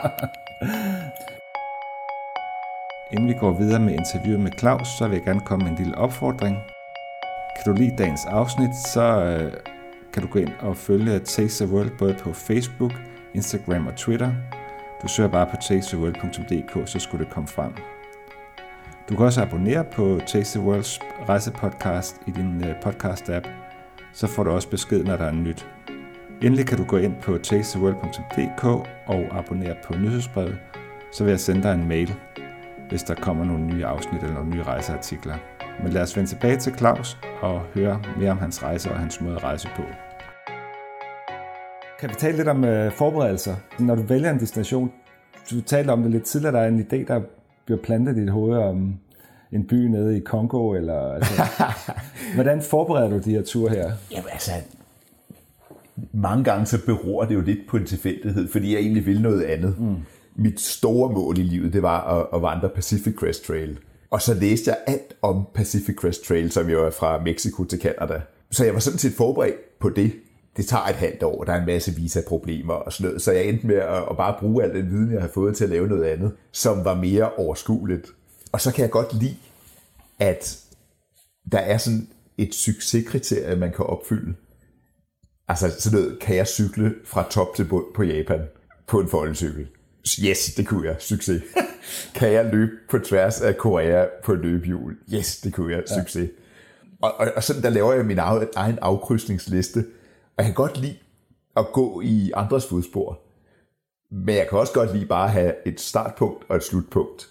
Inden 3.12 3.28
vi 3.28 3.34
går 3.34 3.52
videre 3.52 3.80
med 3.80 3.94
interviewet 3.94 4.40
med 4.40 4.52
Claus, 4.60 4.88
så 4.88 5.08
vil 5.08 5.16
jeg 5.16 5.24
gerne 5.24 5.40
komme 5.40 5.64
med 5.64 5.72
en 5.72 5.78
lille 5.78 5.98
opfordring. 5.98 6.58
Kan 7.56 7.74
du 7.74 7.82
lide 7.82 7.96
dagens 7.98 8.26
afsnit, 8.26 8.76
så 8.94 9.02
øh, 9.02 9.54
kan 10.14 10.22
du 10.24 10.28
gå 10.28 10.40
ind 10.40 10.52
og 10.60 10.78
følge 10.78 11.20
Taste 11.20 11.66
the 11.66 11.74
World 11.74 11.92
både 12.00 12.16
på 12.24 12.34
Facebook, 12.34 12.94
Instagram 13.34 13.88
og 13.88 13.96
Twitter. 13.96 14.32
Du 15.02 15.08
søger 15.08 15.30
bare 15.30 15.46
på 15.46 15.56
tastetheworld.dk, 15.56 16.90
så 16.90 17.00
skulle 17.00 17.26
det 17.26 17.34
komme 17.34 17.48
frem. 17.48 17.72
Du 19.10 19.16
kan 19.16 19.26
også 19.26 19.42
abonnere 19.42 19.84
på 19.84 20.20
Taste 20.28 20.60
the 20.60 20.68
Worlds 20.68 21.00
rejsepodcast 21.30 22.22
i 22.28 22.32
din 22.32 22.64
øh, 22.64 22.76
podcast-app, 22.86 23.48
så 24.14 24.28
får 24.28 24.44
du 24.44 24.52
også 24.52 24.70
besked, 24.70 25.04
når 25.04 25.18
der 25.18 25.26
er 25.26 25.32
nyt. 25.32 25.68
Endelig 26.42 26.68
kan 26.68 26.78
du 26.78 26.84
gå 26.84 26.98
ind 26.98 27.16
på 27.22 27.38
tastetheworld.dk 27.38 28.64
og 29.08 29.26
abonnere 29.32 29.76
på 29.86 29.94
nyhedsbrevet, 29.94 30.58
så 31.12 31.24
vil 31.24 31.32
jeg 31.32 31.40
sende 31.40 31.64
dig 31.64 31.74
en 31.74 31.88
mail, 31.88 32.16
hvis 32.90 33.04
der 33.04 33.16
kommer 33.16 33.46
nogle 33.46 33.66
nye 33.66 33.86
afsnit 33.86 34.24
eller 34.24 34.36
nogle 34.36 34.50
nye 34.50 34.64
rejseartikler. 34.64 35.36
Men 35.84 35.94
lad 35.94 36.02
os 36.02 36.18
vende 36.18 36.30
tilbage 36.30 36.58
til 36.58 36.74
Claus 36.78 37.18
og 37.42 37.62
høre 37.74 38.02
mere 38.18 38.32
om 38.32 38.38
hans 38.38 38.64
rejse 38.64 38.92
og 38.92 39.00
hans 39.00 39.22
måde 39.22 39.36
at 39.36 39.44
rejse 39.44 39.68
på. 39.76 39.82
Kan 42.00 42.10
vi 42.10 42.16
tale 42.16 42.38
lidt 42.38 42.48
om 42.48 42.64
øh, 42.64 42.92
forberedelser? 42.92 43.56
Når 43.80 43.96
du 43.96 44.02
vælger 44.02 44.32
en 44.32 44.40
destination, 44.40 44.92
du 45.52 45.62
talte 45.62 45.92
om 45.92 46.04
det 46.04 46.12
lidt 46.12 46.24
tidligere, 46.24 46.56
der 46.56 46.62
er 46.62 46.68
en 46.68 46.80
idé, 46.80 47.08
der 47.08 47.22
bliver 47.66 47.82
plantet 47.82 48.18
i 48.18 48.22
dit 48.22 48.30
hoved 48.30 48.58
om 48.58 48.96
en 49.52 49.68
by 49.68 49.74
nede 49.74 50.18
i 50.18 50.20
Kongo, 50.20 50.74
eller 50.74 51.14
altså, 51.14 51.44
hvordan 52.36 52.62
forbereder 52.62 53.10
du 53.10 53.18
de 53.18 53.32
her 53.32 53.44
ture 53.44 53.70
her? 53.70 53.92
Jamen 54.12 54.30
altså, 54.32 54.52
mange 56.14 56.44
gange 56.44 56.66
så 56.66 56.86
beror 56.86 57.26
det 57.26 57.36
jo 57.36 57.42
lidt 57.42 57.60
på 57.68 57.78
en 57.78 57.86
tilfældighed, 57.86 58.48
fordi 58.48 58.74
jeg 58.74 58.82
egentlig 58.82 59.06
vil 59.06 59.22
noget 59.22 59.44
andet. 59.44 59.80
Mm. 59.80 59.96
Mit 60.36 60.62
store 60.62 61.14
mål 61.14 61.38
i 61.38 61.44
livet, 61.44 61.74
det 61.74 61.82
var 61.82 62.20
at, 62.20 62.28
at 62.34 62.42
vandre 62.42 62.70
Pacific 62.70 63.16
Crest 63.16 63.46
Trail. 63.46 63.80
Og 64.10 64.22
så 64.22 64.34
læste 64.34 64.70
jeg 64.70 64.78
alt 64.88 65.14
om 65.22 65.48
Pacific 65.54 65.96
Crest 65.96 66.24
Trail, 66.24 66.52
som 66.52 66.70
jo 66.70 66.86
er 66.86 66.90
fra 66.90 67.22
Mexico 67.22 67.64
til 67.64 67.82
Canada. 67.82 68.22
Så 68.52 68.66
jeg 68.66 68.74
var 68.74 68.80
sådan 68.80 69.00
set 69.00 69.14
forberedt 69.14 69.80
på 69.80 69.90
det. 69.90 70.14
Det 70.58 70.66
tager 70.66 70.84
et 70.84 70.96
halvt 70.96 71.24
år, 71.24 71.44
der 71.44 71.54
er 71.54 71.60
en 71.60 71.66
masse 71.66 71.96
visa-problemer 71.96 72.74
og 72.74 72.94
sådan 72.94 73.06
noget. 73.06 73.22
Så 73.22 73.32
jeg 73.32 73.46
endte 73.46 73.68
med 73.68 73.76
at, 73.76 74.04
at 74.10 74.18
bare 74.18 74.36
bruge 74.40 74.64
al 74.64 74.74
den 74.74 74.92
viden, 74.92 75.12
jeg 75.14 75.22
har 75.22 75.30
fået 75.34 75.56
til 75.56 75.64
at 75.64 75.70
lave 75.70 75.88
noget 75.88 76.04
andet, 76.04 76.32
som 76.52 76.86
var 76.86 76.96
mere 76.96 77.34
overskueligt. 77.34 78.08
Og 78.52 78.62
så 78.62 78.74
kan 78.74 78.82
jeg 78.82 78.92
godt 78.92 79.14
lide, 79.14 79.36
at 80.20 80.60
der 81.52 81.60
er 81.60 81.78
sådan 81.78 82.08
et 82.38 82.56
succeskriterie, 82.56 83.56
man 83.56 83.72
kan 83.72 83.86
opfylde. 83.86 84.34
Altså 85.48 85.72
sådan 85.80 86.00
noget, 86.00 86.20
kan 86.20 86.36
jeg 86.36 86.48
cykle 86.48 86.96
fra 87.06 87.28
top 87.30 87.56
til 87.56 87.66
bund 87.66 87.86
på 87.96 88.04
Japan 88.04 88.42
på 88.88 89.00
en 89.00 89.08
foldecykel? 89.08 89.68
Yes, 90.24 90.54
det 90.58 90.68
kunne 90.68 90.88
jeg. 90.88 90.96
Succes. 91.00 91.42
kan 92.16 92.32
jeg 92.32 92.46
løbe 92.46 92.72
på 92.90 93.00
tværs 93.00 93.42
af 93.42 93.58
Korea 93.58 94.06
på 94.24 94.34
løbehjul? 94.34 94.98
Yes, 95.14 95.42
det 95.42 95.54
kunne 95.54 95.76
jeg. 95.76 95.84
Succes. 95.98 96.24
Ja. 96.24 96.98
Og, 97.02 97.14
og, 97.20 97.32
og 97.36 97.44
sådan 97.44 97.62
der 97.62 97.70
laver 97.70 97.94
jeg 97.94 98.06
min 98.06 98.20
egen 98.56 98.80
afkrydsningsliste. 98.82 99.86
Og 100.38 100.44
jeg 100.44 100.46
kan 100.46 100.54
godt 100.54 100.78
lide 100.78 100.98
at 101.58 101.66
gå 101.74 102.02
i 102.02 102.32
andres 102.36 102.66
fodspor. 102.66 103.20
Men 104.12 104.36
jeg 104.36 104.48
kan 104.50 104.60
også 104.60 104.74
godt 104.74 104.94
lide 104.94 105.06
bare 105.06 105.26
at 105.26 105.32
have 105.32 105.54
et 105.66 105.82
startpunkt 105.82 106.46
og 106.50 106.56
et 106.56 106.64
slutpunkt. 106.64 107.30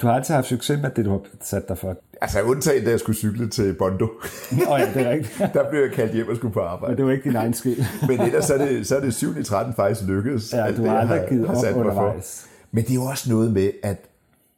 Du 0.00 0.06
har 0.06 0.14
altid 0.14 0.34
haft 0.34 0.46
succes 0.46 0.82
med 0.82 0.90
det, 0.90 1.04
du 1.04 1.10
har 1.10 1.20
sat 1.40 1.68
dig 1.68 1.78
for. 1.78 1.96
Altså 2.20 2.42
undtagen, 2.42 2.84
da 2.84 2.90
jeg 2.90 3.00
skulle 3.00 3.16
cykle 3.16 3.48
til 3.48 3.74
Bondo. 3.74 4.04
Åh 4.04 4.72
oh, 4.72 4.80
ja, 4.80 4.92
det 4.94 5.06
er 5.06 5.10
rigtigt. 5.10 5.38
der 5.54 5.70
blev 5.70 5.80
jeg 5.80 5.92
kaldt 5.92 6.12
hjem 6.12 6.28
og 6.28 6.36
skulle 6.36 6.54
på 6.54 6.60
arbejde. 6.60 6.90
Men 6.90 6.96
det 6.96 7.06
var 7.06 7.12
ikke 7.12 7.24
din 7.24 7.36
egen 7.36 7.54
skyld. 7.54 7.84
Men 8.08 8.20
ellers 8.20 8.44
så 8.44 8.54
er 8.54 8.58
det, 8.58 8.86
så 8.86 8.96
er 8.96 9.00
det 9.00 9.14
7 9.14 9.38
i 9.38 9.42
13 9.42 9.74
faktisk 9.74 10.08
lykkedes. 10.08 10.52
Ja, 10.52 10.72
du 10.76 10.86
har 10.86 10.98
aldrig 10.98 11.26
givet 11.28 11.46
op 11.46 11.76
undervejs. 11.76 12.46
Men 12.72 12.84
det 12.84 12.90
er 12.90 12.94
jo 12.94 13.04
også 13.04 13.30
noget 13.30 13.52
med, 13.52 13.70
at 13.82 13.96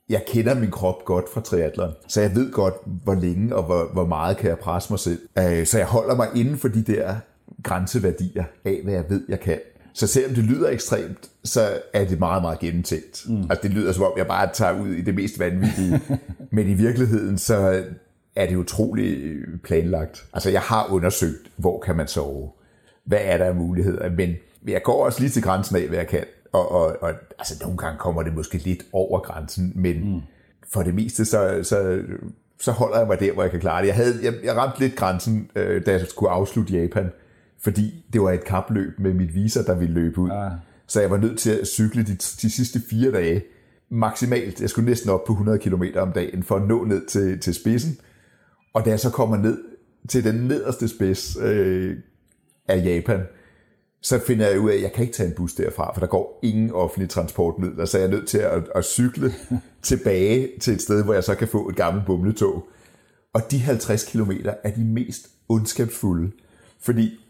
jeg 0.08 0.22
kender 0.26 0.54
min 0.54 0.70
krop 0.70 1.04
godt 1.04 1.28
fra 1.28 1.40
triathlon, 1.40 1.90
så 2.06 2.20
jeg 2.20 2.34
ved 2.34 2.52
godt, 2.52 2.74
hvor 2.84 3.14
længe 3.14 3.56
og 3.56 3.62
hvor, 3.62 3.90
hvor 3.92 4.06
meget 4.06 4.36
kan 4.36 4.48
jeg 4.48 4.58
presse 4.58 4.92
mig 4.92 4.98
selv. 4.98 5.18
Øh, 5.38 5.66
så 5.66 5.78
jeg 5.78 5.86
holder 5.86 6.14
mig 6.16 6.28
inden 6.34 6.58
for 6.58 6.68
de 6.68 6.82
der 6.82 7.14
grænseværdier 7.62 8.44
af, 8.64 8.80
hvad 8.84 8.94
jeg 8.94 9.04
ved, 9.08 9.24
jeg 9.28 9.40
kan. 9.40 9.58
Så 9.98 10.06
selvom 10.06 10.34
det 10.34 10.44
lyder 10.44 10.68
ekstremt, 10.68 11.30
så 11.44 11.80
er 11.92 12.04
det 12.04 12.18
meget, 12.18 12.42
meget 12.42 12.58
gennemtænkt. 12.58 13.24
Mm. 13.28 13.42
Altså 13.42 13.58
det 13.62 13.70
lyder 13.70 13.92
som 13.92 14.04
om, 14.04 14.12
jeg 14.16 14.26
bare 14.26 14.50
tager 14.52 14.80
ud 14.80 14.88
i 14.88 15.00
det 15.00 15.14
mest 15.14 15.38
vanvittige. 15.38 16.00
Men 16.56 16.68
i 16.68 16.74
virkeligheden, 16.74 17.38
så 17.38 17.84
er 18.36 18.46
det 18.46 18.56
utroligt 18.56 19.62
planlagt. 19.62 20.24
Altså 20.32 20.50
jeg 20.50 20.60
har 20.60 20.86
undersøgt, 20.90 21.50
hvor 21.56 21.80
kan 21.80 21.96
man 21.96 22.08
sove? 22.08 22.50
Hvad 23.04 23.18
er 23.22 23.38
der 23.38 23.44
af 23.44 23.54
muligheder? 23.54 24.10
Men 24.10 24.34
jeg 24.68 24.82
går 24.82 25.04
også 25.04 25.20
lige 25.20 25.30
til 25.30 25.42
grænsen 25.42 25.76
af, 25.76 25.88
hvad 25.88 25.98
jeg 25.98 26.06
kan. 26.06 26.24
Og, 26.52 26.72
og, 26.72 26.96
og 27.00 27.10
altså 27.38 27.54
nogle 27.62 27.78
gange 27.78 27.98
kommer 27.98 28.22
det 28.22 28.34
måske 28.34 28.58
lidt 28.58 28.82
over 28.92 29.20
grænsen, 29.20 29.72
men 29.74 30.14
mm. 30.14 30.20
for 30.68 30.82
det 30.82 30.94
meste, 30.94 31.24
så, 31.24 31.60
så, 31.62 32.00
så 32.60 32.72
holder 32.72 32.98
jeg 32.98 33.06
mig 33.06 33.20
der, 33.20 33.32
hvor 33.32 33.42
jeg 33.42 33.50
kan 33.50 33.60
klare 33.60 33.80
det. 33.80 33.86
Jeg, 33.86 33.96
havde, 33.96 34.14
jeg, 34.22 34.34
jeg 34.44 34.56
ramte 34.56 34.80
lidt 34.80 34.96
grænsen, 34.96 35.50
øh, 35.54 35.86
da 35.86 35.92
jeg 35.92 36.06
skulle 36.08 36.30
afslutte 36.30 36.72
Japan, 36.72 37.10
fordi 37.60 38.04
det 38.12 38.20
var 38.20 38.32
et 38.32 38.44
kapløb 38.44 38.98
med 38.98 39.14
mit 39.14 39.34
viser, 39.34 39.62
der 39.62 39.74
ville 39.74 39.94
løbe 39.94 40.20
ud. 40.20 40.30
Ah. 40.30 40.52
Så 40.86 41.00
jeg 41.00 41.10
var 41.10 41.16
nødt 41.16 41.38
til 41.38 41.50
at 41.50 41.66
cykle 41.66 42.02
de, 42.02 42.14
de 42.14 42.50
sidste 42.50 42.80
fire 42.90 43.12
dage 43.12 43.42
maksimalt. 43.90 44.60
Jeg 44.60 44.70
skulle 44.70 44.88
næsten 44.88 45.10
op 45.10 45.24
på 45.24 45.32
100 45.32 45.58
km 45.58 45.82
om 45.96 46.12
dagen 46.12 46.42
for 46.42 46.56
at 46.56 46.68
nå 46.68 46.84
ned 46.84 47.06
til, 47.06 47.40
til 47.40 47.54
spidsen. 47.54 47.98
Og 48.74 48.84
da 48.84 48.90
jeg 48.90 49.00
så 49.00 49.10
kommer 49.10 49.36
ned 49.36 49.58
til 50.08 50.24
den 50.24 50.34
nederste 50.34 50.88
spids 50.88 51.36
øh, 51.40 51.96
af 52.68 52.84
Japan, 52.84 53.20
så 54.00 54.18
finder 54.18 54.48
jeg 54.48 54.60
ud 54.60 54.70
af, 54.70 54.74
at 54.74 54.82
jeg 54.82 54.92
kan 54.92 55.02
ikke 55.02 55.14
tage 55.14 55.28
en 55.28 55.34
bus 55.34 55.54
derfra, 55.54 55.92
for 55.94 56.00
der 56.00 56.06
går 56.06 56.40
ingen 56.42 56.72
offentlige 56.72 57.08
transportmidler, 57.08 57.84
så 57.84 57.98
jeg 57.98 58.06
er 58.06 58.10
nødt 58.10 58.28
til 58.28 58.38
at, 58.38 58.68
at 58.74 58.84
cykle 58.84 59.32
tilbage 59.82 60.50
til 60.60 60.74
et 60.74 60.82
sted, 60.82 61.04
hvor 61.04 61.14
jeg 61.14 61.24
så 61.24 61.34
kan 61.34 61.48
få 61.48 61.68
et 61.68 61.76
gammelt 61.76 62.06
bumletog. 62.06 62.68
Og 63.32 63.50
de 63.50 63.58
50 63.58 64.04
km 64.04 64.30
er 64.62 64.70
de 64.70 64.84
mest 64.84 65.28
ondskabsfulde, 65.48 66.32
fordi 66.80 67.20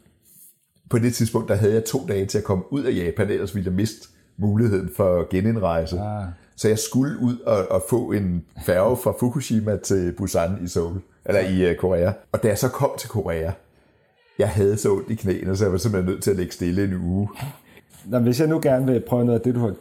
på 0.91 0.99
det 0.99 1.15
tidspunkt, 1.15 1.49
der 1.49 1.55
havde 1.55 1.75
jeg 1.75 1.85
to 1.85 2.07
dage 2.09 2.27
til 2.27 2.39
at 2.39 2.45
komme 2.45 2.73
ud 2.73 2.83
af 2.83 2.93
Japan, 2.93 3.31
ellers 3.31 3.55
ville 3.55 3.67
jeg 3.67 3.77
miste 3.77 4.09
muligheden 4.37 4.91
for 4.97 5.31
genindrejse. 5.31 5.99
Ah. 5.99 6.25
Så 6.57 6.69
jeg 6.69 6.79
skulle 6.79 7.19
ud 7.21 7.39
og, 7.39 7.71
og 7.71 7.85
få 7.91 8.13
en 8.13 8.45
færge 8.67 8.97
fra 8.97 9.15
Fukushima 9.21 9.77
til 9.77 10.13
Busan 10.13 10.59
i 10.65 10.69
Seoul, 10.69 11.01
eller 11.25 11.41
i 11.41 11.71
uh, 11.71 11.77
Korea. 11.77 12.13
Og 12.33 12.43
da 12.43 12.49
jeg 12.49 12.59
så 12.59 12.69
kom 12.69 12.91
til 12.99 13.09
Korea, 13.09 13.51
jeg 14.39 14.49
havde 14.49 14.77
så 14.77 14.93
ondt 14.93 15.11
i 15.11 15.15
knæene, 15.15 15.57
så 15.57 15.65
jeg 15.65 15.73
var 15.73 15.79
simpelthen 15.79 16.13
nødt 16.13 16.23
til 16.23 16.31
at 16.31 16.37
ligge 16.37 16.53
stille 16.53 16.85
en 16.85 16.95
uge. 16.95 17.29
Nå, 18.05 18.19
hvis 18.19 18.41
jeg 18.41 18.49
nu 18.49 18.61
gerne 18.63 18.87
vil 18.87 19.01
prøve 19.01 19.25
noget 19.25 19.39
af 19.39 19.45
det, 19.45 19.55
du 19.55 19.61
har, 19.61 19.75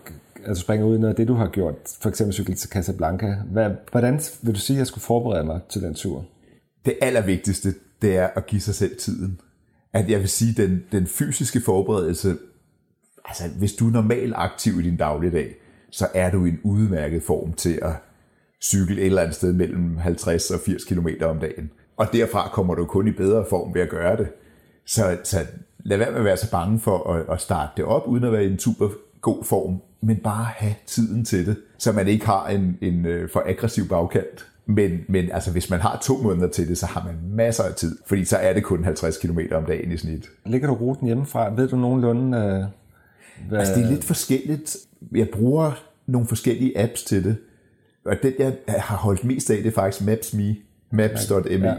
altså 0.46 0.62
springe 0.62 0.86
ud 0.86 0.98
i 0.98 1.00
noget 1.00 1.14
af 1.14 1.16
det, 1.16 1.28
du 1.28 1.34
har 1.34 1.48
gjort, 1.48 1.76
for 2.02 2.10
eksempel 2.10 2.34
cykle 2.34 2.56
til 2.56 2.70
Casablanca, 2.70 3.36
hvad, 3.52 3.70
hvordan 3.92 4.20
vil 4.42 4.56
du 4.56 4.60
sige, 4.60 4.78
at 4.78 4.80
jeg 4.80 4.88
skulle 4.88 5.04
forberede 5.04 5.46
mig 5.46 5.60
til 5.70 5.82
den 5.82 5.94
tur? 5.94 6.26
Det 6.86 6.98
allervigtigste, 7.02 7.74
det 8.02 8.18
er 8.18 8.28
at 8.36 8.46
give 8.46 8.62
sig 8.62 8.76
selv 8.76 8.98
tiden. 8.98 9.40
At 9.98 10.10
jeg 10.10 10.20
vil 10.20 10.30
sige, 10.30 10.62
den, 10.62 10.84
den 10.92 11.08
fysiske 11.08 11.62
forberedelse, 11.62 12.38
altså 13.26 13.44
hvis 13.58 13.74
du 13.74 13.88
er 13.88 13.92
normalt 13.92 14.34
aktiv 14.36 14.80
i 14.80 14.84
din 14.84 14.98
dagligdag, 14.98 15.56
så 15.92 16.08
er 16.14 16.32
du 16.32 16.46
i 16.46 16.50
en 16.50 16.60
udmærket 16.64 17.24
form 17.24 17.54
til 17.54 17.80
at 17.82 17.94
cykle 18.62 19.02
et 19.02 19.06
eller 19.06 19.22
andet 19.22 19.36
sted 19.36 19.54
mellem 19.54 19.98
50 19.98 20.52
og 20.52 20.60
80 20.60 20.84
km 20.84 21.08
om 21.22 21.40
dagen. 21.40 21.72
Og 21.98 22.08
derfra 22.14 22.50
kommer 22.54 22.76
du 22.76 22.86
kun 22.86 23.08
i 23.08 23.12
bedre 23.12 23.46
form 23.50 23.74
ved 23.74 23.82
at 23.82 23.90
gøre 23.90 24.18
det. 24.18 24.28
Så, 24.86 25.18
så 25.24 25.46
lad 25.80 25.98
være 25.98 26.12
med 26.12 26.20
at 26.20 26.26
være 26.26 26.38
så 26.38 26.52
bange 26.52 26.80
for 26.80 27.14
at, 27.14 27.26
at 27.34 27.42
starte 27.42 27.72
det 27.78 27.86
op, 27.86 28.08
uden 28.08 28.24
at 28.24 28.32
være 28.32 28.46
i 28.46 28.52
en 28.52 28.60
super 28.60 28.90
god 29.22 29.44
form, 29.44 29.82
men 30.02 30.18
bare 30.18 30.46
have 30.46 30.76
tiden 30.86 31.26
til 31.26 31.46
det, 31.46 31.58
så 31.78 31.92
man 31.92 32.08
ikke 32.08 32.26
har 32.26 32.48
en, 32.48 32.78
en 32.82 33.06
øh, 33.06 33.30
for 33.30 33.44
aggressiv 33.46 33.88
bagkant. 33.88 34.48
Men, 34.70 35.00
men 35.10 35.32
altså, 35.32 35.52
hvis 35.52 35.70
man 35.70 35.80
har 35.80 36.00
to 36.04 36.18
måneder 36.18 36.48
til 36.48 36.68
det, 36.68 36.78
så 36.78 36.86
har 36.86 37.04
man 37.06 37.16
masser 37.36 37.64
af 37.64 37.76
tid, 37.76 37.98
fordi 38.06 38.26
så 38.26 38.38
er 38.38 38.54
det 38.54 38.64
kun 38.64 38.84
50 38.84 39.18
km 39.18 39.40
om 39.52 39.66
dagen 39.66 39.92
i 39.92 39.98
snit. 39.98 40.30
Ligger 40.46 40.68
du 40.68 40.74
ruten 40.74 41.08
hjemmefra? 41.08 41.54
Ved 41.54 41.68
du 41.68 41.76
nogenlunde, 41.76 42.38
øh, 42.38 42.64
hvad... 43.50 43.60
Altså, 43.60 43.74
det 43.76 43.84
er 43.84 43.90
lidt 43.90 44.04
forskelligt. 44.04 44.78
Jeg 45.16 45.30
bruger 45.30 45.72
nogle 46.06 46.28
forskellige 46.28 46.80
apps 46.80 47.04
til 47.04 47.24
det, 47.24 47.38
og 48.06 48.16
den, 48.24 48.34
jeg 48.40 48.56
har 48.68 48.98
holdt 48.98 49.24
mest 49.24 49.52
af, 49.52 49.58
det 49.58 49.68
er 49.68 49.72
faktisk 49.72 50.06
Maps.me, 50.06 50.56
maps.me, 50.92 51.68
ja. 51.68 51.76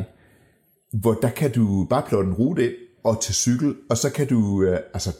hvor 0.92 1.14
der 1.14 1.30
kan 1.30 1.52
du 1.52 1.86
bare 1.90 2.02
plotte 2.08 2.28
en 2.28 2.34
rute 2.34 2.64
ind, 2.64 2.74
og 3.04 3.20
til 3.22 3.34
cykel, 3.34 3.74
og 3.90 3.96
så 3.96 4.12
kan 4.12 4.26
du 4.26 4.62
øh, 4.62 4.78
altså 4.94 5.16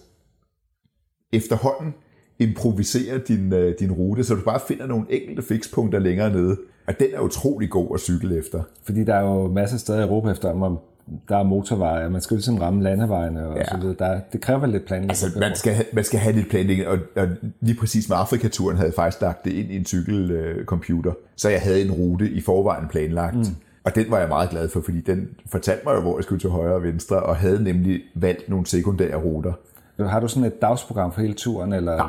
efterhånden 1.33 1.95
improvisere 2.39 3.19
din, 3.19 3.53
øh, 3.53 3.75
din 3.79 3.93
rute, 3.93 4.25
så 4.25 4.35
du 4.35 4.41
bare 4.41 4.61
finder 4.69 4.87
nogle 4.87 5.07
enkelte 5.11 5.43
fikspunkter 5.43 5.99
længere 5.99 6.33
nede. 6.33 6.57
Og 6.89 6.95
den 7.01 7.07
er 7.15 7.21
utrolig 7.21 7.71
god 7.71 7.89
at 7.95 8.01
cykle 8.01 8.39
efter. 8.39 8.63
Fordi 8.85 9.05
der 9.05 9.15
er 9.15 9.21
jo 9.21 9.49
masser 9.49 9.77
af 9.77 9.81
steder 9.81 9.99
i 9.99 10.03
Europa 10.03 10.31
efter, 10.31 10.53
hvor 10.53 10.83
der 11.29 11.37
er 11.37 11.43
motorveje, 11.43 12.05
og 12.05 12.13
man 12.13 12.21
skal 12.21 12.35
jo 12.35 12.37
ligesom 12.37 12.59
ramme 12.59 12.83
landevejene 12.83 13.49
og 13.49 13.57
ja. 13.57 13.65
så 13.65 13.77
videre. 13.77 13.95
Der, 13.99 14.21
det 14.33 14.41
kræver 14.41 14.67
lidt 14.67 14.87
planlægning. 14.87 15.11
Altså, 15.11 15.39
man 15.39 15.57
skal, 15.57 15.85
man 15.93 16.05
skal 16.05 16.21
have 16.21 16.37
lidt 16.37 16.49
planlægning, 16.51 16.89
og, 16.89 16.99
og 17.17 17.29
lige 17.61 17.79
præcis 17.81 18.09
med 18.09 18.17
Afrikaturen 18.17 18.77
havde 18.77 18.87
jeg 18.87 18.95
faktisk 18.95 19.23
lagt 19.23 19.45
det 19.45 19.53
ind 19.53 19.71
i 19.71 19.77
en 19.77 19.87
cykelcomputer, 19.87 21.13
så 21.37 21.49
jeg 21.49 21.61
havde 21.61 21.83
en 21.83 21.93
rute 21.93 22.31
i 22.31 22.41
forvejen 22.41 22.89
planlagt. 22.89 23.37
Mm. 23.37 23.57
Og 23.85 23.95
den 23.95 24.11
var 24.11 24.19
jeg 24.19 24.29
meget 24.29 24.51
glad 24.51 24.69
for, 24.69 24.81
fordi 24.81 25.01
den 25.01 25.29
fortalte 25.47 25.83
mig 25.87 25.95
jo, 25.95 26.01
hvor 26.01 26.19
jeg 26.19 26.25
skulle 26.25 26.41
til 26.41 26.51
højre 26.51 26.75
og 26.75 26.83
venstre, 26.83 27.21
og 27.21 27.37
havde 27.37 27.65
nemlig 27.65 28.01
valgt 28.15 28.49
nogle 28.49 28.67
sekundære 28.67 29.17
ruter. 29.17 29.53
Har 30.01 30.21
du 30.21 30.29
sådan 30.29 30.45
et 30.45 30.63
dagsprogram 30.63 31.13
for 31.13 31.21
hele 31.21 31.35
turen, 31.35 31.73
eller 31.73 31.97
Nej. 31.97 32.07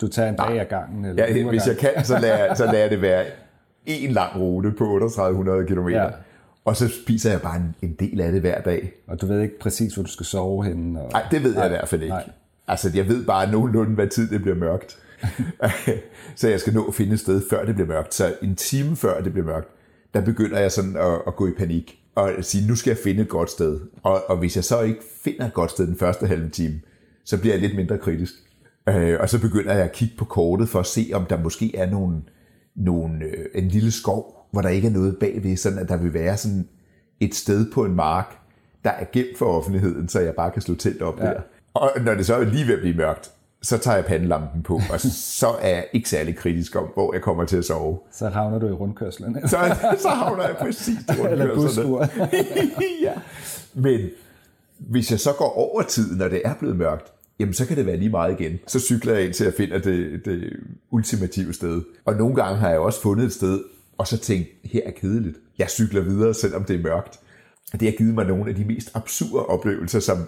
du 0.00 0.08
tager 0.08 0.28
en 0.28 0.36
dag 0.36 0.60
ad 0.60 0.66
gangen? 0.66 1.04
Eller 1.04 1.26
ja, 1.26 1.48
hvis 1.48 1.66
jeg 1.66 1.76
kan, 1.76 1.90
så 2.04 2.18
lader, 2.18 2.54
så 2.54 2.66
lader 2.72 2.88
det 2.88 3.02
være 3.02 3.24
en 3.86 4.10
lang 4.10 4.40
rute 4.40 4.70
på 4.70 4.84
3800 4.84 5.66
km. 5.66 5.88
Ja. 5.88 6.08
Og 6.64 6.76
så 6.76 6.88
spiser 6.88 7.30
jeg 7.30 7.42
bare 7.42 7.56
en, 7.56 7.74
en 7.82 7.92
del 7.92 8.20
af 8.20 8.32
det 8.32 8.40
hver 8.40 8.60
dag. 8.60 8.92
Og 9.06 9.20
du 9.20 9.26
ved 9.26 9.40
ikke 9.40 9.58
præcis, 9.58 9.94
hvor 9.94 10.02
du 10.02 10.10
skal 10.10 10.26
sove 10.26 10.64
henne? 10.64 11.00
Og... 11.00 11.10
Nej, 11.12 11.22
det 11.30 11.42
ved 11.42 11.54
jeg 11.54 11.66
i 11.66 11.68
hvert 11.68 11.88
fald 11.88 12.02
ikke. 12.02 12.14
Nej. 12.14 12.30
Altså, 12.68 12.90
jeg 12.94 13.08
ved 13.08 13.26
bare 13.26 13.52
nogenlunde, 13.52 13.94
hvad 13.94 14.06
tid 14.06 14.30
det 14.30 14.42
bliver 14.42 14.56
mørkt. 14.56 14.98
så 16.36 16.48
jeg 16.48 16.60
skal 16.60 16.74
nå 16.74 16.84
at 16.84 16.94
finde 16.94 17.12
et 17.12 17.20
sted, 17.20 17.42
før 17.50 17.64
det 17.64 17.74
bliver 17.74 17.88
mørkt. 17.88 18.14
Så 18.14 18.34
en 18.42 18.56
time 18.56 18.96
før 18.96 19.20
det 19.20 19.32
bliver 19.32 19.46
mørkt, 19.46 19.68
der 20.14 20.20
begynder 20.20 20.58
jeg 20.58 20.72
sådan 20.72 20.96
at, 20.96 21.20
at 21.26 21.36
gå 21.36 21.46
i 21.46 21.52
panik. 21.58 21.98
Og 22.14 22.32
sige, 22.40 22.68
nu 22.68 22.74
skal 22.74 22.90
jeg 22.90 22.98
finde 23.04 23.22
et 23.22 23.28
godt 23.28 23.50
sted. 23.50 23.80
Og, 24.02 24.30
og 24.30 24.36
hvis 24.36 24.56
jeg 24.56 24.64
så 24.64 24.80
ikke 24.80 25.00
finder 25.24 25.46
et 25.46 25.54
godt 25.54 25.70
sted 25.70 25.86
den 25.86 25.96
første 25.96 26.26
halve 26.26 26.48
time, 26.48 26.80
så 27.24 27.38
bliver 27.38 27.54
jeg 27.54 27.60
lidt 27.60 27.76
mindre 27.76 27.98
kritisk. 27.98 28.32
Øh, 28.88 29.16
og 29.20 29.28
så 29.28 29.40
begynder 29.40 29.72
jeg 29.72 29.84
at 29.84 29.92
kigge 29.92 30.14
på 30.18 30.24
kortet 30.24 30.68
for 30.68 30.80
at 30.80 30.86
se, 30.86 31.10
om 31.14 31.26
der 31.26 31.38
måske 31.38 31.76
er 31.76 31.90
nogle, 31.90 32.22
nogle, 32.74 33.24
øh, 33.24 33.46
en 33.54 33.68
lille 33.68 33.90
skov, 33.90 34.46
hvor 34.50 34.62
der 34.62 34.68
ikke 34.68 34.88
er 34.88 34.92
noget 34.92 35.16
bagved, 35.16 35.56
sådan 35.56 35.78
at 35.78 35.88
der 35.88 35.96
vil 35.96 36.14
være 36.14 36.36
sådan 36.36 36.68
et 37.20 37.34
sted 37.34 37.72
på 37.72 37.84
en 37.84 37.94
mark, 37.94 38.38
der 38.84 38.90
er 38.90 39.04
gemt 39.12 39.38
for 39.38 39.46
offentligheden, 39.46 40.08
så 40.08 40.20
jeg 40.20 40.34
bare 40.34 40.50
kan 40.50 40.62
slå 40.62 40.74
telt 40.74 41.02
op 41.02 41.20
ja. 41.20 41.24
der. 41.24 41.40
Og 41.74 41.90
når 42.04 42.14
det 42.14 42.26
så 42.26 42.34
er 42.34 42.44
lige 42.44 42.66
ved 42.66 42.74
at 42.74 42.80
blive 42.80 42.96
mørkt, 42.96 43.30
så 43.62 43.78
tager 43.78 43.96
jeg 43.96 44.04
pandelampen 44.04 44.62
på, 44.62 44.80
og 44.92 45.00
så 45.00 45.48
er 45.60 45.68
jeg 45.68 45.86
ikke 45.92 46.08
særlig 46.08 46.36
kritisk 46.36 46.76
om, 46.76 46.84
hvor 46.94 47.14
jeg 47.14 47.22
kommer 47.22 47.44
til 47.44 47.56
at 47.56 47.64
sove. 47.64 47.98
Så 48.12 48.28
havner 48.28 48.58
du 48.58 48.66
i 48.68 48.72
rundkørslen. 48.72 49.48
så, 49.48 49.76
så 49.98 50.08
havner 50.08 50.42
jeg 50.46 50.56
præcis 50.60 50.98
i 51.08 51.12
rundkørslen. 51.20 51.94
ja. 53.02 53.12
Men 53.74 54.00
hvis 54.78 55.10
jeg 55.10 55.20
så 55.20 55.32
går 55.32 55.52
over 55.58 55.82
tiden, 55.82 56.18
når 56.18 56.28
det 56.28 56.42
er 56.44 56.54
blevet 56.54 56.76
mørkt, 56.76 57.12
jamen 57.42 57.54
så 57.54 57.66
kan 57.66 57.76
det 57.76 57.86
være 57.86 57.96
lige 57.96 58.10
meget 58.10 58.40
igen. 58.40 58.58
Så 58.66 58.80
cykler 58.80 59.14
jeg 59.14 59.24
ind 59.24 59.32
til 59.34 59.44
at 59.44 59.54
finde 59.54 59.80
det, 59.80 60.24
det 60.24 60.52
ultimative 60.90 61.52
sted. 61.52 61.82
Og 62.04 62.14
nogle 62.14 62.34
gange 62.34 62.58
har 62.58 62.70
jeg 62.70 62.78
også 62.78 63.02
fundet 63.02 63.26
et 63.26 63.32
sted, 63.32 63.60
og 63.98 64.06
så 64.06 64.18
tænkt, 64.18 64.48
her 64.64 64.80
er 64.86 64.90
kedeligt. 64.90 65.36
Jeg 65.58 65.70
cykler 65.70 66.00
videre, 66.00 66.34
selvom 66.34 66.64
det 66.64 66.76
er 66.76 66.82
mørkt. 66.82 67.18
Og 67.72 67.80
det 67.80 67.88
har 67.88 67.96
givet 67.96 68.14
mig 68.14 68.26
nogle 68.26 68.50
af 68.50 68.56
de 68.56 68.64
mest 68.64 68.90
absurde 68.94 69.46
oplevelser, 69.46 70.00
som 70.00 70.18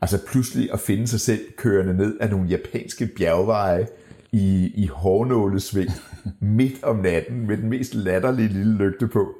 altså 0.00 0.18
pludselig 0.26 0.72
at 0.72 0.80
finde 0.80 1.06
sig 1.06 1.20
selv 1.20 1.40
kørende 1.56 1.96
ned 1.96 2.18
af 2.20 2.30
nogle 2.30 2.48
japanske 2.48 3.06
bjergveje 3.06 3.86
i, 4.32 4.72
i 4.74 4.86
hårnålesving 4.86 5.90
midt 6.58 6.82
om 6.82 6.96
natten 6.96 7.46
med 7.46 7.56
den 7.56 7.68
mest 7.68 7.94
latterlige 7.94 8.48
lille 8.48 8.76
lygte 8.76 9.08
på. 9.08 9.34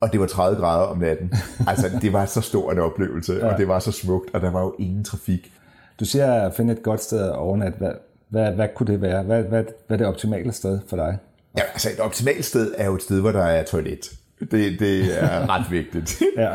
Og 0.00 0.12
det 0.12 0.20
var 0.20 0.26
30 0.26 0.58
grader 0.58 0.86
om 0.86 0.98
natten. 0.98 1.32
Altså, 1.66 1.90
det 2.02 2.12
var 2.12 2.26
så 2.26 2.40
stor 2.40 2.72
en 2.72 2.78
oplevelse, 2.78 3.32
ja. 3.32 3.52
og 3.52 3.58
det 3.58 3.68
var 3.68 3.78
så 3.78 3.92
smukt, 3.92 4.34
og 4.34 4.40
der 4.40 4.50
var 4.50 4.60
jo 4.60 4.74
ingen 4.78 5.04
trafik. 5.04 5.52
Du 6.00 6.04
siger 6.04 6.32
at 6.32 6.54
finde 6.54 6.72
et 6.72 6.82
godt 6.82 7.02
sted 7.02 7.30
overnat. 7.30 7.72
Hvad, 7.78 7.92
hvad, 8.28 8.52
hvad 8.52 8.68
kunne 8.74 8.92
det 8.92 9.00
være? 9.00 9.22
Hvad, 9.22 9.42
hvad, 9.42 9.64
hvad 9.86 9.96
er 9.96 9.98
det 9.98 10.06
optimale 10.06 10.52
sted 10.52 10.80
for 10.88 10.96
dig? 10.96 11.18
Ja, 11.58 11.62
altså 11.62 11.90
et 11.90 12.00
optimalt 12.00 12.44
sted 12.44 12.74
er 12.76 12.86
jo 12.86 12.94
et 12.94 13.02
sted, 13.02 13.20
hvor 13.20 13.32
der 13.32 13.42
er 13.42 13.64
toilet. 13.64 14.10
Det, 14.40 14.50
det 14.80 15.22
er 15.22 15.48
ret 15.54 15.70
vigtigt. 15.70 16.22
ja. 16.36 16.50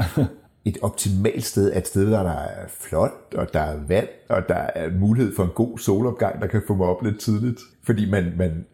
Et 0.65 0.77
optimalt 0.81 1.43
sted 1.45 1.73
er 1.73 1.77
et 1.77 1.87
sted, 1.87 2.05
hvor 2.05 2.17
der 2.17 2.31
er 2.31 2.67
flot, 2.69 3.11
og 3.35 3.53
der 3.53 3.59
er 3.59 3.77
vand, 3.87 4.07
og 4.29 4.49
der 4.49 4.55
er 4.75 4.89
mulighed 4.99 5.35
for 5.35 5.43
en 5.43 5.49
god 5.55 5.77
solopgang, 5.77 6.41
der 6.41 6.47
kan 6.47 6.61
få 6.67 6.75
mig 6.75 6.87
op 6.87 7.03
lidt 7.03 7.19
tidligt. 7.19 7.59
Fordi 7.83 8.09
man, 8.09 8.33
man 8.37 8.65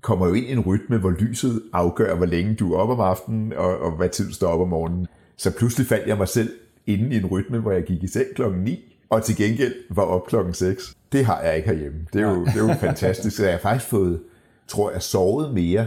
kommer 0.00 0.26
jo 0.26 0.32
ind 0.32 0.46
i 0.46 0.52
en 0.52 0.60
rytme, 0.60 0.98
hvor 0.98 1.10
lyset 1.10 1.62
afgør, 1.72 2.14
hvor 2.14 2.26
længe 2.26 2.54
du 2.54 2.72
er 2.72 2.78
oppe 2.78 2.94
om 2.94 3.00
aftenen, 3.00 3.52
og, 3.52 3.78
og 3.78 3.96
hvad 3.96 4.08
tid 4.08 4.26
du 4.28 4.34
står 4.34 4.48
op 4.48 4.60
om 4.60 4.68
morgenen. 4.68 5.06
Så 5.36 5.56
pludselig 5.58 5.86
fandt 5.86 6.06
jeg 6.06 6.16
mig 6.16 6.28
selv 6.28 6.50
inde 6.86 7.14
i 7.16 7.18
en 7.18 7.26
rytme, 7.26 7.58
hvor 7.58 7.72
jeg 7.72 7.82
gik 7.82 8.02
i 8.02 8.06
seng 8.06 8.26
klokken 8.34 8.62
9, 8.62 8.90
og 9.10 9.24
til 9.24 9.36
gengæld 9.36 9.74
var 9.90 10.02
op 10.02 10.26
klokken 10.26 10.54
6. 10.54 10.96
Det 11.12 11.24
har 11.24 11.40
jeg 11.40 11.56
ikke 11.56 11.68
herhjemme. 11.68 11.98
Det 12.12 12.22
er 12.22 12.30
jo, 12.30 12.44
det 12.44 12.54
er 12.54 12.68
jo 12.68 12.74
fantastisk. 12.88 13.36
Så 13.36 13.42
jeg 13.44 13.52
har 13.52 13.58
faktisk 13.58 13.90
fået, 13.90 14.20
tror 14.68 14.90
jeg, 14.90 15.02
sovet 15.02 15.54
mere, 15.54 15.86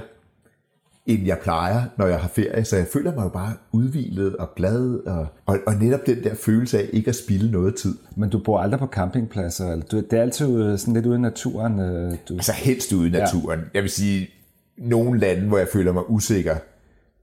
end 1.05 1.25
jeg 1.25 1.39
plejer, 1.43 1.83
når 1.97 2.07
jeg 2.07 2.19
har 2.19 2.27
ferie. 2.27 2.65
Så 2.65 2.77
jeg 2.77 2.87
føler 2.87 3.15
mig 3.15 3.23
jo 3.23 3.29
bare 3.29 3.53
udvilet 3.71 4.35
og 4.35 4.49
glad, 4.55 4.99
og, 5.05 5.27
og, 5.45 5.59
og 5.67 5.73
netop 5.73 5.99
den 6.05 6.23
der 6.23 6.35
følelse 6.35 6.79
af 6.79 6.89
ikke 6.93 7.09
at 7.09 7.15
spille 7.15 7.51
noget 7.51 7.75
tid. 7.75 7.97
Men 8.15 8.29
du 8.29 8.39
bor 8.39 8.59
aldrig 8.59 8.79
på 8.79 8.87
campingpladser? 8.87 9.71
Eller 9.71 9.85
du, 9.85 9.97
det 9.97 10.13
er 10.13 10.21
altid 10.21 10.77
sådan 10.77 10.93
lidt 10.93 11.05
ude 11.05 11.15
i 11.15 11.21
naturen? 11.21 11.79
øh, 11.79 12.17
Du... 12.29 12.33
Altså 12.33 12.51
helst 12.51 12.93
ude 12.93 13.07
i 13.07 13.11
naturen. 13.11 13.59
Ja. 13.59 13.65
Jeg 13.73 13.81
vil 13.83 13.89
sige, 13.91 14.29
nogle 14.77 15.19
lande, 15.19 15.47
hvor 15.47 15.57
jeg 15.57 15.67
føler 15.73 15.91
mig 15.93 16.09
usikker, 16.09 16.55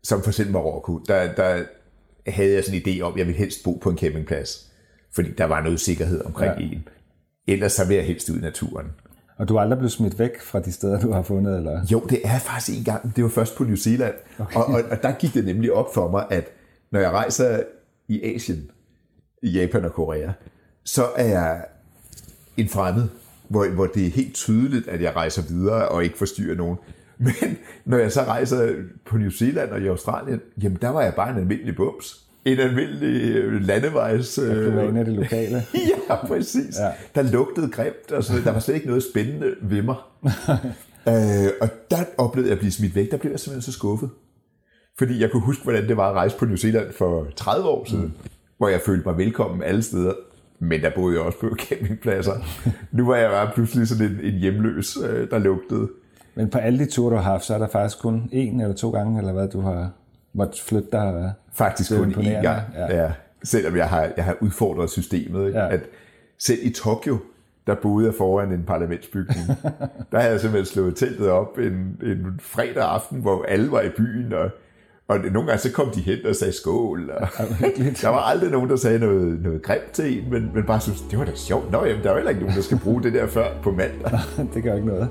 som 0.03 0.22
for 0.22 0.30
eksempel 0.30 0.53
Marokko, 0.53 0.98
der, 0.98 1.32
der 1.34 1.62
havde 2.26 2.55
jeg 2.55 2.64
sådan 2.64 2.80
en 2.86 2.88
idé 2.88 3.01
om, 3.03 3.12
at 3.12 3.18
jeg 3.18 3.26
ville 3.26 3.38
helst 3.38 3.64
bo 3.64 3.78
på 3.82 3.90
en 3.90 3.98
campingplads 3.98 4.69
fordi 5.12 5.30
der 5.30 5.44
var 5.44 5.61
noget 5.62 5.80
sikkerhed 5.80 6.24
omkring 6.24 6.61
ja. 6.61 6.66
en. 6.66 6.88
Ellers 7.46 7.72
så 7.72 7.86
vil 7.86 7.96
jeg 7.96 8.06
helst 8.06 8.30
ud 8.30 8.38
i 8.38 8.40
naturen. 8.40 8.86
Og 9.36 9.48
du 9.48 9.56
er 9.56 9.61
aldrig 9.61 9.78
blevet 9.78 9.92
smidt 9.92 10.18
væk 10.18 10.40
fra 10.40 10.61
de 10.61 10.72
steder, 10.72 11.00
du 11.00 11.12
har 11.12 11.22
fundet? 11.22 11.56
Eller? 11.56 11.86
Jo, 11.92 12.00
det 12.00 12.20
er 12.24 12.38
faktisk 12.38 12.78
en 12.78 12.84
gang. 12.84 13.16
Det 13.16 13.24
var 13.24 13.30
først 13.30 13.56
på 13.56 13.64
New 13.64 13.76
Zealand. 13.76 14.14
Okay. 14.38 14.56
Og, 14.56 14.66
og, 14.66 14.82
og 14.90 15.02
der 15.02 15.12
gik 15.12 15.34
det 15.34 15.44
nemlig 15.44 15.72
op 15.72 15.94
for 15.94 16.11
mig, 16.11 16.26
at 16.30 16.48
når 16.92 17.00
jeg 17.00 17.11
rejser 17.11 17.62
i 18.08 18.34
Asien, 18.34 18.70
i 19.42 19.50
Japan 19.50 19.84
og 19.84 19.92
Korea, 19.92 20.32
så 20.84 21.04
er 21.16 21.24
jeg 21.24 21.64
en 22.56 22.68
fremmed, 22.68 23.08
hvor, 23.48 23.68
hvor 23.68 23.86
det 23.86 24.06
er 24.06 24.11
helt 24.11 24.34
tydeligt, 24.34 24.88
at 24.88 25.02
jeg 25.02 25.16
rejser 25.16 25.42
videre 25.42 25.88
og 25.88 26.04
ikke 26.04 26.18
forstyrrer 26.18 26.56
nogen. 26.56 26.76
Men 27.18 27.58
når 27.84 27.98
jeg 27.98 28.12
så 28.12 28.22
rejser 28.22 28.74
på 29.06 29.16
New 29.16 29.30
Zealand 29.30 29.70
og 29.70 29.80
i 29.80 29.86
Australien, 29.86 30.40
jamen 30.62 30.78
der 30.82 30.88
var 30.88 31.02
jeg 31.02 31.14
bare 31.14 31.30
en 31.30 31.36
almindelig 31.36 31.76
bums. 31.76 32.29
En 32.45 32.59
almindelig 32.59 33.36
øh, 33.36 33.62
landevejs... 33.62 34.34
Du 34.34 34.70
var 34.70 34.82
en 34.82 34.97
af 34.97 35.05
det 35.05 35.14
lokale. 35.14 35.62
ja, 36.09 36.26
præcis. 36.26 36.78
Ja. 36.78 36.91
Der 37.14 37.22
lugtede 37.22 37.70
grimt, 37.70 38.12
og 38.12 38.24
så, 38.24 38.32
der 38.45 38.53
var 38.53 38.61
slet 38.61 38.74
ikke 38.74 38.86
noget 38.86 39.03
spændende 39.03 39.55
ved 39.62 39.82
mig. 39.82 39.97
øh, 41.09 41.51
og 41.61 41.68
der 41.91 42.05
oplevede 42.18 42.49
jeg 42.49 42.53
at 42.53 42.59
blive 42.59 42.72
smidt 42.72 42.95
væk. 42.95 43.11
Der 43.11 43.16
blev 43.16 43.30
jeg 43.30 43.41
simpelthen 43.41 43.72
så 43.72 43.78
skuffet. 43.78 44.11
Fordi 44.99 45.20
jeg 45.20 45.30
kunne 45.30 45.43
huske, 45.43 45.62
hvordan 45.62 45.88
det 45.88 45.97
var 45.97 46.09
at 46.09 46.14
rejse 46.14 46.36
på 46.36 46.45
New 46.45 46.57
Zealand 46.57 46.93
for 46.93 47.26
30 47.36 47.68
år 47.68 47.84
siden, 47.84 48.05
mm. 48.05 48.30
hvor 48.59 48.68
jeg 48.68 48.80
følte 48.86 49.09
mig 49.09 49.18
velkommen 49.18 49.62
alle 49.62 49.82
steder. 49.82 50.12
Men 50.59 50.80
der 50.80 50.91
boede 50.95 51.16
jeg 51.16 51.24
også 51.24 51.38
på 51.38 51.57
campingpladser. 51.59 52.32
nu 52.97 53.07
var 53.07 53.16
jeg 53.16 53.30
bare 53.30 53.51
pludselig 53.55 53.88
sådan 53.88 54.07
en, 54.07 54.20
en 54.20 54.41
hjemløs, 54.41 54.99
øh, 55.09 55.30
der 55.30 55.38
lugtede. 55.38 55.88
Men 56.34 56.51
på 56.51 56.59
alle 56.59 56.78
de 56.78 56.91
ture, 56.91 57.11
du 57.11 57.16
har 57.16 57.30
haft, 57.32 57.45
så 57.45 57.55
er 57.55 57.59
der 57.59 57.68
faktisk 57.68 58.03
kun 58.03 58.28
en 58.32 58.61
eller 58.61 58.74
to 58.74 58.91
gange, 58.91 59.18
eller 59.18 59.32
hvad 59.32 59.49
du 59.49 59.61
har 59.61 59.91
måttet 60.32 60.60
flytte 60.60 60.88
dig? 60.92 61.32
Faktisk 61.52 61.96
kun 61.96 62.12
én 62.12 62.42
gang, 62.42 62.62
ja. 62.74 63.02
ja. 63.02 63.12
Selvom 63.44 63.76
jeg 63.76 63.88
har, 63.88 64.08
jeg 64.16 64.24
har 64.24 64.36
udfordret 64.40 64.90
systemet. 64.90 65.46
Ikke? 65.46 65.58
Ja. 65.58 65.72
At 65.72 65.80
selv 66.38 66.58
i 66.62 66.70
Tokyo, 66.70 67.18
der 67.66 67.74
boede 67.74 68.06
jeg 68.06 68.14
foran 68.14 68.52
en 68.52 68.64
parlamentsbygning. 68.66 69.46
der 70.12 70.18
havde 70.18 70.32
jeg 70.32 70.40
simpelthen 70.40 70.72
slået 70.72 70.96
teltet 70.96 71.28
op 71.28 71.58
en, 71.58 71.96
en 72.02 72.40
fredag 72.42 72.84
aften, 72.84 73.20
hvor 73.20 73.44
alle 73.44 73.72
var 73.72 73.80
i 73.80 73.88
byen, 73.88 74.32
og, 74.32 74.50
og 75.08 75.18
nogle 75.18 75.48
gange 75.48 75.58
så 75.58 75.72
kom 75.72 75.90
de 75.90 76.00
hen 76.00 76.18
og 76.26 76.36
sagde 76.36 76.52
skål. 76.52 77.10
Og 77.10 77.28
der 78.02 78.08
var 78.08 78.20
aldrig 78.20 78.50
nogen, 78.50 78.70
der 78.70 78.76
sagde 78.76 78.98
noget, 78.98 79.42
noget 79.42 79.62
grimt 79.62 79.90
til 79.92 80.18
en, 80.18 80.30
men, 80.30 80.50
men 80.54 80.64
bare 80.66 80.80
synes, 80.80 81.00
det 81.10 81.18
var 81.18 81.24
da 81.24 81.34
sjovt. 81.34 81.70
Nå, 81.70 81.84
jamen, 81.84 82.02
der 82.02 82.08
er 82.08 82.12
jo 82.12 82.16
heller 82.16 82.30
ikke 82.30 82.42
nogen, 82.42 82.56
der 82.56 82.62
skal 82.62 82.78
bruge 82.78 83.02
det 83.02 83.12
der 83.12 83.26
før 83.26 83.46
på 83.62 83.70
mandag. 83.70 84.18
det 84.54 84.62
gør 84.62 84.74
ikke 84.74 84.86
noget. 84.86 85.08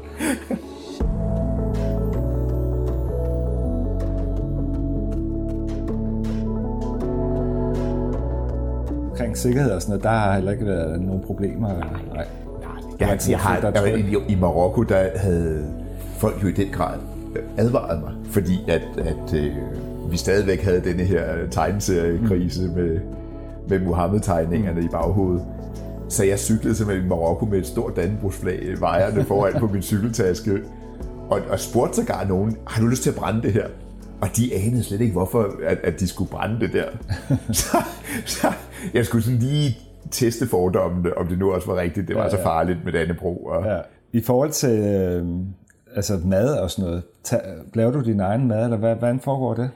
Omkring 9.30 9.38
sikkerhed 9.38 9.72
og 9.72 9.82
sådan 9.82 9.92
noget, 9.92 10.04
der 10.04 10.10
har 10.10 10.36
heller 10.36 10.52
ikke 10.52 10.66
været 10.66 11.02
nogen 11.02 11.22
problemer. 11.22 11.68
Nej. 11.68 12.26
Ja, 13.00 13.08
jeg, 13.08 13.20
jeg 13.30 13.40
har, 13.40 13.60
der, 13.60 13.86
i, 13.86 14.16
I 14.30 14.36
Marokko, 14.36 14.84
der 14.84 15.10
havde 15.16 15.66
folk 16.18 16.44
jo 16.44 16.48
i 16.48 16.52
den 16.52 16.68
grad 16.72 16.98
advaret 17.58 18.00
mig, 18.02 18.12
fordi 18.32 18.60
at, 18.68 18.82
at 18.98 19.34
øh, 19.34 19.52
vi 20.12 20.18
stadigvæk 20.18 20.64
havde 20.64 20.82
denne 20.82 21.04
her 21.04 21.24
tegneseriekrise 21.52 22.68
mm. 22.68 22.74
med, 22.74 23.00
med 23.70 23.80
Mohammed-tegningerne 23.80 24.80
mm. 24.80 24.86
i 24.86 24.90
baghovedet. 24.90 25.46
Så 26.10 26.24
jeg 26.24 26.40
cyklede 26.40 26.76
simpelthen 26.76 27.06
i 27.06 27.10
Marokko 27.10 27.46
med 27.46 27.60
et 27.60 27.68
stort 27.68 27.96
dannebrugsflag 27.96 28.76
vejerne 28.80 29.24
foran 29.24 29.54
på 29.60 29.68
min 29.68 29.82
cykeltaske, 29.82 30.52
og, 31.30 31.40
og 31.50 31.60
spurgte 31.60 31.96
sågar 31.96 32.24
nogen, 32.24 32.58
har 32.68 32.82
du 32.82 32.88
lyst 32.88 33.04
til 33.04 33.10
at 33.10 33.16
brænde 33.16 33.42
det 33.42 33.54
her? 33.54 33.68
Og 34.22 34.28
de 34.38 34.56
anede 34.56 34.84
slet 34.84 35.02
ikke, 35.02 35.14
hvorfor 35.14 35.56
at, 35.66 35.78
at 35.84 36.00
de 36.00 36.08
skulle 36.08 36.32
brænde 36.32 36.60
det 36.60 36.74
der. 36.74 36.90
så, 37.62 37.78
så 38.26 38.54
jeg 38.94 39.06
skulle 39.06 39.24
sådan 39.24 39.40
lige 39.40 39.78
teste 40.12 40.48
fordommene, 40.48 41.18
om 41.18 41.28
det 41.28 41.40
nu 41.40 41.54
også 41.54 41.68
var 41.68 41.82
rigtigt. 41.82 42.08
Det 42.08 42.16
var 42.16 42.24
ja, 42.24 42.30
så 42.30 42.38
farligt 42.44 42.86
med 42.86 42.94
Dannebro. 42.94 43.46
Og... 43.46 43.66
Ja. 43.66 43.80
I 44.14 44.22
forhold 44.22 44.52
til 44.52 44.80
øh, 44.80 45.28
altså 45.96 46.20
mad 46.26 46.54
og 46.60 46.72
sådan 46.72 46.90
noget, 46.90 47.04
ta, 47.24 47.40
laver 47.74 47.92
du 47.92 48.02
din 48.02 48.20
egen 48.20 48.48
mad, 48.48 48.64
eller 48.64 48.78
hvad, 48.78 48.96
hvordan 48.96 49.20
foregår 49.20 49.54
det? 49.54 49.70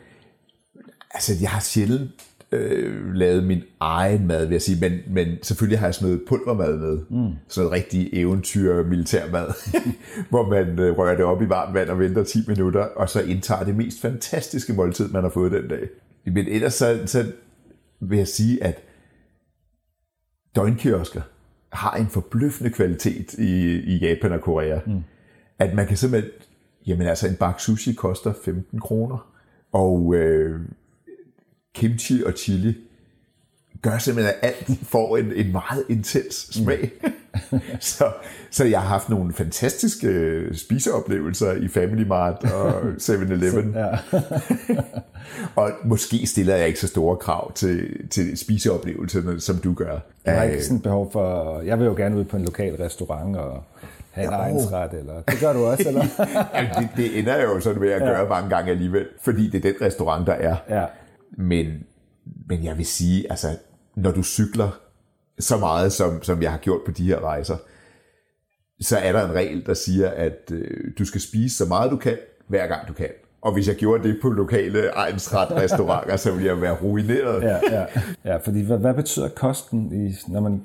Altså, 1.13 1.33
jeg 1.41 1.49
har 1.49 1.61
sjældent 1.61 2.11
øh, 2.53 3.13
lavet 3.13 3.43
min 3.43 3.61
egen 3.79 4.27
mad, 4.27 4.45
vil 4.45 4.53
jeg 4.53 4.61
sige, 4.61 4.89
men, 4.89 4.99
men 5.07 5.37
selvfølgelig 5.41 5.79
har 5.79 5.87
jeg 5.87 5.95
sådan 5.95 6.07
noget 6.07 6.23
pulvermad 6.27 6.77
med. 6.77 6.97
Mm. 6.97 7.33
Sådan 7.47 7.65
noget 7.65 7.71
rigtig 7.71 8.09
eventyr 8.13 8.83
militærmad, 8.83 9.47
hvor 10.29 10.49
man 10.49 10.79
øh, 10.79 10.97
rører 10.97 11.15
det 11.15 11.25
op 11.25 11.41
i 11.41 11.49
varmt 11.49 11.73
vand 11.73 11.89
og 11.89 11.99
venter 11.99 12.23
10 12.23 12.39
minutter, 12.47 12.81
og 12.81 13.09
så 13.09 13.21
indtager 13.21 13.63
det 13.63 13.75
mest 13.75 14.01
fantastiske 14.01 14.73
måltid, 14.73 15.09
man 15.09 15.23
har 15.23 15.29
fået 15.29 15.51
den 15.51 15.67
dag. 15.67 15.89
Men 16.25 16.47
ellers 16.47 16.73
så, 16.73 16.99
så 17.05 17.25
vil 17.99 18.17
jeg 18.17 18.27
sige, 18.27 18.63
at 18.63 18.83
døgnkiosker 20.55 21.21
har 21.69 21.95
en 21.95 22.07
forbløffende 22.07 22.71
kvalitet 22.71 23.33
i, 23.33 23.79
i 23.79 23.97
Japan 23.97 24.31
og 24.31 24.41
Korea. 24.41 24.79
Mm. 24.85 25.03
At 25.59 25.75
man 25.75 25.87
kan 25.87 25.97
simpelthen, 25.97 26.31
jamen 26.87 27.07
altså 27.07 27.27
en 27.27 27.35
bak 27.35 27.59
sushi 27.59 27.93
koster 27.93 28.33
15 28.45 28.79
kroner, 28.79 29.33
og 29.71 30.15
øh, 30.15 30.59
kimchi 31.73 32.23
og 32.23 32.33
chili 32.37 32.75
gør 33.83 33.97
simpelthen, 33.97 34.35
at 34.41 34.49
alt 34.49 34.79
får 34.83 35.17
en, 35.17 35.33
en 35.35 35.51
meget 35.51 35.83
intens 35.89 36.35
smag. 36.35 36.91
Mm. 37.03 37.59
så, 37.79 38.11
så 38.51 38.65
jeg 38.65 38.81
har 38.81 38.87
haft 38.87 39.09
nogle 39.09 39.33
fantastiske 39.33 40.07
øh, 40.07 40.55
spiseoplevelser 40.55 41.51
i 41.51 41.67
Family 41.67 42.03
Mart 42.07 42.43
og 42.53 42.81
7-Eleven. 43.07 43.75
ja. 43.75 43.89
og 45.61 45.71
måske 45.85 46.27
stiller 46.27 46.55
jeg 46.55 46.67
ikke 46.67 46.79
så 46.79 46.87
store 46.87 47.17
krav 47.17 47.53
til, 47.53 48.07
til 48.09 48.37
spiseoplevelserne, 48.37 49.39
som 49.39 49.57
du 49.57 49.73
gør. 49.73 49.99
Jeg 50.25 50.35
har 50.35 50.43
ikke 50.43 50.63
sådan 50.63 50.81
behov 50.81 51.11
for... 51.11 51.59
Jeg 51.61 51.79
vil 51.79 51.85
jo 51.85 51.93
gerne 51.93 52.17
ud 52.17 52.23
på 52.23 52.37
en 52.37 52.43
lokal 52.43 52.75
restaurant 52.75 53.35
og 53.35 53.63
have 54.11 54.27
en 54.27 54.33
ejensret, 54.33 54.93
eller 54.93 55.21
det 55.21 55.39
gør 55.39 55.53
du 55.53 55.65
også, 55.65 55.83
eller? 55.87 56.05
Jamen, 56.55 56.71
det, 56.79 56.89
det 56.97 57.19
ender 57.19 57.41
jo 57.41 57.59
sådan 57.59 57.81
ved 57.81 57.91
at 57.91 58.01
gøre 58.01 58.21
ja. 58.21 58.27
mange 58.27 58.49
gange 58.49 58.71
alligevel, 58.71 59.05
fordi 59.21 59.49
det 59.49 59.65
er 59.65 59.71
den 59.71 59.81
restaurant, 59.81 60.27
der 60.27 60.33
er. 60.33 60.55
Ja. 60.69 60.85
Men 61.37 61.83
men 62.47 62.63
jeg 62.63 62.77
vil 62.77 62.85
sige, 62.85 63.25
altså, 63.29 63.47
når 63.95 64.11
du 64.11 64.23
cykler 64.23 64.79
så 65.39 65.57
meget, 65.57 65.91
som, 65.91 66.23
som 66.23 66.41
jeg 66.41 66.51
har 66.51 66.57
gjort 66.57 66.81
på 66.85 66.91
de 66.91 67.03
her 67.03 67.19
rejser, 67.19 67.57
så 68.81 68.97
er 68.97 69.11
der 69.11 69.25
en 69.25 69.33
regel, 69.33 69.65
der 69.65 69.73
siger, 69.73 70.09
at 70.09 70.51
øh, 70.51 70.91
du 70.99 71.05
skal 71.05 71.21
spise 71.21 71.55
så 71.55 71.65
meget 71.65 71.91
du 71.91 71.97
kan, 71.97 72.17
hver 72.47 72.67
gang 72.67 72.87
du 72.87 72.93
kan. 72.93 73.09
Og 73.41 73.53
hvis 73.53 73.67
jeg 73.67 73.75
gjorde 73.75 74.07
det 74.07 74.19
på 74.21 74.29
lokale 74.29 74.87
ejensret 74.87 75.51
restauranter, 75.51 76.15
så 76.15 76.31
ville 76.31 76.47
jeg 76.47 76.61
være 76.61 76.77
ruineret. 76.81 77.43
Ja, 77.43 77.59
ja. 77.71 77.85
ja 78.25 78.37
fordi 78.37 78.61
hvad, 78.61 78.77
hvad 78.77 78.93
betyder 78.93 79.29
kosten, 79.29 80.07
i, 80.07 80.15
når 80.27 80.39
man 80.39 80.61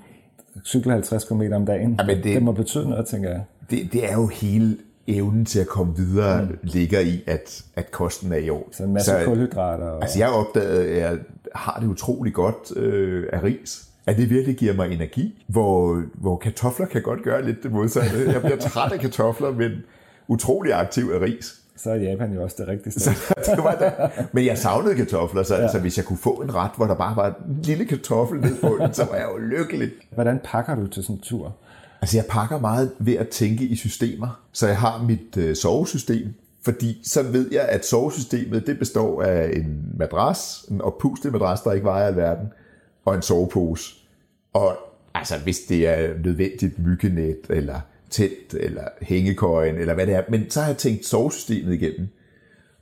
cykler 0.64 0.92
50 0.92 1.24
km 1.24 1.42
om 1.52 1.66
dagen? 1.66 1.96
Ja, 2.00 2.06
men 2.06 2.16
det, 2.16 2.24
det 2.24 2.42
må 2.42 2.52
betyde 2.52 2.88
noget, 2.88 3.06
tænker 3.06 3.30
jeg. 3.30 3.44
Det, 3.70 3.92
det 3.92 4.10
er 4.10 4.12
jo 4.12 4.26
hele 4.26 4.76
evnen 5.08 5.44
til 5.44 5.60
at 5.60 5.66
komme 5.66 5.96
videre 5.96 6.42
mm. 6.42 6.58
ligger 6.62 7.00
i, 7.00 7.22
at, 7.26 7.64
at 7.76 7.90
kosten 7.90 8.32
er 8.32 8.36
i 8.36 8.50
orden. 8.50 8.72
Så 8.72 8.82
en 8.82 8.92
masse 8.92 9.10
så, 9.10 9.24
kulhydrater. 9.24 9.86
Og... 9.86 10.02
Altså 10.02 10.18
jeg 10.18 10.28
opdagede, 10.28 10.88
at 10.88 10.98
jeg 10.98 11.18
har 11.54 11.78
det 11.80 11.86
utrolig 11.86 12.34
godt 12.34 12.76
øh, 12.76 13.26
af 13.32 13.42
ris. 13.42 13.84
At 14.06 14.16
det 14.16 14.30
virkelig 14.30 14.56
giver 14.56 14.74
mig 14.74 14.92
energi, 14.92 15.44
hvor, 15.46 16.02
hvor 16.14 16.36
kartofler 16.36 16.86
kan 16.86 17.02
godt 17.02 17.22
gøre 17.22 17.46
lidt 17.46 17.62
det 17.62 17.72
modsatte. 17.72 18.32
Jeg 18.32 18.40
bliver 18.40 18.56
træt 18.56 18.92
af 18.92 19.00
kartofler, 19.00 19.50
men 19.52 19.70
utrolig 20.28 20.72
aktiv 20.74 21.10
af 21.14 21.20
ris. 21.20 21.54
Så 21.76 21.90
er 21.90 21.94
Japan 21.94 22.32
jo 22.32 22.42
også 22.42 22.56
det 22.58 22.68
rigtige 22.68 22.92
sted. 22.92 23.12
Så, 23.44 23.52
det 23.56 23.64
var 23.64 23.74
det. 23.74 24.26
Men 24.32 24.46
jeg 24.46 24.58
savnede 24.58 24.94
kartofler, 24.94 25.42
så 25.42 25.54
ja. 25.54 25.62
altså, 25.62 25.78
hvis 25.78 25.96
jeg 25.96 26.04
kunne 26.04 26.18
få 26.18 26.30
en 26.30 26.54
ret, 26.54 26.70
hvor 26.76 26.86
der 26.86 26.94
bare 26.94 27.16
var 27.16 27.26
en 27.26 27.62
lille 27.62 27.84
kartoffel 27.84 28.40
ned 28.40 28.60
på 28.60 28.78
den, 28.80 28.94
så 28.94 29.04
var 29.04 29.16
jeg 29.16 29.26
jo 29.32 29.38
lykkelig. 29.38 29.90
Hvordan 30.14 30.40
pakker 30.44 30.74
du 30.74 30.86
til 30.86 31.02
sådan 31.02 31.16
en 31.16 31.20
tur? 31.22 31.56
Altså 32.00 32.16
jeg 32.16 32.24
pakker 32.28 32.58
meget 32.60 32.92
ved 32.98 33.14
at 33.14 33.28
tænke 33.28 33.64
i 33.64 33.76
systemer. 33.76 34.42
Så 34.52 34.66
jeg 34.66 34.78
har 34.78 35.02
mit 35.02 35.36
øh, 35.36 35.56
sovesystem, 35.56 36.34
fordi 36.62 37.00
så 37.04 37.22
ved 37.22 37.52
jeg, 37.52 37.62
at 37.62 37.86
sovesystemet 37.86 38.66
det 38.66 38.78
består 38.78 39.22
af 39.22 39.50
en 39.56 39.92
madras, 39.98 40.64
en 40.70 40.80
oppustet 40.80 41.32
madras, 41.32 41.60
der 41.60 41.72
ikke 41.72 41.84
vejer 41.84 42.06
alverden, 42.06 42.52
og 43.04 43.14
en 43.14 43.22
sovepose. 43.22 43.94
Og 44.52 44.76
altså 45.14 45.38
hvis 45.38 45.58
det 45.58 45.88
er 45.88 46.18
nødvendigt 46.24 46.78
myggenet, 46.78 47.38
eller 47.50 47.80
telt, 48.10 48.54
eller 48.54 48.84
hængekøjen, 49.02 49.76
eller 49.76 49.94
hvad 49.94 50.06
det 50.06 50.14
er. 50.14 50.22
Men 50.28 50.50
så 50.50 50.60
har 50.60 50.66
jeg 50.68 50.76
tænkt 50.76 51.06
sovesystemet 51.06 51.74
igennem. 51.74 52.08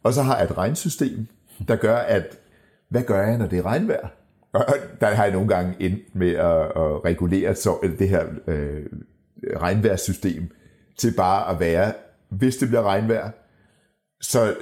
Og 0.03 0.13
så 0.13 0.23
har 0.23 0.37
jeg 0.37 0.45
et 0.45 0.59
regnsystem, 0.59 1.27
der 1.69 1.77
gør, 1.77 1.97
at 1.97 2.39
hvad 2.89 3.03
gør 3.03 3.27
jeg, 3.27 3.39
når 3.39 3.47
det 3.47 3.59
er 3.59 3.67
regnvejr? 3.67 4.09
Og 4.53 4.65
der 5.01 5.07
har 5.07 5.25
jeg 5.25 5.33
nogle 5.33 5.49
gange 5.49 5.75
endt 5.81 6.15
med 6.15 6.31
at, 6.31 6.61
at 6.61 7.05
regulere 7.05 7.55
så, 7.55 7.79
det 7.99 8.09
her 8.09 8.25
øh, 8.47 8.87
regnvejrssystem 9.57 10.51
til 10.99 11.15
bare 11.17 11.51
at 11.51 11.61
være, 11.61 11.93
hvis 12.29 12.57
det 12.57 12.69
bliver 12.69 12.83
regnvejr, 12.83 13.31
så 14.21 14.55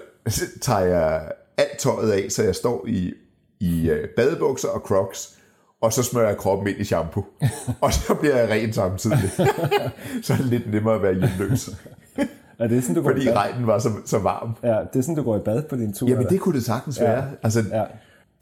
tager 0.60 0.80
jeg 0.80 1.32
alt 1.56 1.78
tøjet 1.78 2.12
af, 2.12 2.32
så 2.32 2.42
jeg 2.42 2.54
står 2.54 2.84
i, 2.88 3.12
i 3.60 3.90
øh, 3.90 4.08
badebukser 4.16 4.68
og 4.68 4.80
crocs, 4.80 5.38
og 5.80 5.92
så 5.92 6.02
smører 6.02 6.28
jeg 6.28 6.36
kroppen 6.36 6.68
ind 6.68 6.78
i 6.78 6.84
shampoo. 6.84 7.24
og 7.80 7.92
så 7.92 8.14
bliver 8.14 8.36
jeg 8.36 8.50
ren 8.50 8.72
samtidig. 8.72 9.30
så 10.24 10.32
er 10.32 10.36
det 10.36 10.46
lidt 10.46 10.70
nemmere 10.70 10.94
at 10.94 11.02
være 11.02 11.14
hjemløs. 11.14 11.70
Er 12.58 12.66
det 12.66 12.82
sådan, 12.82 12.96
du 12.96 13.02
går 13.02 13.10
Fordi 13.10 13.32
regnen 13.32 13.66
var 13.66 13.78
så, 13.78 13.88
så 14.04 14.18
varm. 14.18 14.56
Ja, 14.62 14.78
det 14.92 14.98
er 14.98 15.00
sådan, 15.00 15.14
du 15.14 15.22
går 15.22 15.36
i 15.36 15.40
bad 15.40 15.62
på 15.62 15.76
din 15.76 15.92
tur? 15.92 16.08
Jamen, 16.08 16.26
det 16.26 16.40
kunne 16.40 16.54
det 16.54 16.64
sagtens 16.64 17.00
være. 17.00 17.24
Ja. 17.24 17.28
Altså, 17.42 17.64
ja. 17.72 17.84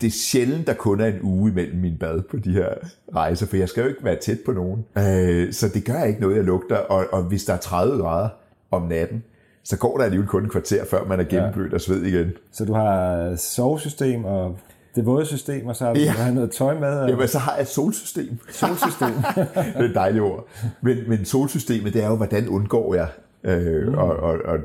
Det 0.02 0.08
er 0.08 0.12
sjældent, 0.12 0.66
der 0.66 0.74
kun 0.74 1.00
er 1.00 1.06
en 1.06 1.18
uge 1.22 1.50
imellem 1.50 1.76
min 1.80 1.96
bad 2.00 2.22
på 2.30 2.36
de 2.36 2.52
her 2.52 2.68
rejser, 3.14 3.46
for 3.46 3.56
jeg 3.56 3.68
skal 3.68 3.82
jo 3.82 3.88
ikke 3.88 4.04
være 4.04 4.16
tæt 4.16 4.38
på 4.46 4.52
nogen. 4.52 4.84
Øh, 4.98 5.52
så 5.52 5.68
det 5.68 5.84
gør 5.84 6.02
ikke 6.02 6.20
noget, 6.20 6.36
jeg 6.36 6.44
lugter, 6.44 6.76
og, 6.76 7.04
og 7.12 7.22
hvis 7.22 7.44
der 7.44 7.52
er 7.52 7.56
30 7.58 8.02
grader 8.02 8.28
om 8.70 8.82
natten, 8.82 9.24
så 9.64 9.76
går 9.78 9.96
der 9.96 10.04
alligevel 10.04 10.28
kun 10.28 10.42
en 10.42 10.48
kvarter, 10.48 10.84
før 10.84 11.04
man 11.04 11.20
er 11.20 11.24
gennemblødt 11.24 11.74
og 11.74 11.80
sved 11.80 12.02
igen. 12.02 12.30
Så 12.52 12.64
du 12.64 12.72
har 12.72 13.36
sovesystem 13.36 14.24
og 14.24 14.58
det 14.94 15.06
våde 15.06 15.26
system, 15.26 15.66
og 15.66 15.76
så 15.76 15.84
har 15.84 15.94
du 15.94 16.00
Ja. 16.00 16.14
ja. 16.18 16.30
noget 16.30 16.50
tøj 16.50 16.78
med. 16.78 16.88
Og 16.98 17.08
Jamen, 17.08 17.28
så 17.28 17.38
har 17.38 17.52
jeg 17.54 17.62
et 17.62 17.68
solsystem. 17.68 18.38
solsystem. 18.50 19.08
det 19.54 19.76
er 19.76 19.80
et 19.88 19.94
dejligt 19.94 20.24
ord. 20.24 20.46
Men, 20.80 20.98
men 21.08 21.24
solsystemet, 21.24 21.94
det 21.94 22.02
er 22.04 22.08
jo, 22.08 22.16
hvordan 22.16 22.48
undgår 22.48 22.94
jeg 22.94 23.08
øh, 23.44 23.88
mm. 23.88 23.94
og, 23.94 24.16
og, 24.16 24.38
og 24.44 24.58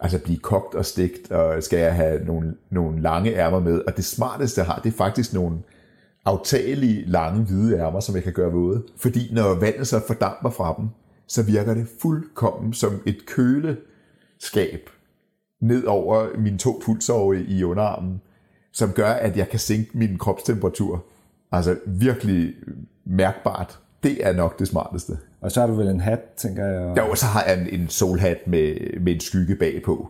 altså 0.00 0.18
blive 0.18 0.38
kogt 0.38 0.74
og 0.74 0.84
stegt, 0.84 1.30
og 1.30 1.62
skal 1.62 1.78
jeg 1.78 1.94
have 1.94 2.24
nogle, 2.24 2.54
nogle 2.70 3.02
lange 3.02 3.34
ærmer 3.34 3.60
med. 3.60 3.80
Og 3.86 3.96
det 3.96 4.04
smarteste, 4.04 4.60
jeg 4.60 4.66
har, 4.66 4.80
det 4.84 4.92
er 4.92 4.96
faktisk 4.96 5.34
nogle 5.34 5.58
aftagelige, 6.24 7.04
lange, 7.06 7.44
hvide 7.44 7.78
ærmer, 7.78 8.00
som 8.00 8.14
jeg 8.14 8.24
kan 8.24 8.32
gøre 8.32 8.52
våde. 8.52 8.82
Fordi 8.96 9.34
når 9.34 9.54
vandet 9.54 9.88
så 9.88 10.00
fordamper 10.06 10.50
fra 10.50 10.74
dem, 10.78 10.88
så 11.26 11.42
virker 11.42 11.74
det 11.74 11.86
fuldkommen 12.00 12.72
som 12.72 13.02
et 13.06 13.26
køleskab 13.26 14.90
ned 15.60 15.84
over 15.84 16.38
mine 16.38 16.58
to 16.58 16.80
pulsåre 16.84 17.40
i 17.40 17.64
underarmen, 17.64 18.20
som 18.72 18.92
gør, 18.92 19.10
at 19.10 19.36
jeg 19.36 19.48
kan 19.48 19.58
sænke 19.58 19.98
min 19.98 20.18
kropstemperatur. 20.18 21.04
Altså 21.52 21.76
virkelig 21.86 22.54
mærkbart. 23.04 23.78
Det 24.02 24.26
er 24.26 24.32
nok 24.32 24.58
det 24.58 24.68
smarteste 24.68 25.18
og 25.40 25.52
så 25.52 25.60
har 25.60 25.66
du 25.66 25.74
vel 25.74 25.88
en 25.88 26.00
hat, 26.00 26.20
tænker 26.36 26.66
jeg, 26.66 26.80
og, 26.80 26.96
Jo, 26.96 27.14
så 27.14 27.26
har 27.26 27.44
jeg 27.48 27.60
en, 27.60 27.80
en 27.80 27.88
solhat 27.88 28.38
med, 28.46 29.00
med 29.00 29.12
en 29.14 29.20
skygge 29.20 29.54
bagpå. 29.56 30.08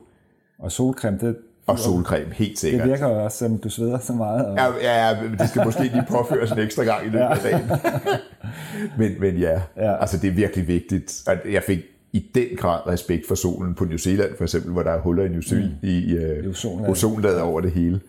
og 0.58 0.72
solcreme. 0.72 1.18
Det, 1.20 1.36
Og 1.66 1.78
solcreme, 1.78 2.32
helt 2.34 2.50
det 2.50 2.58
sikkert. 2.58 2.88
virker 2.88 3.08
jo 3.08 3.24
også, 3.24 3.38
som 3.38 3.58
du 3.58 3.68
sveder 3.68 3.98
så 3.98 4.12
meget. 4.12 4.46
Og, 4.46 4.56
Ja, 4.56 4.64
ja, 4.82 5.08
ja, 5.08 5.22
men 5.22 5.38
det 5.38 5.48
skal 5.48 5.64
måske 5.64 5.82
lige 5.82 6.04
påføres 6.10 6.52
en 6.52 6.58
ekstra 6.58 6.82
gang 6.84 7.06
i 7.06 7.08
løbet 7.08 7.24
af 7.26 7.38
dagen. 7.42 7.70
men, 8.98 9.20
men 9.20 9.36
ja, 9.36 9.60
Ja. 9.76 10.00
altså 10.00 10.18
det 10.18 10.28
er 10.28 10.34
virkelig 10.34 10.68
vigtigt. 10.68 11.22
At 11.26 11.38
jeg 11.52 11.62
fik 11.62 11.78
i 12.12 12.30
den 12.34 12.46
grad 12.56 12.86
respekt 12.86 13.28
for 13.28 13.34
solen 13.34 13.74
på 13.74 13.84
New 13.84 13.96
Zealand, 13.96 14.36
for 14.36 14.44
eksempel, 14.44 14.72
hvor 14.72 14.82
der 14.82 14.90
er 14.90 15.00
huller 15.00 15.24
i 15.24 15.28
New 15.28 15.40
Zealand 15.40 15.70
mm. 15.70 15.88
i 15.88 16.14
uh, 16.44 16.50
ozonlaget. 16.50 16.90
ozonlaget 16.90 17.40
over 17.40 17.60
det 17.60 17.70
hele. 17.72 18.00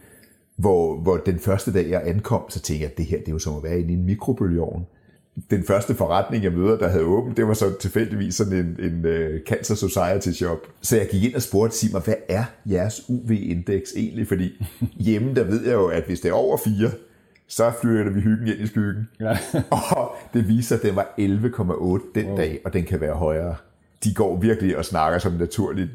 Hvor, 0.58 0.98
hvor 0.98 1.18
den 1.18 1.40
første 1.40 1.74
dag, 1.74 1.90
jeg 1.90 2.02
ankom, 2.06 2.42
så 2.50 2.60
tænkte 2.60 2.84
jeg, 2.84 2.92
at 2.92 2.98
det 2.98 3.06
her 3.06 3.18
det 3.18 3.28
er 3.28 3.32
jo 3.32 3.40
som 3.40 3.58
at 3.58 3.64
være 3.64 3.80
inde 3.80 3.90
i 3.92 3.94
en 3.96 4.06
mikrobølgeovn. 4.06 4.86
Den 5.50 5.64
første 5.64 5.96
forretning, 5.96 6.44
jeg 6.44 6.52
møder, 6.52 6.78
der 6.78 6.88
havde 6.88 7.04
åbent, 7.04 7.38
det 7.38 7.48
var 7.48 7.54
så 7.54 7.78
tilfældigvis 7.80 8.36
sådan 8.36 8.54
en, 8.54 8.78
en 8.92 9.06
uh, 9.06 9.40
Cancer 9.48 9.76
Society 9.76 10.30
shop. 10.44 10.58
Så 10.82 10.98
jeg 10.98 11.08
gik 11.12 11.24
ind 11.24 11.36
og 11.36 11.42
spurgte, 11.42 11.78
sig 11.78 11.90
mig, 11.94 12.02
hvad 12.02 12.14
er 12.30 12.44
jeres 12.66 13.02
UV-indeks 13.10 13.90
egentlig? 13.96 14.28
Fordi 14.28 14.66
hjemme, 15.08 15.36
der 15.36 15.44
ved 15.44 15.66
jeg 15.66 15.74
jo, 15.74 15.88
at 15.88 16.04
hvis 16.04 16.20
det 16.20 16.30
er 16.30 16.34
over 16.34 16.58
4, 16.66 16.90
så 17.48 17.72
flytter 17.82 18.12
vi 18.12 18.20
hyggen 18.22 18.48
ind 18.48 18.60
i 18.60 18.68
skyggen. 18.68 19.08
Ja. 19.20 19.38
Og 19.96 20.12
det 20.34 20.48
viser, 20.48 20.76
at 20.76 20.82
den 20.82 20.96
var 20.96 21.14
11,8 21.20 22.12
den 22.16 22.26
wow. 22.28 22.38
dag, 22.38 22.60
og 22.66 22.74
den 22.74 22.84
kan 22.84 23.02
være 23.02 23.14
højere. 23.14 23.56
De 24.04 24.14
går 24.14 24.40
virkelig 24.40 24.78
og 24.78 24.86
snakker 24.86 25.20
som 25.20 25.32
en 25.34 25.40
naturlig 25.40 25.90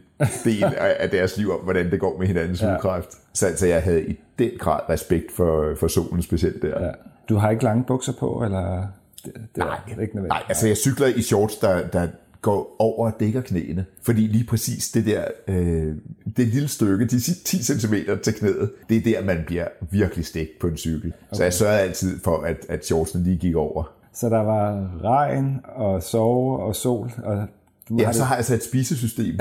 del 0.45 0.65
af 0.79 0.97
af 0.99 1.11
deres 1.11 1.37
liv 1.37 1.53
om, 1.53 1.61
hvordan 1.61 1.91
det 1.91 2.01
går 2.01 2.19
med 2.19 2.27
hinandens 2.27 2.63
Ja. 2.63 2.71
hudkræft. 2.73 3.09
Så 3.35 3.47
altså, 3.47 3.67
jeg 3.67 3.83
havde 3.83 4.05
i 4.09 4.17
den 4.39 4.51
grad 4.59 4.81
respekt 4.89 5.33
for, 5.33 5.75
for 5.77 5.89
solen 5.89 6.23
specielt 6.23 6.63
der. 6.63 6.85
ja. 6.87 6.91
Du 7.29 7.37
har 7.37 7.51
ikke 7.51 7.65
lange 7.65 7.85
bukser 7.85 8.13
på, 8.21 8.43
eller? 8.45 8.87
Det, 9.25 9.33
det 9.35 9.57
Nej, 9.57 9.69
er 9.69 10.01
ikke 10.01 10.15
nødvendigt. 10.15 10.29
nej, 10.29 10.43
altså 10.49 10.67
jeg 10.67 10.77
cykler 10.77 11.07
i 11.07 11.23
shorts, 11.23 11.57
der, 11.57 11.89
der 11.89 12.09
går 12.43 12.77
over 12.79 13.07
og 13.13 13.21
dækker 13.21 13.41
knæene. 13.41 13.85
Fordi 14.03 14.21
lige 14.21 14.45
præcis 14.45 14.89
det 14.91 15.07
der, 15.07 15.25
øh, 15.49 15.95
det 16.37 16.49
lille 16.49 16.69
stykke, 16.69 17.05
de 17.07 17.21
10 17.45 17.63
cm 17.63 17.95
til 18.23 18.35
knæet, 18.35 18.71
det 18.89 18.97
er 18.97 19.01
der, 19.03 19.25
man 19.25 19.43
bliver 19.47 19.67
virkelig 19.91 20.27
stegt 20.27 20.51
på 20.61 20.67
en 20.67 20.77
cykel. 20.77 21.13
Okay. 21.31 21.37
Så 21.37 21.43
jeg 21.43 21.53
sørger 21.53 21.79
altid 21.79 22.21
for, 22.25 22.37
at, 22.43 22.57
at 22.69 22.87
shortsene 22.87 23.25
lige 23.25 23.37
gik 23.37 23.55
over. 23.55 23.93
Så 24.15 24.29
der 24.29 24.43
var 24.43 24.91
regn 25.05 25.61
og 25.75 26.03
sove 26.03 26.59
og 26.63 26.77
sol, 26.77 27.11
og 27.25 27.47
du 27.89 27.97
Ja, 27.99 28.05
har 28.05 28.13
så 28.13 28.25
har 28.25 28.35
jeg 28.37 28.45
så 28.45 28.55
et 28.55 28.65
spisesystem, 28.65 29.39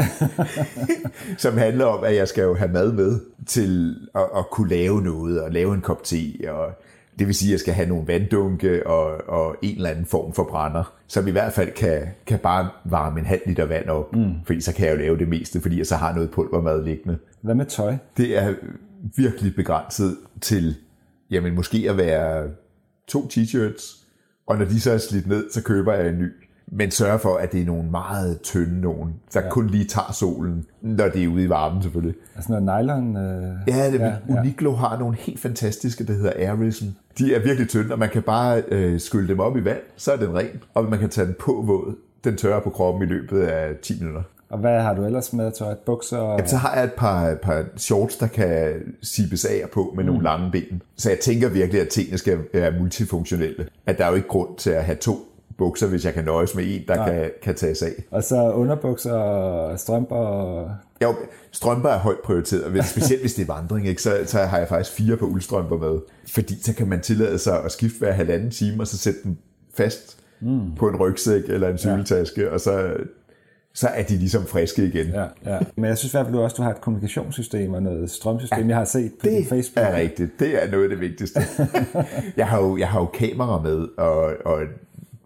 som 1.38 1.58
handler 1.58 1.86
om, 1.86 2.04
at 2.04 2.16
jeg 2.16 2.28
skal 2.28 2.42
jo 2.42 2.56
have 2.56 2.72
mad 2.72 2.92
med 2.92 3.20
til 3.48 3.96
at, 4.16 4.22
at 4.38 4.46
kunne 4.52 4.70
lave 4.70 5.02
noget, 5.02 5.42
og 5.42 5.52
lave 5.52 5.74
en 5.74 5.82
kop 5.82 6.04
te, 6.04 6.34
og 6.50 6.72
det 7.22 7.28
vil 7.28 7.36
sige, 7.36 7.50
at 7.50 7.52
jeg 7.52 7.60
skal 7.60 7.74
have 7.74 7.90
nogle 7.90 8.08
vanddunke 8.08 8.88
og, 8.88 9.30
og 9.30 9.56
en 9.62 9.76
eller 9.76 9.90
anden 9.90 10.06
form 10.06 10.34
for 10.34 10.44
brænder, 10.44 10.94
som 11.08 11.28
i 11.28 11.32
hvert 11.32 11.54
fald 11.54 11.72
kan, 11.72 12.08
kan 12.26 12.40
bare 12.40 12.70
varme 12.86 13.20
en 13.20 13.26
halv 13.26 13.42
liter 13.46 13.66
vand 13.66 13.90
op, 13.90 14.16
mm. 14.16 14.34
fordi 14.46 14.62
så 14.62 14.74
kan 14.74 14.86
jeg 14.86 14.94
jo 14.94 15.00
lave 15.00 15.18
det 15.18 15.28
meste, 15.28 15.62
fordi 15.62 15.78
jeg 15.78 15.88
så 15.88 15.96
har 15.96 16.14
noget 16.14 16.32
pulvermad 16.32 16.84
liggende. 16.84 17.18
Hvad 17.42 17.56
med 17.56 17.66
tøj? 17.66 17.96
Det 18.18 18.38
er 18.38 18.54
virkelig 19.16 19.56
begrænset 19.56 20.18
til, 20.42 20.76
jamen 21.32 21.56
måske 21.56 21.86
at 21.90 21.98
være 21.98 22.50
to 23.08 23.30
t-shirts, 23.34 24.06
og 24.48 24.58
når 24.58 24.66
de 24.66 24.82
så 24.82 24.92
er 24.92 24.98
slidt 24.98 25.28
ned, 25.28 25.52
så 25.52 25.64
køber 25.64 25.94
jeg 25.94 26.10
en 26.10 26.20
ny. 26.20 26.32
Men 26.74 26.92
sørger 26.92 27.18
for, 27.18 27.38
at 27.38 27.52
det 27.52 27.62
er 27.62 27.66
nogle 27.66 27.92
meget 27.92 28.42
tynde 28.42 28.82
nogen, 28.82 29.14
der 29.34 29.42
ja. 29.42 29.50
kun 29.50 29.68
lige 29.68 29.86
tager 29.86 30.12
solen, 30.12 30.66
når 30.82 31.08
det 31.08 31.24
er 31.24 31.28
ude 31.28 31.44
i 31.44 31.50
varmen 31.50 31.82
selvfølgelig. 31.82 32.16
Altså 32.36 32.52
noget 32.52 32.84
nylon? 32.84 33.18
Øh, 33.18 33.54
Ja, 33.68 33.92
det, 33.92 34.00
Ja, 34.00 34.06
ja, 34.06 34.16
ja. 34.30 34.40
Uniqlo 34.40 34.76
har 34.76 35.00
nogle 35.00 35.18
helt 35.18 35.40
fantastiske, 35.40 36.08
der 36.08 36.14
hedder 36.14 36.34
Airism. 36.36 36.86
De 37.18 37.36
er 37.36 37.40
virkelig 37.40 37.70
tynde, 37.70 37.94
og 37.94 38.00
man 38.00 38.10
kan 38.10 38.22
bare 38.22 38.64
øh, 38.68 39.00
skylle 39.00 39.28
dem 39.28 39.40
op 39.40 39.58
i 39.58 39.66
vand, 39.66 39.82
så 39.98 40.12
er 40.12 40.16
den 40.16 40.36
ren, 40.36 40.64
og 40.74 40.86
man 40.86 41.00
kan 41.00 41.10
tage 41.10 41.28
den 41.28 41.36
på 41.40 41.64
våd. 41.68 41.96
Den 42.24 42.38
tørrer 42.38 42.60
på 42.60 42.70
kroppen 42.70 43.04
i 43.04 43.06
løbet 43.06 43.42
af 43.42 43.76
10 43.82 44.00
minutter. 44.00 44.22
Og 44.50 44.58
hvad 44.60 44.82
har 44.82 44.94
du 44.94 45.06
ellers 45.06 45.34
med 45.34 45.52
tøj? 45.52 45.76
Bukser? 45.86 46.18
Og... 46.18 46.38
Jamen, 46.38 46.50
så 46.50 46.58
har 46.58 46.76
jeg 46.76 46.84
et 46.84 46.94
par, 46.94 47.36
par 47.36 47.66
shorts, 47.78 48.18
der 48.18 48.28
kan 48.28 48.74
sibes 49.02 49.46
af 49.46 49.64
på 49.74 49.94
med 49.96 50.04
mm. 50.04 50.08
nogle 50.08 50.24
lange 50.24 50.52
ben. 50.52 50.82
Så 50.98 51.10
jeg 51.10 51.20
tænker 51.20 51.50
virkelig, 51.50 51.82
at 51.82 51.88
tingene 51.88 52.18
skal 52.18 52.40
være 52.54 52.72
multifunktionelle. 52.80 53.68
At 53.86 53.98
der 53.98 54.06
er 54.06 54.10
jo 54.10 54.16
ikke 54.16 54.28
grund 54.28 54.58
til 54.58 54.70
at 54.70 54.84
have 54.84 54.96
to 54.96 55.31
bukser, 55.62 55.88
hvis 55.88 56.06
jeg 56.06 56.14
kan 56.14 56.24
nøjes 56.24 56.56
med 56.56 56.64
en, 56.68 56.82
der 56.88 57.06
kan, 57.06 57.32
kan 57.42 57.56
tages 57.56 57.82
af. 57.82 58.04
Og 58.12 58.24
så 58.24 58.52
underbukser 58.52 59.14
og 59.14 59.80
strømper 59.80 60.16
og... 60.16 60.72
Jo, 61.02 61.16
strømper 61.52 61.90
er 61.90 61.98
højt 61.98 62.20
prioriteret, 62.24 62.86
specielt 62.86 63.22
hvis 63.22 63.34
det 63.34 63.50
er 63.50 63.54
vandring, 63.54 63.88
ikke? 63.88 64.02
Så, 64.02 64.18
så 64.26 64.40
har 64.40 64.58
jeg 64.58 64.68
faktisk 64.68 64.96
fire 64.96 65.18
på 65.18 65.26
uldstrømper 65.26 65.78
med. 65.78 66.00
Fordi 66.28 66.64
så 66.64 66.76
kan 66.76 66.88
man 66.88 67.02
tillade 67.02 67.38
sig 67.38 67.64
at 67.64 67.72
skifte 67.72 68.00
hver 68.00 68.12
halvanden 68.12 68.52
time, 68.52 68.82
og 68.82 68.88
så 68.88 68.98
sætte 68.98 69.20
dem 69.24 69.38
fast 69.74 70.18
mm. 70.42 70.76
på 70.76 70.90
en 70.90 70.96
rygsæk 70.96 71.44
eller 71.48 71.70
en 71.70 71.78
cykeltaske, 71.78 72.42
ja. 72.42 72.50
og 72.50 72.60
så, 72.60 72.94
så 73.74 73.88
er 73.88 74.04
de 74.04 74.18
ligesom 74.18 74.46
friske 74.46 74.86
igen. 74.86 75.08
Ja, 75.08 75.26
ja. 75.46 75.60
Men 75.76 75.86
jeg 75.86 75.98
synes 75.98 76.14
i 76.14 76.18
hvert 76.18 76.26
fald 76.26 76.36
du 76.36 76.42
også, 76.42 76.56
du 76.56 76.62
har 76.62 76.72
et 76.72 76.82
kommunikationssystem 76.82 77.74
og 77.74 77.84
noget 77.84 78.12
strømsystem, 78.12 78.60
ja, 78.60 78.68
jeg 78.68 78.78
har 78.78 78.86
set 78.86 79.12
på 79.20 79.28
Det 79.28 79.48
Facebook. 79.50 79.86
er 79.86 79.96
rigtigt. 79.96 80.40
Det 80.40 80.64
er 80.64 80.72
noget 80.72 80.84
af 80.84 80.90
det 80.90 81.00
vigtigste. 81.00 81.40
jeg, 82.38 82.48
har 82.48 82.62
jo, 82.62 82.78
jeg 82.78 82.88
har 82.88 83.00
jo 83.00 83.06
kamera 83.06 83.62
med, 83.62 83.88
og, 83.98 84.34
og 84.46 84.62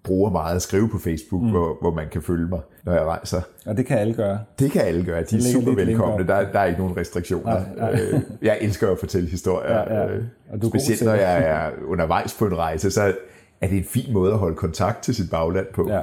bruger 0.06 0.30
meget 0.32 0.56
at 0.56 0.62
skrive 0.62 0.90
på 0.90 0.98
Facebook, 1.00 1.42
mm. 1.42 1.50
hvor, 1.50 1.78
hvor 1.82 1.92
man 1.92 2.06
kan 2.12 2.22
følge 2.22 2.48
mig, 2.48 2.60
når 2.84 2.94
jeg 2.94 3.02
rejser. 3.06 3.42
Og 3.66 3.78
det 3.78 3.86
kan 3.86 3.98
alle 3.98 4.14
gøre. 4.14 4.40
Det 4.60 4.72
kan 4.72 4.82
alle 4.82 5.06
gøre. 5.06 5.24
De 5.24 5.36
er 5.38 5.42
super 5.42 5.76
velkomne. 5.76 6.28
Der, 6.28 6.52
der 6.52 6.60
er 6.60 6.66
ikke 6.66 6.80
nogen 6.80 6.98
restriktioner. 6.98 7.54
Nej, 7.54 7.92
nej. 7.92 8.02
Øh, 8.14 8.22
Jeg 8.42 8.58
elsker 8.62 8.92
at 8.92 9.00
fortælle 9.00 9.30
historier. 9.30 9.74
Ja, 9.74 10.02
ja. 10.02 10.08
øh, 10.10 10.24
Og 10.52 10.62
du 10.62 10.70
Specielt 10.70 11.02
når 11.02 11.14
jeg 11.14 11.44
er 11.44 11.70
undervejs 11.92 12.36
på 12.40 12.46
en 12.46 12.58
rejse, 12.58 12.92
så 12.92 13.14
er 13.62 13.68
det 13.68 13.78
en 13.78 13.84
fin 13.84 14.14
måde 14.14 14.32
at 14.32 14.38
holde 14.38 14.56
kontakt 14.56 15.04
til 15.04 15.16
sit 15.16 15.30
bagland 15.30 15.68
på. 15.74 15.90
Ja. 15.90 16.02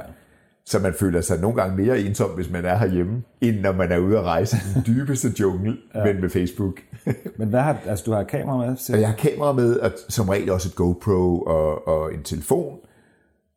Så 0.65 0.79
man 0.79 0.93
føler 0.93 1.21
sig 1.21 1.39
nogle 1.39 1.61
gange 1.61 1.85
mere 1.85 1.99
ensom, 1.99 2.29
hvis 2.29 2.51
man 2.51 2.65
er 2.65 2.77
herhjemme, 2.77 3.23
end 3.41 3.59
når 3.59 3.71
man 3.71 3.91
er 3.91 3.97
ude 3.97 4.17
at 4.17 4.23
rejse 4.23 4.57
i 4.57 4.73
den 4.73 4.83
dybeste 4.95 5.27
jungle, 5.39 5.77
ja. 5.95 6.03
men 6.03 6.21
med 6.21 6.29
Facebook. 6.29 6.73
Men 7.37 7.47
hvad 7.47 7.59
har, 7.59 7.77
altså 7.87 8.03
du 8.05 8.11
har 8.11 8.23
kamera 8.23 8.57
med? 8.57 8.75
Og 8.93 8.99
jeg 9.01 9.07
har 9.07 9.15
kamera 9.15 9.51
med, 9.53 9.75
og 9.79 9.91
som 10.09 10.29
regel 10.29 10.51
også 10.51 10.69
et 10.69 10.75
GoPro 10.75 11.39
og, 11.41 11.87
og 11.87 12.13
en 12.13 12.23
telefon. 12.23 12.77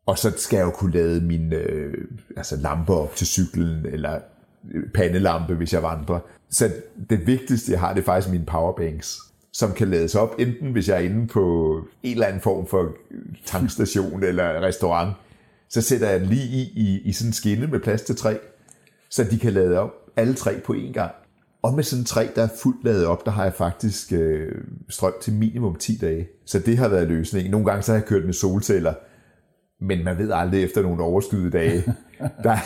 Og 0.07 0.17
så 0.17 0.33
skal 0.37 0.57
jeg 0.57 0.65
jo 0.65 0.71
kunne 0.71 0.93
lade 0.93 1.21
mine 1.21 1.55
øh, 1.55 1.93
altså 2.37 2.55
lamper 2.55 2.93
op 2.93 3.15
til 3.15 3.27
cyklen, 3.27 3.85
eller 3.85 4.19
øh, 4.73 4.89
pandelampe, 4.93 5.55
hvis 5.55 5.73
jeg 5.73 5.83
vandrer. 5.83 6.19
Så 6.49 6.71
det 7.09 7.27
vigtigste, 7.27 7.71
jeg 7.71 7.79
har, 7.79 7.93
det 7.93 8.01
er 8.01 8.05
faktisk 8.05 8.31
mine 8.31 8.45
powerbanks, 8.45 9.19
som 9.53 9.73
kan 9.73 9.87
lades 9.87 10.15
op, 10.15 10.35
enten 10.39 10.71
hvis 10.71 10.89
jeg 10.89 10.95
er 10.95 11.01
inde 11.01 11.27
på 11.27 11.75
en 12.03 12.11
eller 12.11 12.27
anden 12.27 12.41
form 12.41 12.67
for 12.67 12.83
øh, 12.83 13.21
tankstation 13.45 14.23
eller 14.29 14.61
restaurant, 14.61 15.13
så 15.69 15.81
sætter 15.81 16.09
jeg 16.09 16.19
den 16.19 16.29
lige 16.29 16.47
i, 16.47 16.61
i, 16.75 17.01
i 17.05 17.11
sådan 17.11 17.29
en 17.29 17.33
skinne 17.33 17.67
med 17.67 17.79
plads 17.79 18.01
til 18.01 18.15
tre, 18.15 18.39
så 19.09 19.23
de 19.23 19.39
kan 19.39 19.53
lade 19.53 19.79
op 19.79 19.91
alle 20.15 20.33
tre 20.33 20.59
på 20.65 20.73
én 20.73 20.91
gang. 20.91 21.11
Og 21.61 21.73
med 21.73 21.83
sådan 21.83 22.05
tre, 22.05 22.29
der 22.35 22.43
er 22.43 22.49
fuldt 22.61 22.83
ladet 22.83 23.05
op, 23.05 23.25
der 23.25 23.31
har 23.31 23.43
jeg 23.43 23.53
faktisk 23.53 24.13
øh, 24.13 24.51
strøm 24.89 25.13
til 25.21 25.33
minimum 25.33 25.75
10 25.75 25.97
dage. 25.97 26.27
Så 26.45 26.59
det 26.59 26.77
har 26.77 26.87
været 26.87 27.07
løsningen. 27.07 27.51
Nogle 27.51 27.65
gange 27.65 27.83
så 27.83 27.91
har 27.91 27.99
jeg 27.99 28.05
kørt 28.05 28.25
med 28.25 28.33
solceller, 28.33 28.93
men 29.81 30.03
man 30.03 30.17
ved 30.17 30.31
aldrig 30.31 30.63
efter 30.63 30.81
nogle 30.81 31.03
overskydede 31.03 31.51
dage. 31.51 31.83
der, 32.43 32.57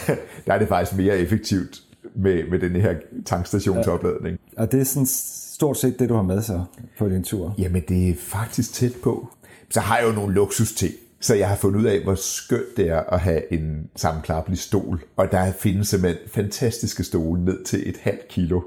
der 0.47 0.53
er 0.53 0.59
det 0.59 0.67
faktisk 0.67 0.97
mere 0.97 1.17
effektivt 1.17 1.81
med, 2.15 2.49
med 2.49 2.59
den 2.59 2.75
her 2.75 2.95
tankstationsopladning. 3.25 4.39
Og 4.57 4.71
det 4.71 4.79
er 4.79 4.83
sådan 4.83 5.05
stort 5.05 5.77
set 5.77 5.99
det, 5.99 6.09
du 6.09 6.13
har 6.13 6.21
med 6.21 6.41
så 6.41 6.63
på 6.97 7.09
din 7.09 7.23
tur. 7.23 7.55
Jamen, 7.57 7.83
det 7.87 8.09
er 8.09 8.13
faktisk 8.17 8.73
tæt 8.73 8.93
på. 9.03 9.29
Så 9.69 9.79
har 9.79 9.97
jeg 9.97 10.07
jo 10.07 10.11
nogle 10.11 10.33
luksusting. 10.33 10.93
Så 11.19 11.35
jeg 11.35 11.49
har 11.49 11.55
fundet 11.55 11.79
ud 11.79 11.85
af, 11.85 12.03
hvor 12.03 12.15
skønt 12.15 12.77
det 12.77 12.89
er 12.89 12.99
at 12.99 13.19
have 13.19 13.53
en 13.53 13.89
sammenklappelig 13.95 14.59
stol. 14.59 15.03
Og 15.15 15.31
der 15.31 15.51
findes 15.51 15.87
simpelthen 15.87 16.29
fantastiske 16.29 17.03
stole 17.03 17.45
ned 17.45 17.63
til 17.63 17.89
et 17.89 17.97
halvt 17.97 18.27
kilo, 18.27 18.61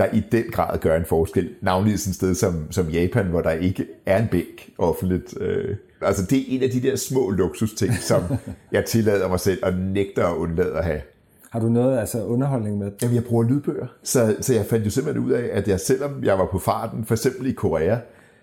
der 0.00 0.06
i 0.12 0.22
den 0.32 0.44
grad 0.52 0.78
gør 0.78 0.96
en 0.96 1.04
forskel. 1.04 1.50
Navnlig 1.62 1.98
sådan 1.98 2.10
et 2.10 2.14
sted 2.14 2.34
som, 2.34 2.72
som 2.72 2.88
Japan, 2.88 3.26
hvor 3.26 3.40
der 3.40 3.50
ikke 3.50 3.86
er 4.06 4.22
en 4.22 4.28
bænk 4.30 4.70
offentligt. 4.78 5.34
Øh, 5.40 5.76
altså 6.02 6.26
det 6.26 6.38
er 6.38 6.44
en 6.48 6.62
af 6.62 6.70
de 6.70 6.82
der 6.82 6.96
små 6.96 7.30
luksusting, 7.30 7.94
som 7.94 8.22
jeg 8.72 8.84
tillader 8.84 9.28
mig 9.28 9.40
selv 9.40 9.58
og 9.62 9.72
nægter 9.72 10.26
at 10.26 10.36
undlade 10.36 10.72
at 10.78 10.84
have. 10.84 11.00
Har 11.50 11.60
du 11.60 11.68
noget 11.68 11.98
altså 11.98 12.24
underholdning 12.24 12.78
med? 12.78 12.90
Jamen, 13.02 13.14
jeg 13.14 13.24
bruger 13.24 13.44
lydbøger. 13.44 13.86
Så, 14.02 14.36
så 14.40 14.54
jeg 14.54 14.66
fandt 14.66 14.86
jo 14.86 14.90
simpelthen 14.90 15.24
ud 15.24 15.32
af, 15.32 15.48
at 15.52 15.68
jeg 15.68 15.80
selvom 15.80 16.24
jeg 16.24 16.38
var 16.38 16.48
på 16.52 16.58
farten, 16.58 17.04
for 17.04 17.14
eksempel 17.14 17.46
i 17.46 17.52
Korea, 17.52 17.96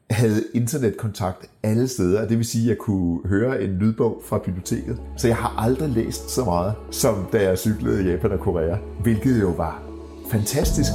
havde 0.10 0.44
internetkontakt 0.54 1.50
alle 1.64 1.88
steder. 1.88 2.28
Det 2.28 2.38
vil 2.38 2.46
sige, 2.46 2.64
at 2.64 2.70
jeg 2.70 2.78
kunne 2.78 3.20
høre 3.26 3.62
en 3.62 3.70
lydbog 3.70 4.22
fra 4.26 4.38
biblioteket. 4.38 4.98
Så 5.18 5.28
jeg 5.28 5.38
har 5.38 5.56
aldrig 5.58 5.90
læst 5.90 6.30
så 6.30 6.46
meget, 6.46 6.74
som 6.92 7.28
da 7.34 7.44
jeg 7.44 7.58
cyklede 7.58 8.04
i 8.04 8.12
Japan 8.12 8.32
og 8.32 8.40
Korea. 8.40 8.78
Hvilket 9.04 9.42
jo 9.42 9.50
var 9.50 9.87
fantastisk. 10.32 10.92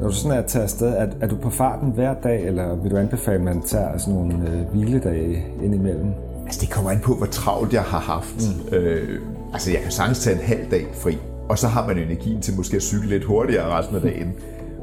Når 0.00 0.08
du 0.08 0.12
sådan 0.12 0.38
er 0.38 0.42
taget 0.42 0.62
afsted, 0.62 0.88
er, 0.88 1.06
er 1.20 1.26
du 1.26 1.36
på 1.36 1.50
farten 1.50 1.90
hver 1.90 2.14
dag, 2.14 2.46
eller 2.46 2.76
vil 2.76 2.90
du 2.90 2.96
anbefale, 2.96 3.36
at 3.36 3.44
man 3.44 3.62
tager 3.62 3.98
sådan 3.98 4.14
nogle 4.14 4.34
øh, 4.34 4.68
hviledage 4.72 5.44
indimellem? 5.62 6.12
Altså, 6.44 6.60
det 6.60 6.70
kommer 6.70 6.90
an 6.90 7.00
på, 7.00 7.14
hvor 7.14 7.26
travlt 7.26 7.72
jeg 7.72 7.82
har 7.82 7.98
haft. 7.98 8.48
Mm. 8.70 8.76
Øh, 8.76 9.20
altså, 9.52 9.70
jeg 9.70 9.80
kan 9.80 9.90
sagtens 9.90 10.18
tage 10.18 10.36
en 10.36 10.42
halv 10.42 10.70
dag 10.70 10.86
fri, 10.94 11.18
og 11.48 11.58
så 11.58 11.68
har 11.68 11.86
man 11.86 11.98
energien 11.98 12.42
til 12.42 12.56
måske 12.56 12.76
at 12.76 12.82
cykle 12.82 13.08
lidt 13.08 13.24
hurtigere 13.24 13.78
resten 13.78 13.96
af 13.96 14.02
dagen. 14.02 14.34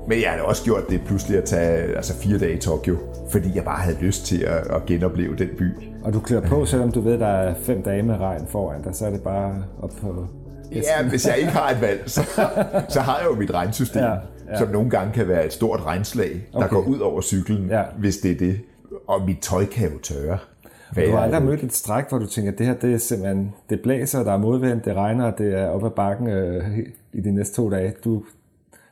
Men 0.07 0.21
jeg 0.21 0.31
har 0.31 0.41
også 0.41 0.63
gjort 0.63 0.89
det 0.89 1.01
pludselig 1.05 1.37
at 1.37 1.43
tage 1.43 1.95
altså 1.95 2.13
fire 2.13 2.37
dage 2.37 2.53
i 2.53 2.59
Tokyo, 2.59 2.97
fordi 3.29 3.49
jeg 3.55 3.63
bare 3.63 3.79
havde 3.79 3.97
lyst 4.01 4.25
til 4.25 4.43
at, 4.43 4.71
at 4.71 4.85
genopleve 4.85 5.35
den 5.35 5.49
by. 5.57 5.71
Og 6.03 6.13
du 6.13 6.19
klør 6.19 6.39
på, 6.39 6.65
selvom 6.65 6.91
du 6.91 7.01
ved, 7.01 7.19
der 7.19 7.27
er 7.27 7.53
fem 7.53 7.81
dage 7.81 8.03
med 8.03 8.15
regn 8.19 8.47
foran 8.47 8.81
dig, 8.81 8.95
så 8.95 9.05
er 9.05 9.09
det 9.09 9.21
bare 9.21 9.63
op 9.81 9.91
på... 10.01 10.27
Ja, 10.71 11.09
hvis 11.09 11.27
jeg 11.27 11.37
ikke 11.37 11.51
har 11.51 11.69
et 11.69 11.81
valg, 11.81 12.03
så, 12.05 12.21
så 12.89 12.99
har 12.99 13.19
jeg 13.19 13.27
jo 13.31 13.35
mit 13.35 13.53
regnsystem, 13.53 14.03
ja, 14.03 14.11
ja. 14.49 14.57
som 14.57 14.69
nogle 14.69 14.89
gange 14.89 15.13
kan 15.13 15.27
være 15.27 15.45
et 15.45 15.53
stort 15.53 15.85
regnslag, 15.85 16.47
der 16.53 16.57
okay. 16.57 16.69
går 16.69 16.81
ud 16.81 16.99
over 16.99 17.21
cyklen, 17.21 17.69
ja. 17.69 17.83
hvis 17.97 18.17
det 18.17 18.31
er 18.31 18.35
det. 18.35 18.59
Og 19.07 19.25
mit 19.25 19.37
tøj 19.41 19.65
kan 19.65 19.91
jo 19.91 19.99
tørre. 19.99 20.37
Hvad 20.93 21.05
du 21.05 21.11
har 21.11 21.19
aldrig 21.19 21.43
mødt 21.43 21.63
et 21.63 21.73
stræk, 21.73 22.09
hvor 22.09 22.17
du 22.17 22.27
tænker, 22.27 22.51
at 22.51 22.57
det 22.57 22.65
her 22.65 22.73
det 22.73 22.93
er 22.93 22.97
simpelthen, 22.97 23.53
det 23.69 23.81
blæser, 23.81 24.23
der 24.23 24.33
er 24.33 24.37
modvind, 24.37 24.81
det 24.81 24.95
regner, 24.95 25.31
det 25.31 25.59
er 25.59 25.67
op 25.67 25.85
ad 25.85 25.89
bakken 25.89 26.27
øh, 26.27 26.63
i 27.13 27.21
de 27.21 27.31
næste 27.31 27.55
to 27.55 27.69
dage. 27.69 27.93
Du 28.03 28.23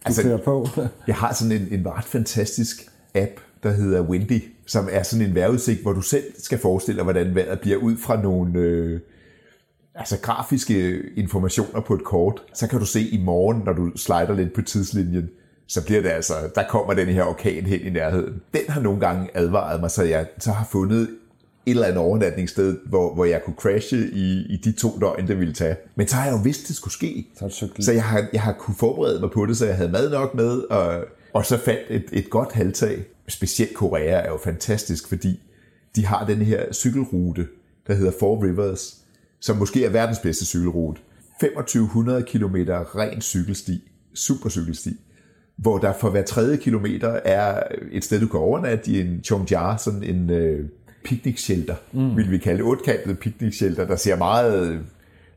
altså, 0.06 0.22
kører 0.24 0.38
på. 0.38 0.68
jeg 1.08 1.16
har 1.16 1.34
sådan 1.34 1.52
en, 1.52 1.68
en 1.72 1.88
ret 1.88 2.06
fantastisk 2.06 2.89
app, 3.16 3.32
der 3.64 3.72
hedder 3.72 4.02
Windy, 4.02 4.43
som 4.66 4.88
er 4.91 5.04
sådan 5.04 5.26
en 5.26 5.36
vejrudsigt, 5.36 5.82
hvor 5.82 5.93
du 5.93 6.02
selv 6.02 6.24
skal 6.38 6.60
forestille 6.60 6.97
dig, 6.97 7.04
hvordan 7.04 7.36
vejret 7.36 7.60
bliver 7.60 7.78
ud 7.78 7.97
fra 7.97 8.22
nogle 8.22 8.60
øh, 8.60 8.99
altså 9.95 10.18
grafiske 10.22 11.02
informationer 11.16 11.82
på 11.82 11.93
et 11.93 12.04
kort. 12.04 12.41
Så 12.54 12.68
kan 12.68 12.80
du 12.80 12.86
se 12.86 13.02
i 13.02 13.24
morgen, 13.24 13.62
når 13.66 13.74
du 13.74 13.91
slider 13.95 14.36
lidt 14.36 14.54
på 14.54 14.62
tidslinjen, 14.62 15.30
så 15.68 15.86
bliver 15.86 16.02
det 16.02 16.10
altså, 16.10 16.34
der 16.56 16.64
kommer 16.70 16.93
den 16.93 17.08
her 17.08 17.24
orkan 17.24 17.66
hen 17.66 17.82
i 17.82 17.89
nærheden. 17.89 18.41
Den 18.54 18.62
har 18.70 18.82
nogle 18.82 18.99
gange 18.99 19.30
advaret 19.34 19.80
mig, 19.82 19.91
så 19.91 20.04
jeg 20.04 20.28
så 20.39 20.52
har 20.52 20.68
fundet 20.72 21.10
et 21.66 21.72
eller 21.72 21.88
andet 21.88 21.97
overnatningssted, 21.97 22.78
hvor, 22.86 23.14
hvor 23.14 23.26
jeg 23.26 23.43
kunne 23.43 23.55
crashe 23.55 24.09
i, 24.14 24.45
i 24.49 24.57
de 24.64 24.72
to 24.72 24.97
døgn, 25.01 25.28
det 25.28 25.39
ville 25.39 25.53
tage. 25.53 25.76
Men 25.95 26.07
så 26.07 26.16
har 26.16 26.26
jeg 26.26 26.32
jo 26.32 26.39
vidst, 26.43 26.68
det 26.68 26.76
skulle 26.76 26.93
ske. 26.93 27.28
Så, 27.39 27.68
så 27.80 27.91
jeg, 27.91 28.03
har, 28.03 28.28
jeg 28.34 28.41
har 28.41 28.53
kunne 28.53 28.76
forberede 28.76 29.20
mig 29.20 29.32
på 29.32 29.45
det, 29.45 29.57
så 29.57 29.66
jeg 29.66 29.76
havde 29.76 29.91
mad 29.91 30.09
nok 30.09 30.36
med, 30.36 30.57
og, 30.57 31.05
og 31.34 31.45
så 31.45 31.57
fandt 31.57 31.82
et, 31.89 32.05
et 32.12 32.30
godt 32.30 32.51
halvtag. 32.51 33.03
Specielt 33.28 33.74
Korea 33.74 34.22
er 34.22 34.30
jo 34.30 34.39
fantastisk, 34.43 35.07
fordi 35.07 35.39
de 35.95 36.05
har 36.05 36.26
den 36.26 36.38
her 36.41 36.74
cykelrute, 36.74 37.47
der 37.88 37.93
hedder 37.93 38.12
Four 38.20 38.43
Rivers, 38.43 38.97
som 39.39 39.57
måske 39.57 39.86
er 39.86 39.89
verdens 39.89 40.20
bedste 40.20 40.45
cykelrute. 40.45 41.01
2500 41.39 42.24
km 42.24 42.55
ren 42.95 43.22
cykelsti, 43.22 43.91
supercykelsti, 44.14 44.89
hvor 45.55 45.78
der 45.78 45.93
for 45.99 46.09
hver 46.09 46.24
tredje 46.24 46.57
kilometer 46.57 47.09
er 47.09 47.64
et 47.91 48.03
sted, 48.03 48.20
du 48.20 48.28
kan 48.28 48.39
overnatte 48.39 48.91
i 48.91 49.01
en 49.01 49.24
Chongja, 49.24 49.78
sådan 49.78 50.03
en 50.03 50.30
øh, 50.30 50.70
picnic-shelter, 51.04 51.76
mm. 51.91 52.18
vil 52.18 52.32
vi 52.32 52.38
kalde 52.38 52.58
det, 52.58 52.66
otkantet 52.66 53.20
picnic-shelter, 53.20 53.86
der 53.86 53.95
ser 53.95 54.16
meget 54.16 54.82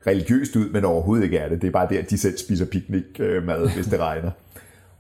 religiøst 0.07 0.57
ud, 0.57 0.69
men 0.69 0.85
overhovedet 0.85 1.25
ikke 1.25 1.39
er 1.39 1.49
det. 1.49 1.63
Det 1.63 1.69
er 1.69 1.73
bare 1.73 1.89
der, 1.91 2.03
de 2.03 2.19
selv 2.19 2.39
spiser 2.39 2.67
picnic-mad, 2.67 3.71
hvis 3.75 3.87
det 3.87 4.01
regner. 4.01 4.31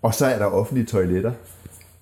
Og 0.03 0.15
så 0.15 0.27
er 0.27 0.39
der 0.39 0.47
offentlige 0.47 0.87
toiletter 0.87 1.33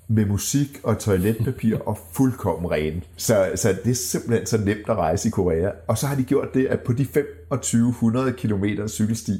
med 0.08 0.26
musik 0.26 0.80
og 0.82 0.98
toiletpapir 0.98 1.78
og 1.78 1.98
fuldkommen 2.12 2.70
ren. 2.70 3.04
Så, 3.16 3.52
så 3.54 3.76
det 3.84 3.90
er 3.90 3.94
simpelthen 3.94 4.46
så 4.46 4.58
nemt 4.58 4.88
at 4.88 4.96
rejse 4.96 5.28
i 5.28 5.30
Korea. 5.30 5.70
Og 5.86 5.98
så 5.98 6.06
har 6.06 6.16
de 6.16 6.22
gjort 6.22 6.54
det, 6.54 6.66
at 6.66 6.80
på 6.80 6.92
de 6.92 7.04
2500 7.04 8.32
km 8.32 8.64
cykelsti, 8.86 9.32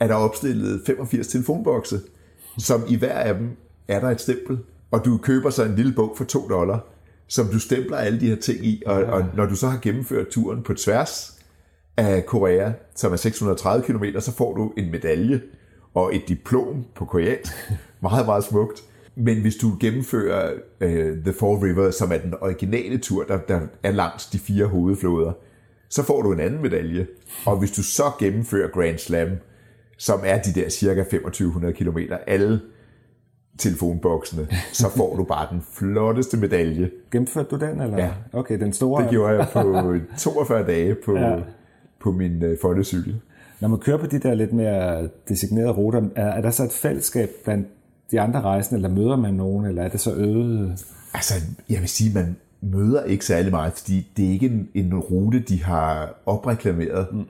er 0.00 0.06
der 0.06 0.14
opstillet 0.14 0.82
85 0.86 1.26
telefonbokse, 1.26 2.00
som 2.58 2.84
i 2.88 2.96
hver 2.96 3.18
af 3.18 3.34
dem 3.34 3.50
er 3.88 4.00
der 4.00 4.10
et 4.10 4.20
stempel. 4.20 4.58
Og 4.90 5.04
du 5.04 5.16
køber 5.16 5.50
så 5.50 5.64
en 5.64 5.74
lille 5.76 5.92
bog 5.92 6.14
for 6.16 6.24
2 6.24 6.48
dollar, 6.48 6.86
som 7.28 7.46
du 7.46 7.58
stempler 7.58 7.96
alle 7.96 8.20
de 8.20 8.28
her 8.28 8.36
ting 8.36 8.66
i, 8.66 8.82
og, 8.86 9.04
og 9.04 9.24
når 9.36 9.46
du 9.46 9.56
så 9.56 9.68
har 9.68 9.78
gennemført 9.82 10.28
turen 10.28 10.62
på 10.62 10.74
tværs 10.74 11.40
af 11.96 12.26
Korea, 12.26 12.72
som 12.94 13.12
er 13.12 13.16
630 13.16 13.84
km, 13.84 14.04
så 14.18 14.32
får 14.32 14.54
du 14.54 14.72
en 14.76 14.90
medalje 14.90 15.40
og 15.94 16.16
et 16.16 16.22
diplom 16.28 16.84
på 16.94 17.04
koreansk. 17.04 17.52
Meget, 18.02 18.26
meget 18.26 18.44
smukt. 18.44 18.82
Men 19.16 19.40
hvis 19.40 19.56
du 19.56 19.76
gennemfører 19.80 20.52
uh, 20.80 20.90
The 21.24 21.32
Four 21.32 21.64
Rivers, 21.64 21.94
som 21.94 22.12
er 22.12 22.18
den 22.18 22.34
originale 22.40 22.98
tur, 22.98 23.24
der, 23.24 23.38
der 23.38 23.60
er 23.82 23.90
langs 23.90 24.26
de 24.26 24.38
fire 24.38 24.66
hovedfloder, 24.66 25.32
så 25.88 26.02
får 26.02 26.22
du 26.22 26.32
en 26.32 26.40
anden 26.40 26.62
medalje. 26.62 27.06
Og 27.46 27.58
hvis 27.58 27.70
du 27.70 27.82
så 27.82 28.02
gennemfører 28.18 28.68
Grand 28.68 28.98
Slam, 28.98 29.28
som 29.98 30.20
er 30.24 30.42
de 30.42 30.60
der 30.60 30.68
cirka 30.68 31.02
2500 31.02 31.74
km, 31.74 31.98
alle 32.26 32.60
telefonboksene, 33.58 34.48
så 34.72 34.90
får 34.96 35.16
du 35.16 35.24
bare 35.24 35.46
den 35.50 35.62
flotteste 35.72 36.36
medalje. 36.36 36.90
Gennemførte 37.10 37.48
du 37.50 37.66
den, 37.66 37.80
eller? 37.80 37.98
Ja. 37.98 38.10
Okay, 38.32 38.60
den 38.60 38.72
store. 38.72 39.02
Det 39.02 39.10
gjorde 39.10 39.34
jeg 39.34 39.48
på 39.52 39.96
42 40.18 40.66
dage 40.66 40.94
på, 41.04 41.16
ja. 41.16 41.36
på 42.00 42.12
min 42.12 42.42
uh, 42.42 42.50
folkecykel. 42.62 43.20
Når 43.60 43.68
man 43.68 43.78
kører 43.78 43.98
på 43.98 44.06
de 44.06 44.18
der 44.18 44.34
lidt 44.34 44.52
mere 44.52 45.08
designerede 45.28 45.70
ruter, 45.70 46.02
er, 46.16 46.26
er 46.26 46.40
der 46.40 46.50
så 46.50 46.64
et 46.64 46.72
fællesskab 46.72 47.30
blandt 47.44 47.68
de 48.10 48.20
andre 48.20 48.40
rejsende, 48.40 48.78
eller 48.78 48.88
møder 48.88 49.16
man 49.16 49.34
nogen, 49.34 49.66
eller 49.66 49.82
er 49.82 49.88
det 49.88 50.00
så 50.00 50.14
øget? 50.14 50.84
Altså, 51.14 51.34
jeg 51.68 51.80
vil 51.80 51.88
sige, 51.88 52.14
man 52.14 52.36
møder 52.60 53.04
ikke 53.04 53.24
særlig 53.24 53.50
meget, 53.50 53.72
fordi 53.72 54.06
det 54.16 54.26
er 54.26 54.30
ikke 54.30 54.46
en, 54.46 54.68
en 54.74 54.98
rute, 54.98 55.40
de 55.40 55.62
har 55.62 56.14
opreklameret. 56.26 57.06
Mm. 57.12 57.24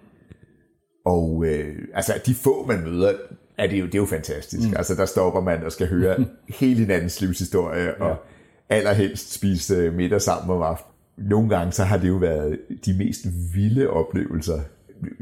Og 1.05 1.45
øh, 1.47 1.75
altså, 1.95 2.13
de 2.27 2.35
få, 2.35 2.67
man 2.67 2.85
møder, 2.85 3.13
er 3.59 3.67
det 3.67 3.81
jo, 3.81 3.87
det 3.87 3.95
er 3.95 3.99
jo 3.99 4.07
fantastisk. 4.07 4.69
Mm. 4.69 4.77
Altså, 4.77 4.95
der 4.95 5.07
stopper 5.07 5.41
man 5.41 5.65
og 5.65 5.73
skal 5.73 5.89
høre 5.89 6.25
hele 6.61 6.81
hinandens 6.81 7.21
livshistorie, 7.21 7.95
og 7.95 8.09
ja. 8.09 8.77
allerhelst 8.77 9.35
spise 9.35 9.91
middag 9.91 10.23
sammen 10.23 10.57
om 10.57 10.63
aftenen. 10.63 10.91
Nogle 11.17 11.49
gange, 11.49 11.73
så 11.73 11.85
har 11.85 11.97
det 11.97 12.09
jo 12.09 12.17
været 12.17 12.59
de 12.85 12.95
mest 12.99 13.27
vilde 13.55 13.91
oplevelser. 13.91 14.61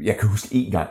Jeg 0.03 0.17
kan 0.17 0.29
huske 0.29 0.55
en 0.55 0.71
gang, 0.71 0.89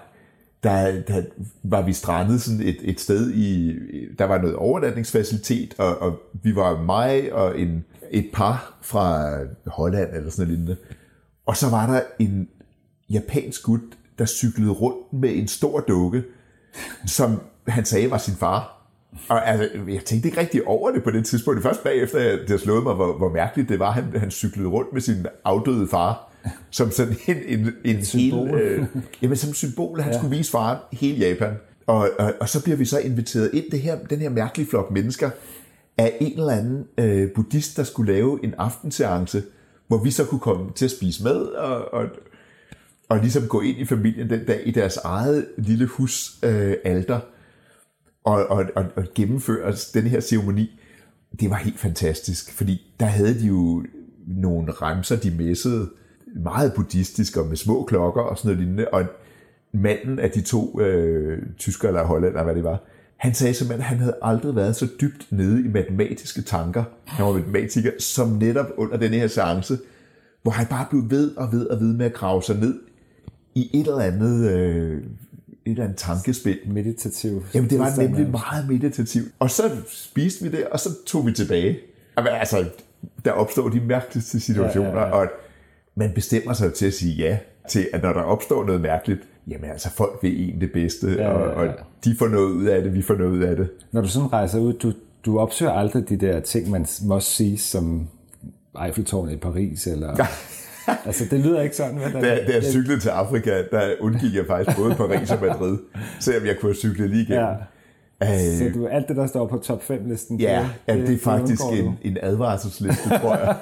der, 0.63 1.01
der 1.01 1.23
var 1.63 1.83
vi 1.83 1.93
strandet 1.93 2.43
sådan 2.43 2.61
et, 2.61 2.77
et 2.83 3.01
sted 3.01 3.31
i, 3.31 3.79
der 4.19 4.25
var 4.25 4.39
noget 4.39 4.57
overnatningsfacilitet, 4.57 5.75
og, 5.79 5.99
og 5.99 6.21
vi 6.43 6.57
var 6.57 6.83
mig 6.83 7.33
og 7.33 7.61
en, 7.61 7.85
et 8.11 8.31
par 8.33 8.79
fra 8.83 9.37
Holland 9.67 10.15
eller 10.15 10.31
sådan 10.31 10.47
noget 10.47 10.59
lignende. 10.59 10.77
Og 11.47 11.57
så 11.57 11.71
var 11.71 11.87
der 11.87 12.01
en 12.19 12.49
japansk 13.11 13.63
gut, 13.63 13.81
der 14.19 14.25
cyklede 14.25 14.71
rundt 14.71 15.13
med 15.13 15.37
en 15.37 15.49
stor 15.49 15.81
dukke, 15.81 16.23
som 17.07 17.41
han 17.69 17.85
sagde 17.85 18.11
var 18.11 18.19
sin 18.19 18.35
far. 18.35 18.79
Og 19.29 19.49
altså, 19.49 19.69
jeg 19.89 20.05
tænkte 20.05 20.29
ikke 20.29 20.41
rigtig 20.41 20.67
over 20.67 20.91
det 20.91 21.03
på 21.03 21.11
det 21.11 21.27
tidspunkt. 21.27 21.57
Det 21.57 21.63
først 21.63 21.83
bagefter, 21.83 22.19
det 22.19 22.51
har 22.51 22.57
slået 22.57 22.83
mig, 22.83 22.95
hvor, 22.95 23.13
hvor 23.19 23.33
mærkeligt 23.33 23.69
det 23.69 23.79
var, 23.79 23.91
han, 23.91 24.05
han 24.17 24.31
cyklede 24.31 24.69
rundt 24.69 24.93
med 24.93 25.01
sin 25.01 25.27
afdøde 25.45 25.89
far 25.89 26.33
som 26.71 26.91
sådan 26.91 27.17
en, 27.27 27.37
en, 27.47 27.73
en 27.85 28.05
symbol. 28.05 28.49
Hel, 28.49 28.61
øh, 28.61 28.87
jamen, 29.23 29.37
som 29.37 29.55
symbol, 29.55 30.01
han 30.01 30.13
ja. 30.13 30.19
skulle 30.19 30.37
vise 30.37 30.51
faren 30.51 30.79
hele 30.93 31.27
Japan. 31.27 31.55
Og, 31.87 32.11
og, 32.19 32.35
og 32.41 32.49
så 32.49 32.63
bliver 32.63 32.77
vi 32.77 32.85
så 32.85 32.99
inviteret 32.99 33.51
ind, 33.53 33.65
det 33.71 33.81
her, 33.81 33.99
den 34.11 34.19
her 34.19 34.31
mærkelige 34.31 34.71
flok 34.71 34.91
mennesker, 34.91 35.31
af 35.99 36.17
en 36.21 36.39
eller 36.39 36.53
anden 36.53 36.85
øh, 36.99 37.31
buddhist, 37.35 37.77
der 37.77 37.85
skulle 37.85 38.13
lave 38.13 38.45
en 38.45 38.55
aftenseance, 38.59 39.43
hvor 39.89 39.99
vi 39.99 40.11
så 40.11 40.25
kunne 40.25 40.41
komme 40.41 40.73
til 40.75 40.85
at 40.85 40.91
spise 40.91 41.25
med, 41.25 41.37
og, 41.37 41.95
og, 41.95 42.05
og 43.13 43.19
ligesom 43.19 43.49
gå 43.49 43.61
ind 43.61 43.79
i 43.79 43.85
familien 43.85 44.31
den 44.31 44.45
dag 44.45 44.63
i 44.65 44.71
deres 44.71 44.97
eget 44.97 45.47
lille 45.57 45.87
hus 45.87 46.39
øh, 46.43 46.77
alter, 46.85 47.21
og, 48.25 48.47
og, 48.47 48.65
og, 48.77 48.85
og 48.97 49.05
gennemføre 49.15 49.75
den 49.95 50.03
her 50.05 50.21
ceremoni. 50.21 50.81
Det 51.41 51.51
var 51.51 51.57
helt 51.57 51.79
fantastisk, 51.79 52.53
fordi 52.53 52.95
der 53.01 53.07
havde 53.07 53.41
de 53.41 53.47
jo 53.47 53.85
nogle 54.27 54.73
remser, 54.73 55.17
de 55.17 55.31
messede, 55.31 55.91
meget 56.37 56.73
buddhistisk 56.75 57.37
og 57.37 57.47
med 57.47 57.57
små 57.57 57.85
klokker 57.85 58.23
og 58.23 58.39
sådan 58.39 58.49
noget 58.49 58.61
lignende. 58.61 58.89
Og 58.89 59.05
manden 59.73 60.19
af 60.19 60.31
de 60.31 60.41
to 60.41 60.81
øh, 60.81 61.43
tyskere 61.59 61.89
eller 61.89 62.05
hollænder, 62.05 62.45
hvad 62.45 62.55
det 62.55 62.65
var, 62.65 62.83
han 63.17 63.35
sagde 63.35 63.55
simpelthen, 63.55 63.81
at 63.81 63.87
han 63.87 63.99
havde 63.99 64.17
aldrig 64.23 64.57
været 64.57 64.77
så 64.77 64.89
dybt 65.01 65.27
nede 65.31 65.65
i 65.65 65.69
matematiske 65.69 66.43
tanker, 66.43 66.85
han 67.05 67.27
var 67.27 67.33
matematiker, 67.33 67.91
som 67.99 68.29
netop 68.29 68.67
under 68.77 68.97
den 68.97 69.11
her 69.11 69.27
seance, 69.27 69.79
hvor 70.43 70.53
han 70.53 70.67
bare 70.67 70.87
blev 70.91 71.11
ved 71.11 71.37
og 71.37 71.53
ved 71.53 71.67
og 71.67 71.81
ved 71.81 71.93
med 71.93 72.07
at 72.07 72.13
grave 72.13 72.43
sig 72.43 72.57
ned 72.57 72.75
i 73.55 73.81
et 73.81 73.87
eller 73.87 74.01
andet, 74.01 74.51
øh, 74.51 74.97
et 74.97 75.05
eller 75.67 75.85
andet 75.85 75.99
tankespil. 75.99 76.59
Meditativ. 76.67 77.45
Jamen, 77.55 77.71
det 77.71 77.79
var 77.79 77.97
nemlig 77.97 78.25
ja. 78.25 78.31
meget 78.31 78.69
meditativt. 78.69 79.29
Og 79.39 79.51
så 79.51 79.63
spiste 79.89 80.45
vi 80.45 80.57
det, 80.57 80.65
og 80.67 80.81
så 80.81 80.89
tog 81.07 81.27
vi 81.27 81.33
tilbage. 81.33 81.79
Altså, 82.17 82.65
der 83.25 83.33
opstår 83.33 83.69
de 83.69 83.81
mærkeligste 83.81 84.41
situationer, 84.41 84.91
Ja, 84.91 85.01
ja, 85.01 85.07
ja. 85.07 85.13
og 85.13 85.27
man 85.95 86.13
bestemmer 86.15 86.53
sig 86.53 86.75
til 86.75 86.87
at 86.87 86.95
sige 86.95 87.15
ja 87.15 87.39
til, 87.69 87.89
at 87.93 88.03
når 88.03 88.13
der 88.13 88.21
opstår 88.21 88.65
noget 88.65 88.81
mærkeligt, 88.81 89.21
jamen 89.49 89.71
altså, 89.71 89.91
folk 89.91 90.19
vil 90.23 90.49
en 90.55 90.61
det 90.61 90.73
bedste, 90.73 91.07
Ja, 91.11 91.23
ja, 91.23 91.29
og, 91.29 91.65
ja. 91.65 91.71
og 91.73 91.79
de 92.05 92.17
får 92.19 92.29
noget 92.29 92.51
ud 92.51 92.65
af 92.65 92.83
det, 92.83 92.95
vi 92.95 93.03
får 93.03 93.15
noget 93.15 93.31
ud 93.31 93.43
af 93.43 93.57
det. 93.57 93.69
Når 93.93 94.01
du 94.01 94.09
sådan 94.09 94.33
rejser 94.33 94.59
ud, 94.59 94.73
du, 94.73 94.93
du 95.27 95.39
opsøger 95.39 95.73
aldrig 95.73 96.09
de 96.09 96.17
der 96.17 96.41
ting, 96.41 96.71
man 96.71 96.87
må 97.03 97.21
sige, 97.21 97.59
som 97.59 98.09
Eiffeltårnet 98.85 99.33
i 99.33 99.37
Paris, 99.37 99.87
eller... 99.87 100.17
altså, 101.07 101.25
det 101.31 101.41
lyder 101.41 101.63
ikke 101.63 101.77
sådan, 101.77 101.97
hvad 101.97 102.11
Da, 102.13 102.21
da 102.21 102.53
jeg 102.55 102.63
cyklede 102.65 103.01
til 103.01 103.09
Afrika, 103.09 103.63
der 103.71 103.95
undgik 104.01 104.35
jeg 104.35 104.47
faktisk 104.47 104.77
både 104.79 104.95
Paris 104.95 105.31
og 105.31 105.39
Madrid, 105.43 105.79
selvom 106.21 106.47
jeg 106.47 106.57
kunne 106.61 106.69
have 106.73 106.77
cyklet 106.77 107.11
lige 107.11 107.23
igennem. 107.23 107.45
Ja. 107.45 107.53
Øh, 108.23 108.59
Så 108.59 108.71
du, 108.75 108.87
alt 108.87 109.09
det, 109.09 109.17
der 109.17 109.27
står 109.27 109.47
på 109.47 109.57
top 109.59 109.83
5-listen, 109.91 110.41
Ja, 110.41 110.69
det, 110.89 110.99
det, 110.99 111.07
det 111.07 111.15
er 111.15 111.19
faktisk 111.19 111.65
undgår 111.65 111.77
du. 111.83 111.89
en, 111.89 111.99
en 112.13 112.19
advarselsliste, 112.23 113.09
tror 113.09 113.37
jeg. 113.37 113.57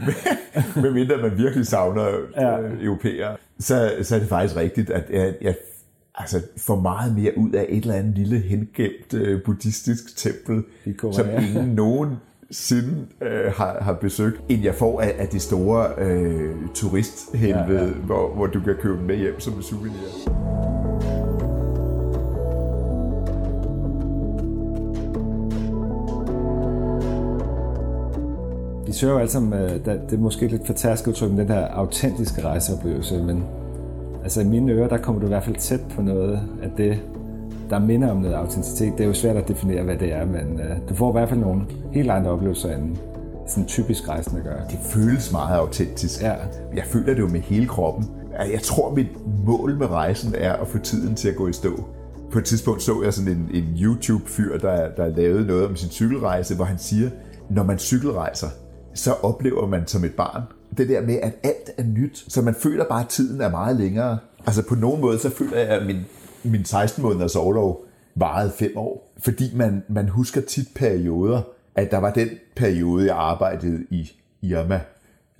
Men- 0.06 0.82
Medmindre 0.82 1.16
man 1.16 1.38
virkelig 1.38 1.66
savner 1.66 2.04
Ja. 2.36 2.48
ja. 2.50 2.60
øh, 2.60 2.84
europæere, 2.84 3.36
så, 3.60 3.90
så 4.02 4.14
er 4.14 4.18
det 4.18 4.28
faktisk 4.28 4.56
rigtigt, 4.56 4.90
at 4.90 5.04
jeg, 5.10 5.34
jeg 5.42 5.54
altså, 6.14 6.40
får 6.56 6.80
meget 6.80 7.14
mere 7.16 7.38
ud 7.38 7.50
af 7.52 7.66
et 7.68 7.82
eller 7.82 7.94
andet 7.94 8.18
lille 8.18 8.38
hengemt 8.38 9.14
øh, 9.14 9.42
buddhistisk 9.44 10.16
tempel, 10.16 10.62
som 11.12 11.26
ingen 11.42 11.74
nogensinde 12.50 13.06
øh, 13.20 13.52
har, 13.52 13.78
har 13.80 13.92
besøgt, 13.92 14.40
end 14.48 14.62
jeg 14.62 14.74
får 14.74 15.00
af, 15.00 15.14
af 15.18 15.28
de 15.28 15.40
store 15.40 15.88
øh, 15.98 16.54
turisthelvede, 16.74 17.78
Ja, 17.78 17.84
ja. 17.84 17.90
Hvor, 17.90 18.34
hvor 18.34 18.46
du 18.46 18.60
kan 18.60 18.74
købe 18.80 18.98
dem 18.98 19.06
med 19.06 19.16
hjem 19.16 19.40
som 19.40 19.52
en 19.52 19.62
souvenir. 19.62 19.92
De 28.86 28.92
søger 28.92 29.12
jo 29.12 29.18
alle 29.18 29.30
sammen, 29.30 29.52
øh, 29.62 29.84
det 29.84 30.12
er 30.12 30.18
måske 30.18 30.46
lidt 30.46 30.66
for 30.66 30.72
tærsk 30.72 31.06
udtryk, 31.08 31.30
den 31.30 31.48
her 31.48 31.66
autentiske 31.66 32.42
rejseoplevelse, 32.44 33.22
men 33.22 33.44
altså 34.22 34.40
i 34.40 34.44
mine 34.44 34.72
ører, 34.72 34.88
der 34.88 34.98
kommer 34.98 35.20
du 35.20 35.26
i 35.26 35.28
hvert 35.28 35.44
fald 35.44 35.56
tæt 35.56 35.80
på 35.96 36.02
noget 36.02 36.40
af 36.62 36.70
det, 36.76 37.00
der 37.70 37.78
minder 37.78 38.10
om 38.10 38.16
noget 38.16 38.34
autenticitet. 38.34 38.92
Det 38.92 39.04
er 39.04 39.08
jo 39.08 39.14
svært 39.14 39.36
at 39.36 39.48
definere, 39.48 39.82
hvad 39.82 39.96
det 39.96 40.12
er, 40.12 40.26
men 40.26 40.60
øh, 40.60 40.88
du 40.88 40.94
får 40.94 41.10
i 41.10 41.12
hvert 41.12 41.28
fald 41.28 41.40
nogle 41.40 41.62
helt 41.92 42.10
andre 42.10 42.30
oplevelser, 42.30 42.76
end 42.76 42.96
sådan 43.46 43.66
typisk 43.66 44.08
rejsende 44.08 44.42
gør. 44.42 44.64
det 44.70 44.78
føles 44.82 45.32
meget 45.32 45.56
autentisk. 45.56 46.22
Ja. 46.22 46.34
Jeg 46.74 46.84
føler 46.84 47.14
det 47.14 47.20
jo 47.20 47.28
med 47.28 47.40
hele 47.40 47.66
kroppen. 47.66 48.10
Jeg 48.52 48.62
tror, 48.62 48.94
mit 48.94 49.06
mål 49.46 49.76
med 49.76 49.86
rejsen 49.86 50.34
er 50.38 50.52
at 50.52 50.68
få 50.68 50.78
tiden 50.78 51.14
til 51.14 51.28
at 51.28 51.36
gå 51.36 51.48
i 51.48 51.52
stå. 51.52 51.84
På 52.32 52.38
et 52.38 52.44
tidspunkt 52.44 52.82
så 52.82 53.02
jeg 53.02 53.14
sådan 53.14 53.32
en, 53.32 53.50
en 53.54 53.64
YouTube-fyr, 53.80 54.58
der, 54.58 54.88
der 54.96 55.08
lavede 55.08 55.46
noget 55.46 55.66
om 55.66 55.76
sin 55.76 55.90
cykelrejse, 55.90 56.56
hvor 56.56 56.64
han 56.64 56.78
siger, 56.78 57.10
når 57.50 57.62
man 57.62 57.78
cykelrejser, 57.78 58.46
så 58.94 59.12
oplever 59.22 59.66
man 59.66 59.86
som 59.86 60.04
et 60.04 60.14
barn 60.14 60.42
det 60.76 60.88
der 60.88 61.00
med, 61.00 61.18
at 61.22 61.32
alt 61.42 61.70
er 61.78 61.84
nyt, 61.84 62.24
så 62.28 62.42
man 62.42 62.54
føler 62.54 62.84
bare, 62.84 63.00
at 63.00 63.08
tiden 63.08 63.40
er 63.40 63.50
meget 63.50 63.76
længere. 63.76 64.18
Altså 64.46 64.62
på 64.68 64.74
nogen 64.74 65.00
måde, 65.00 65.18
så 65.18 65.30
føler 65.30 65.56
jeg, 65.58 65.68
at 65.68 65.86
min, 65.86 65.96
min 66.44 66.64
16 66.64 67.02
måneders 67.02 67.36
overlov 67.36 67.84
varede 68.14 68.52
fem 68.58 68.76
år. 68.76 69.14
Fordi 69.24 69.56
man, 69.56 69.82
man 69.88 70.08
husker 70.08 70.40
tit 70.40 70.68
perioder, 70.74 71.42
at 71.74 71.90
der 71.90 71.98
var 71.98 72.12
den 72.12 72.28
periode, 72.56 73.06
jeg 73.06 73.16
arbejdede 73.16 73.86
i 73.90 74.12
Irma, 74.42 74.80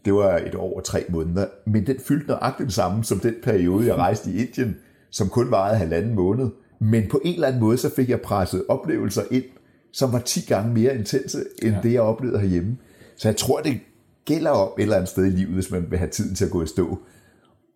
det 0.04 0.14
var 0.14 0.38
et 0.38 0.54
år 0.54 0.76
og 0.76 0.84
tre 0.84 1.04
måneder, 1.08 1.46
men 1.66 1.86
den 1.86 1.96
fyldte 2.00 2.26
nøjagtigt 2.26 2.66
det 2.66 2.74
samme 2.74 3.04
som 3.04 3.20
den 3.20 3.34
periode, 3.42 3.86
jeg 3.86 3.94
rejste 3.94 4.30
i 4.30 4.46
Indien, 4.46 4.76
som 5.10 5.28
kun 5.28 5.50
varede 5.50 5.76
halvanden 5.76 6.14
måned. 6.14 6.50
Men 6.78 7.08
på 7.08 7.20
en 7.24 7.34
eller 7.34 7.48
anden 7.48 7.60
måde, 7.60 7.78
så 7.78 7.94
fik 7.94 8.08
jeg 8.08 8.20
presset 8.20 8.64
oplevelser 8.68 9.22
ind, 9.30 9.44
som 9.92 10.12
var 10.12 10.18
10 10.18 10.40
gange 10.48 10.74
mere 10.74 10.96
intense, 10.96 11.44
end 11.62 11.74
ja. 11.74 11.80
det, 11.82 11.92
jeg 11.92 12.02
oplevede 12.02 12.38
herhjemme. 12.38 12.76
Så 13.16 13.28
jeg 13.28 13.36
tror, 13.36 13.60
det 13.60 13.80
gælder 14.24 14.50
om 14.50 14.68
et 14.78 14.82
eller 14.82 14.96
andet 14.96 15.08
sted 15.08 15.24
i 15.24 15.30
livet, 15.30 15.54
hvis 15.54 15.70
man 15.70 15.90
vil 15.90 15.98
have 15.98 16.10
tiden 16.10 16.34
til 16.34 16.44
at 16.44 16.50
gå 16.50 16.62
i 16.62 16.66
stå, 16.66 16.98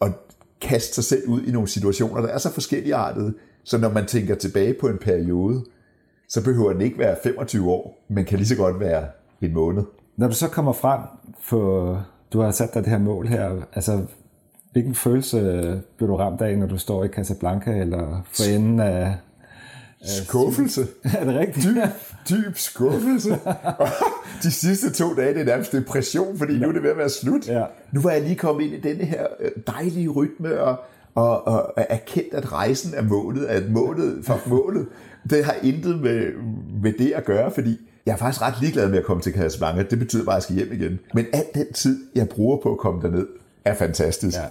og 0.00 0.10
kaste 0.60 0.94
sig 0.94 1.04
selv 1.04 1.28
ud 1.28 1.42
i 1.42 1.50
nogle 1.50 1.68
situationer, 1.68 2.20
der 2.20 2.28
er 2.28 2.38
så 2.38 2.52
forskelligartede, 2.52 3.34
så 3.64 3.78
når 3.78 3.88
man 3.88 4.06
tænker 4.06 4.34
tilbage 4.34 4.74
på 4.80 4.88
en 4.88 4.98
periode, 4.98 5.64
så 6.28 6.44
behøver 6.44 6.72
den 6.72 6.80
ikke 6.80 6.98
være 6.98 7.16
25 7.22 7.70
år, 7.70 8.04
men 8.08 8.24
kan 8.24 8.38
lige 8.38 8.48
så 8.48 8.56
godt 8.56 8.80
være 8.80 9.06
en 9.42 9.54
måned. 9.54 9.82
Når 10.16 10.28
du 10.28 10.34
så 10.34 10.48
kommer 10.48 10.72
frem 10.72 11.00
på, 11.48 11.96
du 12.32 12.40
har 12.40 12.50
sat 12.50 12.74
dig 12.74 12.82
det 12.82 12.90
her 12.90 12.98
mål 12.98 13.26
her, 13.26 13.62
altså 13.72 14.06
hvilken 14.72 14.94
følelse 14.94 15.40
bliver 15.96 16.10
du 16.10 16.16
ramt 16.16 16.40
af, 16.40 16.58
når 16.58 16.66
du 16.66 16.78
står 16.78 17.04
i 17.04 17.08
Casablanca 17.08 17.70
eller 17.70 18.22
for 18.24 18.54
enden 18.54 18.80
af... 18.80 19.16
Skuffelse. 20.04 20.86
Er 21.18 21.24
det 21.24 21.34
rigtigt? 21.34 21.66
dyb, 21.66 21.82
dyb 22.30 22.56
skuffelse. 22.56 23.38
De 24.42 24.50
sidste 24.50 24.92
to 24.92 25.14
dage, 25.14 25.34
det 25.34 25.40
er 25.40 25.44
nærmest 25.44 25.72
depression, 25.72 26.38
fordi 26.38 26.58
nu 26.58 26.68
er 26.68 26.72
det 26.72 26.82
ved 26.82 26.90
at 26.90 26.98
være 26.98 27.08
slut. 27.08 27.48
Ja. 27.48 27.64
Nu 27.92 28.00
var 28.00 28.10
jeg 28.10 28.22
lige 28.22 28.36
kommet 28.36 28.64
ind 28.64 28.74
i 28.74 28.80
denne 28.80 29.04
her 29.04 29.26
øh, 29.40 29.50
dejlige 29.66 30.08
rytme, 30.08 30.60
og, 30.60 30.76
og, 31.14 31.46
og 31.46 31.72
er 31.76 31.86
erkendt, 31.88 32.34
at 32.34 32.52
rejsen 32.52 32.94
er 32.94 33.02
målet, 33.02 33.46
at 33.46 33.70
målet 33.70 34.24
for 34.24 34.40
målet, 34.46 34.86
det 35.30 35.44
har 35.44 35.56
intet 35.62 36.00
med, 36.00 36.26
med 36.82 36.92
det 36.98 37.12
at 37.12 37.24
gøre, 37.24 37.50
fordi 37.50 37.78
jeg 38.06 38.12
er 38.12 38.16
faktisk 38.16 38.42
ret 38.42 38.54
ligeglad 38.60 38.88
med 38.88 38.98
at 38.98 39.04
komme 39.04 39.22
til 39.22 39.32
Casablanca. 39.32 39.82
Det 39.90 39.98
betyder 39.98 40.24
bare, 40.24 40.36
at 40.36 40.36
jeg 40.36 40.42
skal 40.42 40.56
hjem 40.56 40.72
igen. 40.72 40.98
Men 41.14 41.26
al 41.32 41.44
den 41.54 41.72
tid, 41.72 41.98
jeg 42.14 42.28
bruger 42.28 42.56
på 42.62 42.72
at 42.72 42.78
komme 42.78 43.02
derned, 43.02 43.26
er 43.64 43.74
fantastisk. 43.74 44.36
Ja. 44.36 44.44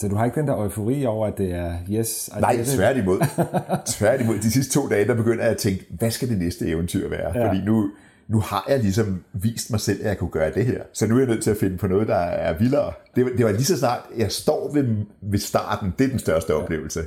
Så 0.00 0.08
du 0.08 0.14
har 0.14 0.24
ikke 0.24 0.40
den 0.40 0.48
der 0.48 0.56
eufori 0.64 1.06
over, 1.06 1.26
at 1.26 1.38
det 1.38 1.52
er 1.54 1.72
yes, 1.92 2.28
I 2.36 2.40
Nej, 2.40 2.64
tværtimod. 2.64 3.18
tværtimod. 3.98 4.38
De 4.38 4.50
sidste 4.50 4.72
to 4.72 4.88
dage, 4.88 5.06
der 5.06 5.14
begynder 5.14 5.42
jeg 5.42 5.50
at 5.50 5.56
tænke, 5.58 5.86
hvad 5.90 6.10
skal 6.10 6.28
det 6.28 6.38
næste 6.38 6.66
eventyr 6.66 7.08
være? 7.08 7.32
Ja. 7.34 7.40
Ja. 7.40 7.48
Fordi 7.48 7.60
nu, 7.64 7.90
nu 8.28 8.40
har 8.40 8.64
jeg 8.68 8.78
ligesom 8.78 9.22
vist 9.32 9.70
mig 9.70 9.80
selv, 9.80 10.00
at 10.00 10.06
jeg 10.08 10.18
kunne 10.18 10.30
gøre 10.30 10.52
det 10.54 10.66
her. 10.66 10.82
Så 10.92 11.06
nu 11.06 11.14
er 11.14 11.18
jeg 11.18 11.28
nødt 11.28 11.42
til 11.42 11.50
at 11.50 11.56
finde 11.56 11.76
på 11.76 11.86
noget, 11.86 12.08
der 12.08 12.14
er 12.16 12.58
vildere. 12.58 12.92
Det, 13.16 13.24
var- 13.24 13.30
det 13.36 13.44
var 13.46 13.52
lige 13.52 13.64
så 13.64 13.78
snart, 13.78 14.00
jeg 14.18 14.32
står 14.32 14.70
ved, 14.74 14.84
ved 15.22 15.38
starten, 15.38 15.92
det 15.98 16.04
er 16.04 16.08
den 16.08 16.18
største 16.18 16.54
oplevelse. 16.54 17.00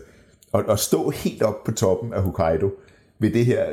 Og 0.51 0.71
at 0.71 0.79
stå 0.79 1.09
helt 1.09 1.43
op 1.43 1.63
på 1.63 1.71
toppen 1.71 2.13
af 2.13 2.21
Hokkaido, 2.21 2.69
ved 3.19 3.31
det 3.31 3.45
her 3.45 3.63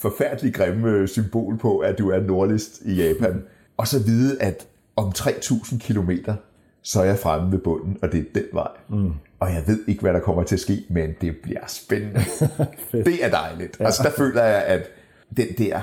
forfærdeligt 0.00 0.56
grimme 0.56 1.08
symbol 1.08 1.58
på, 1.58 1.78
at 1.78 1.98
du 1.98 2.10
er 2.10 2.20
nordligst 2.20 2.80
i 2.84 2.94
Japan. 2.94 3.42
Og 3.76 3.86
så 3.88 3.98
vide, 4.02 4.42
at 4.42 4.66
om 4.96 5.12
3.000 5.18 5.78
kilometer, 5.78 6.34
så 6.82 7.00
er 7.00 7.04
jeg 7.04 7.18
fremme 7.18 7.52
ved 7.52 7.58
bunden, 7.58 7.98
og 8.02 8.12
det 8.12 8.20
er 8.20 8.24
den 8.34 8.44
vej. 8.52 8.70
Mm. 8.88 9.12
Og 9.40 9.52
jeg 9.52 9.62
ved 9.66 9.78
ikke, 9.86 10.00
hvad 10.00 10.12
der 10.12 10.20
kommer 10.20 10.42
til 10.42 10.56
at 10.56 10.60
ske, 10.60 10.84
men 10.90 11.10
det 11.20 11.36
bliver 11.42 11.60
spændende. 11.66 12.20
det 13.10 13.24
er 13.24 13.30
dejligt. 13.30 13.80
Ja. 13.80 13.84
Altså, 13.84 14.02
der 14.02 14.10
føler 14.10 14.42
jeg, 14.42 14.62
at 14.64 14.82
den 15.36 15.46
der, 15.58 15.80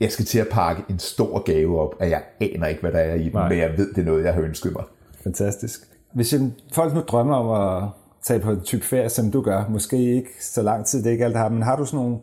jeg 0.00 0.12
skal 0.12 0.24
til 0.24 0.38
at 0.38 0.48
pakke 0.48 0.82
en 0.88 0.98
stor 0.98 1.42
gave 1.42 1.80
op, 1.80 1.94
at 2.00 2.10
jeg 2.10 2.22
aner 2.40 2.66
ikke, 2.66 2.80
hvad 2.80 2.92
der 2.92 2.98
er 2.98 3.14
i 3.14 3.24
den, 3.24 3.32
Nej. 3.32 3.48
men 3.48 3.58
jeg 3.58 3.78
ved, 3.78 3.94
det 3.94 3.98
er 3.98 4.04
noget, 4.04 4.24
jeg 4.24 4.34
har 4.34 4.40
ønsket 4.40 4.72
mig. 4.72 4.84
Fantastisk. 5.24 5.80
Hvis 6.14 6.34
folk 6.72 6.94
nu 6.94 7.00
drømmer 7.00 7.36
om 7.36 7.82
at 7.84 7.88
tage 8.22 8.40
på 8.40 8.50
en 8.50 8.60
type 8.60 8.84
ferie, 8.84 9.08
som 9.08 9.30
du 9.30 9.40
gør, 9.40 9.64
måske 9.68 10.14
ikke 10.14 10.30
så 10.40 10.62
lang 10.62 10.86
tid, 10.86 10.98
det 10.98 11.06
er 11.06 11.12
ikke 11.12 11.24
alt, 11.24 11.34
der 11.34 11.40
har, 11.40 11.48
men 11.48 11.62
har 11.62 11.76
du 11.76 11.84
sådan 11.84 11.98
nogle 11.98 12.18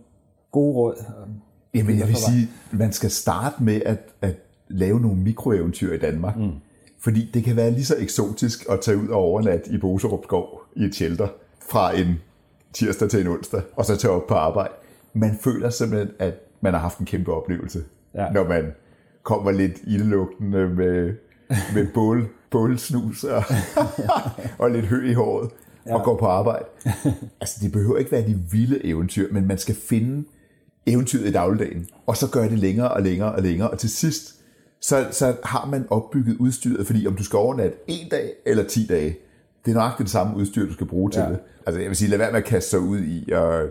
gode 0.51 0.75
råd? 0.75 1.03
Jamen, 1.73 1.99
jeg 1.99 2.07
vil 2.07 2.15
sige, 2.15 2.49
man 2.71 2.93
skal 2.93 3.11
starte 3.11 3.63
med 3.63 3.81
at, 3.85 3.99
at 4.21 4.35
lave 4.67 4.99
nogle 4.99 5.17
mikroeventyr 5.17 5.93
i 5.93 5.97
Danmark. 5.97 6.37
Mm. 6.37 6.51
Fordi 7.03 7.29
det 7.33 7.43
kan 7.43 7.55
være 7.55 7.71
lige 7.71 7.85
så 7.85 7.95
eksotisk 7.99 8.65
at 8.69 8.81
tage 8.81 8.97
ud 8.97 9.07
og 9.07 9.15
overnatte 9.15 9.71
i 9.71 9.77
Boserup 9.77 10.23
Skov 10.23 10.61
i 10.75 10.83
et 10.83 10.95
shelter 10.95 11.27
fra 11.69 11.97
en 11.97 12.15
tirsdag 12.73 13.09
til 13.09 13.21
en 13.21 13.27
onsdag, 13.27 13.61
og 13.75 13.85
så 13.85 13.97
tage 13.97 14.11
op 14.11 14.27
på 14.27 14.33
arbejde. 14.33 14.73
Man 15.13 15.37
føler 15.41 15.69
simpelthen, 15.69 16.09
at 16.19 16.33
man 16.61 16.73
har 16.73 16.79
haft 16.81 16.97
en 16.99 17.05
kæmpe 17.05 17.33
oplevelse, 17.33 17.83
Ja. 18.15 18.29
når 18.29 18.47
man 18.47 18.71
kommer 19.23 19.51
lidt 19.51 19.79
ildlugtende 19.83 20.69
med, 20.69 21.13
med 21.73 21.87
bål, 21.93 22.27
bålsnus 22.51 23.23
og, 23.23 23.43
og 24.59 24.71
lidt 24.71 24.85
hø 24.85 25.09
i 25.09 25.13
håret 25.13 25.49
ja. 25.85 25.95
og 25.95 26.03
går 26.05 26.17
på 26.17 26.25
arbejde. 26.25 26.65
Altså, 27.41 27.59
det 27.61 27.71
behøver 27.71 27.97
ikke 27.97 28.11
være 28.11 28.27
de 28.27 28.39
vilde 28.51 28.85
eventyr, 28.85 29.33
men 29.33 29.47
man 29.47 29.57
skal 29.57 29.75
finde 29.75 30.23
eventyret 30.85 31.27
i 31.27 31.31
dagligdagen, 31.31 31.87
og 32.05 32.17
så 32.17 32.29
gør 32.31 32.47
det 32.47 32.59
længere 32.59 32.91
og 32.91 33.01
længere 33.01 33.31
og 33.31 33.41
længere, 33.41 33.69
og 33.69 33.77
til 33.79 33.89
sidst, 33.89 34.35
så, 34.83 35.05
så 35.11 35.35
har 35.43 35.65
man 35.71 35.85
opbygget 35.89 36.37
udstyret, 36.39 36.87
fordi 36.87 37.07
om 37.07 37.15
du 37.15 37.23
skal 37.23 37.37
overnatte 37.37 37.77
en 37.87 38.09
dag 38.11 38.29
eller 38.45 38.63
10 38.63 38.85
dage, 38.89 39.17
det 39.65 39.71
er 39.71 39.75
nok 39.75 39.97
det 39.99 40.09
samme 40.09 40.37
udstyr, 40.37 40.65
du 40.67 40.73
skal 40.73 40.87
bruge 40.87 41.11
til 41.11 41.19
Ja. 41.19 41.29
det. 41.29 41.39
Altså 41.65 41.79
jeg 41.81 41.89
vil 41.89 41.97
sige, 41.97 42.09
lad 42.09 42.17
være 42.17 42.31
med 42.31 42.39
at 42.39 42.45
kaste 42.45 42.69
sig 42.69 42.79
ud 42.79 42.99
i 42.99 43.31
at, 43.31 43.61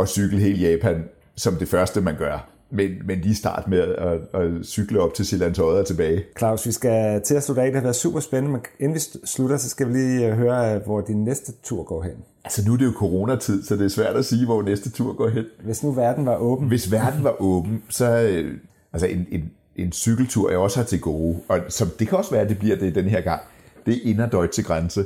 at 0.00 0.08
cykle 0.08 0.38
hele 0.38 0.68
Japan, 0.70 1.04
som 1.36 1.54
det 1.54 1.68
første, 1.68 2.00
man 2.00 2.16
gør. 2.18 2.48
Men, 2.70 2.90
men 3.06 3.20
lige 3.20 3.34
start 3.34 3.68
med 3.68 3.78
at, 3.80 4.40
at 4.42 4.50
cykle 4.66 5.00
op 5.00 5.14
til 5.14 5.26
Sjællands 5.26 5.58
Odde 5.58 5.80
og 5.80 5.86
tilbage. 5.86 6.24
Claus, 6.38 6.66
vi 6.66 6.72
skal 6.72 7.22
til 7.22 7.34
at 7.34 7.42
slutte 7.42 7.62
af. 7.62 7.66
Det 7.66 7.74
har 7.74 7.82
været 7.82 7.96
super 7.96 8.20
spændende, 8.20 8.52
men 8.52 8.60
inden 8.80 8.94
vi 8.94 9.00
slutter, 9.24 9.56
så 9.56 9.68
skal 9.68 9.88
vi 9.88 9.92
lige 9.92 10.26
øh, 10.28 10.36
høre, 10.36 10.74
øh, 10.74 10.82
hvor 10.84 11.00
din 11.00 11.24
næste 11.24 11.52
tur 11.62 11.82
går 11.82 12.02
hen. 12.02 12.12
Altså 12.44 12.64
nu 12.66 12.72
er 12.72 12.76
det 12.76 12.84
jo 12.84 12.92
coronatid, 12.96 13.62
så 13.62 13.76
det 13.76 13.84
er 13.84 13.88
svært 13.88 14.16
at 14.16 14.24
sige, 14.24 14.44
hvor 14.46 14.62
næste 14.62 14.90
tur 14.90 15.12
går 15.12 15.28
hen. 15.28 15.44
Hvis 15.64 15.82
nu 15.82 15.92
verden 15.92 16.26
var 16.26 16.36
åben, 16.36 16.68
Hvis 16.68 16.92
verden 16.92 17.24
var 17.24 17.42
åben, 17.42 17.82
så 17.88 18.22
øh, 18.22 18.54
altså 18.92 19.06
en, 19.06 19.26
en, 19.30 19.50
en 19.78 19.92
cykeltur, 19.92 20.50
jeg 20.50 20.58
også 20.58 20.78
har 20.78 20.84
til 20.84 21.00
gode, 21.00 21.40
og 21.48 21.60
som, 21.68 21.88
det 21.98 22.08
kan 22.08 22.18
også 22.18 22.30
være, 22.30 22.40
at 22.40 22.48
det 22.48 22.58
bliver 22.58 22.76
det 22.76 22.94
den 22.94 23.04
her 23.04 23.20
gang, 23.20 23.42
det 23.86 23.94
er 23.96 24.00
Inner 24.02 24.28
Deutsche 24.28 24.62
Grænse. 24.62 25.04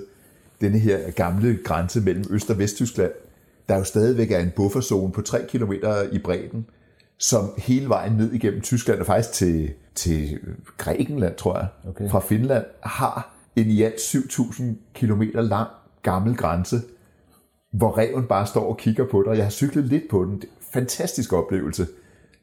denne 0.61 0.79
her 0.79 1.11
gamle 1.11 1.59
grænse 1.65 2.01
mellem 2.01 2.25
Øst- 2.31 2.51
og 2.51 2.59
Vesttyskland, 2.59 3.11
der 3.69 3.77
jo 3.77 3.85
stadigvæk 3.85 4.31
er 4.31 4.39
en 4.39 4.51
bufferzone 4.57 5.13
på 5.13 5.23
3 5.23 5.39
km 5.49 5.73
i 6.13 6.19
bredden, 6.19 6.67
som 7.19 7.51
hele 7.59 7.89
vejen 7.89 8.13
ned 8.13 8.33
igennem 8.33 8.61
Tyskland 8.61 9.01
og 9.01 9.07
faktisk 9.07 9.33
til, 9.33 9.71
til 9.95 10.39
Grækenland, 10.79 11.37
tror 11.37 11.59
jeg, 11.59 11.67
Okay. 11.89 12.11
fra 12.11 12.21
Finland, 12.21 12.65
har 12.83 13.35
en 13.57 13.67
i 13.67 13.83
alt 13.83 13.95
7.000 13.95 14.63
km 14.95 15.23
lang 15.35 15.69
gammel 16.03 16.37
grænse, 16.37 16.81
hvor 17.73 17.99
reven 17.99 18.25
bare 18.27 18.47
står 18.47 18.69
og 18.69 18.77
kigger 18.79 19.07
på 19.11 19.23
dig. 19.23 19.37
Jeg 19.37 19.45
har 19.45 19.51
cyklet 19.51 19.85
lidt 19.85 20.05
på 20.11 20.25
den. 20.25 20.35
Det 20.37 20.45
er 20.45 20.49
en 20.49 20.73
fantastisk 20.73 21.33
oplevelse, 21.33 21.87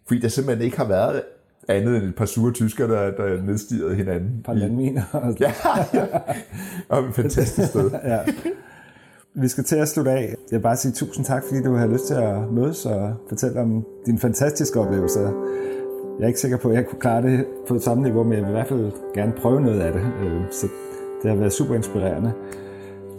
fordi 0.07 0.19
der 0.19 0.27
simpelthen 0.27 0.65
ikke 0.65 0.77
har 0.77 0.87
været 0.87 1.21
andet 1.69 1.97
end 1.97 2.05
et 2.05 2.15
par 2.15 2.25
sure 2.25 2.51
tyskere, 2.51 2.87
der, 2.87 3.11
der 3.11 3.43
nedstirrede 3.43 3.95
hinanden. 3.95 4.41
Par 4.45 4.53
landminer. 4.53 5.01
Ja, 5.39 5.51
ja. 5.93 6.05
Og 6.89 6.99
et 6.99 7.15
fantastisk 7.15 7.67
sted. 7.69 7.91
ja. 8.11 8.19
Vi 9.33 9.47
skal 9.47 9.63
til 9.63 9.75
at 9.75 9.87
slutte 9.87 10.11
af. 10.11 10.35
Jeg 10.51 10.57
vil 10.57 10.63
bare 10.63 10.75
sige 10.75 10.91
tusind 10.91 11.25
tak, 11.25 11.43
fordi 11.47 11.63
du 11.63 11.73
har 11.75 11.87
lyst 11.87 12.07
til 12.07 12.13
at 12.13 12.51
mødes 12.51 12.85
og 12.85 13.13
fortælle 13.29 13.61
om 13.61 13.85
dine 14.05 14.19
fantastiske 14.19 14.79
oplevelser. 14.79 15.21
Jeg 16.19 16.23
er 16.23 16.27
ikke 16.27 16.39
sikker 16.39 16.57
på, 16.57 16.69
at 16.69 16.75
jeg 16.75 16.85
kunne 16.85 16.99
klare 16.99 17.21
det 17.21 17.45
på 17.67 17.79
samme 17.79 18.03
niveau, 18.03 18.23
men 18.23 18.33
jeg 18.33 18.41
vil 18.41 18.49
i 18.49 18.51
hvert 18.51 18.67
fald 18.67 18.91
gerne 19.13 19.33
prøve 19.41 19.61
noget 19.61 19.79
af 19.81 19.93
det. 19.93 20.01
Øh, 20.23 20.41
Så 20.51 20.67
det 21.23 21.31
har 21.31 21.37
været 21.37 21.53
super 21.53 21.75
inspirerende. 21.75 22.31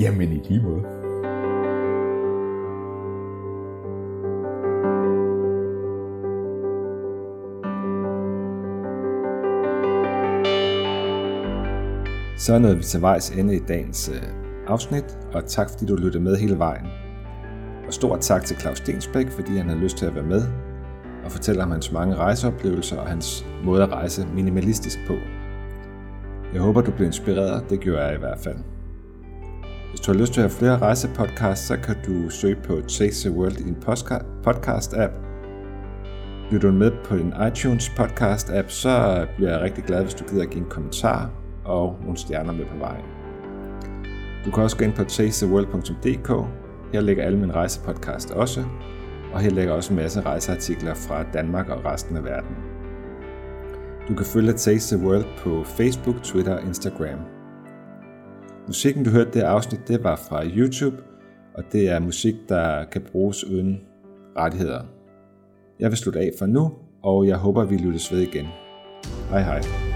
Jamen 0.01 0.33
i 0.33 0.43
lige 0.49 0.63
måde. 0.63 1.00
Så 12.51 12.55
er 12.55 12.75
vi 12.75 12.83
til 12.83 13.01
vejs 13.01 13.31
ende 13.31 13.57
i 13.57 13.59
dagens 13.59 14.11
øh, 14.15 14.23
afsnit, 14.67 15.05
og 15.33 15.47
tak 15.47 15.71
fordi 15.71 15.87
du 15.87 15.97
lyttede 15.97 16.25
med 16.25 16.37
hele 16.37 16.59
vejen. 16.59 16.87
Og 17.87 17.93
stor 17.93 18.17
tak 18.17 18.45
til 18.45 18.57
Claus 18.57 18.79
Stensbæk, 18.79 19.31
fordi 19.31 19.57
han 19.57 19.69
har 19.69 19.77
lyst 19.77 19.97
til 19.97 20.07
at 20.07 20.15
være 20.15 20.25
med 20.25 20.43
og 21.25 21.33
fortælle 21.33 21.63
om 21.63 21.71
hans 21.71 21.93
mange 21.93 22.15
rejseoplevelser 22.15 22.97
og 22.97 23.07
hans 23.07 23.47
måde 23.65 23.83
at 23.83 23.93
rejse 23.93 24.27
minimalistisk 24.35 24.99
på. 25.07 25.15
Jeg 26.53 26.61
håber, 26.61 26.81
du 26.81 26.91
blev 26.91 27.07
inspireret, 27.07 27.71
det 27.71 27.81
gjorde 27.81 28.05
jeg 28.05 28.15
i 28.15 28.19
hvert 28.19 28.39
fald. 28.39 28.59
Hvis 29.91 30.01
du 30.01 30.13
har 30.13 30.19
lyst 30.19 30.33
til 30.33 30.41
at 30.41 30.51
have 30.51 30.59
flere 30.59 30.79
rejsepodcasts, 30.79 31.67
så 31.67 31.77
kan 31.77 31.97
du 32.07 32.31
søge 32.31 32.57
på 32.65 32.81
Chase 32.89 33.29
the 33.29 33.39
World 33.39 33.61
i 33.61 33.63
din 33.63 33.77
podcast-app. 34.47 35.13
Lytter 36.51 36.71
du 36.71 36.77
med 36.77 36.91
på 37.05 37.17
din 37.17 37.33
iTunes 37.49 37.89
podcast-app, 37.89 38.69
så 38.69 39.27
bliver 39.37 39.51
jeg 39.51 39.61
rigtig 39.61 39.85
glad, 39.85 40.03
hvis 40.03 40.15
du 40.15 40.25
gider 40.25 40.43
at 40.43 40.51
give 40.51 40.65
en 40.65 40.71
kommentar 40.71 41.40
og 41.71 41.97
nogle 42.03 42.17
stjerner 42.17 42.53
med 42.53 42.65
på 42.65 42.77
vejen. 42.79 43.05
Du 44.45 44.51
kan 44.51 44.63
også 44.63 44.77
gå 44.77 44.85
ind 44.85 44.93
på 44.93 45.05
chasetheworld.dk. 45.05 46.29
Her 46.93 47.01
ligger 47.01 47.25
alle 47.25 47.39
mine 47.39 47.53
rejsepodcast 47.53 48.31
også, 48.31 48.65
og 49.33 49.41
her 49.41 49.51
ligger 49.51 49.73
også 49.73 49.93
en 49.93 49.97
masse 49.97 50.21
rejseartikler 50.21 50.95
fra 50.95 51.23
Danmark 51.33 51.69
og 51.69 51.85
resten 51.85 52.17
af 52.17 52.25
verden. 52.25 52.57
Du 54.09 54.15
kan 54.15 54.27
følge 54.27 54.53
Taste 54.53 54.97
the 54.97 55.07
World 55.07 55.25
på 55.39 55.65
Facebook, 55.65 56.23
Twitter 56.23 56.55
og 56.57 56.63
Instagram. 56.63 57.19
Musikken, 58.67 59.05
du 59.05 59.11
hørte 59.11 59.31
det 59.31 59.41
afsnit, 59.41 59.89
det 59.89 60.05
var 60.05 60.17
fra 60.29 60.47
YouTube, 60.47 60.97
og 61.55 61.65
det 61.73 61.91
er 61.91 62.01
musik, 62.01 62.35
der 62.49 62.85
kan 62.85 63.03
bruges 63.13 63.45
uden 63.45 63.81
rettigheder. 64.37 64.83
Jeg 65.81 65.91
vil 65.91 65.99
slutte 65.99 66.21
af 66.21 66.31
for 66.39 66.47
nu, 66.47 66.73
og 67.03 67.27
jeg 67.27 67.37
håber, 67.37 67.65
vi 67.65 67.77
lyttes 67.77 68.13
ved 68.13 68.21
igen. 68.21 68.47
Hej 69.31 69.43
hej. 69.43 69.90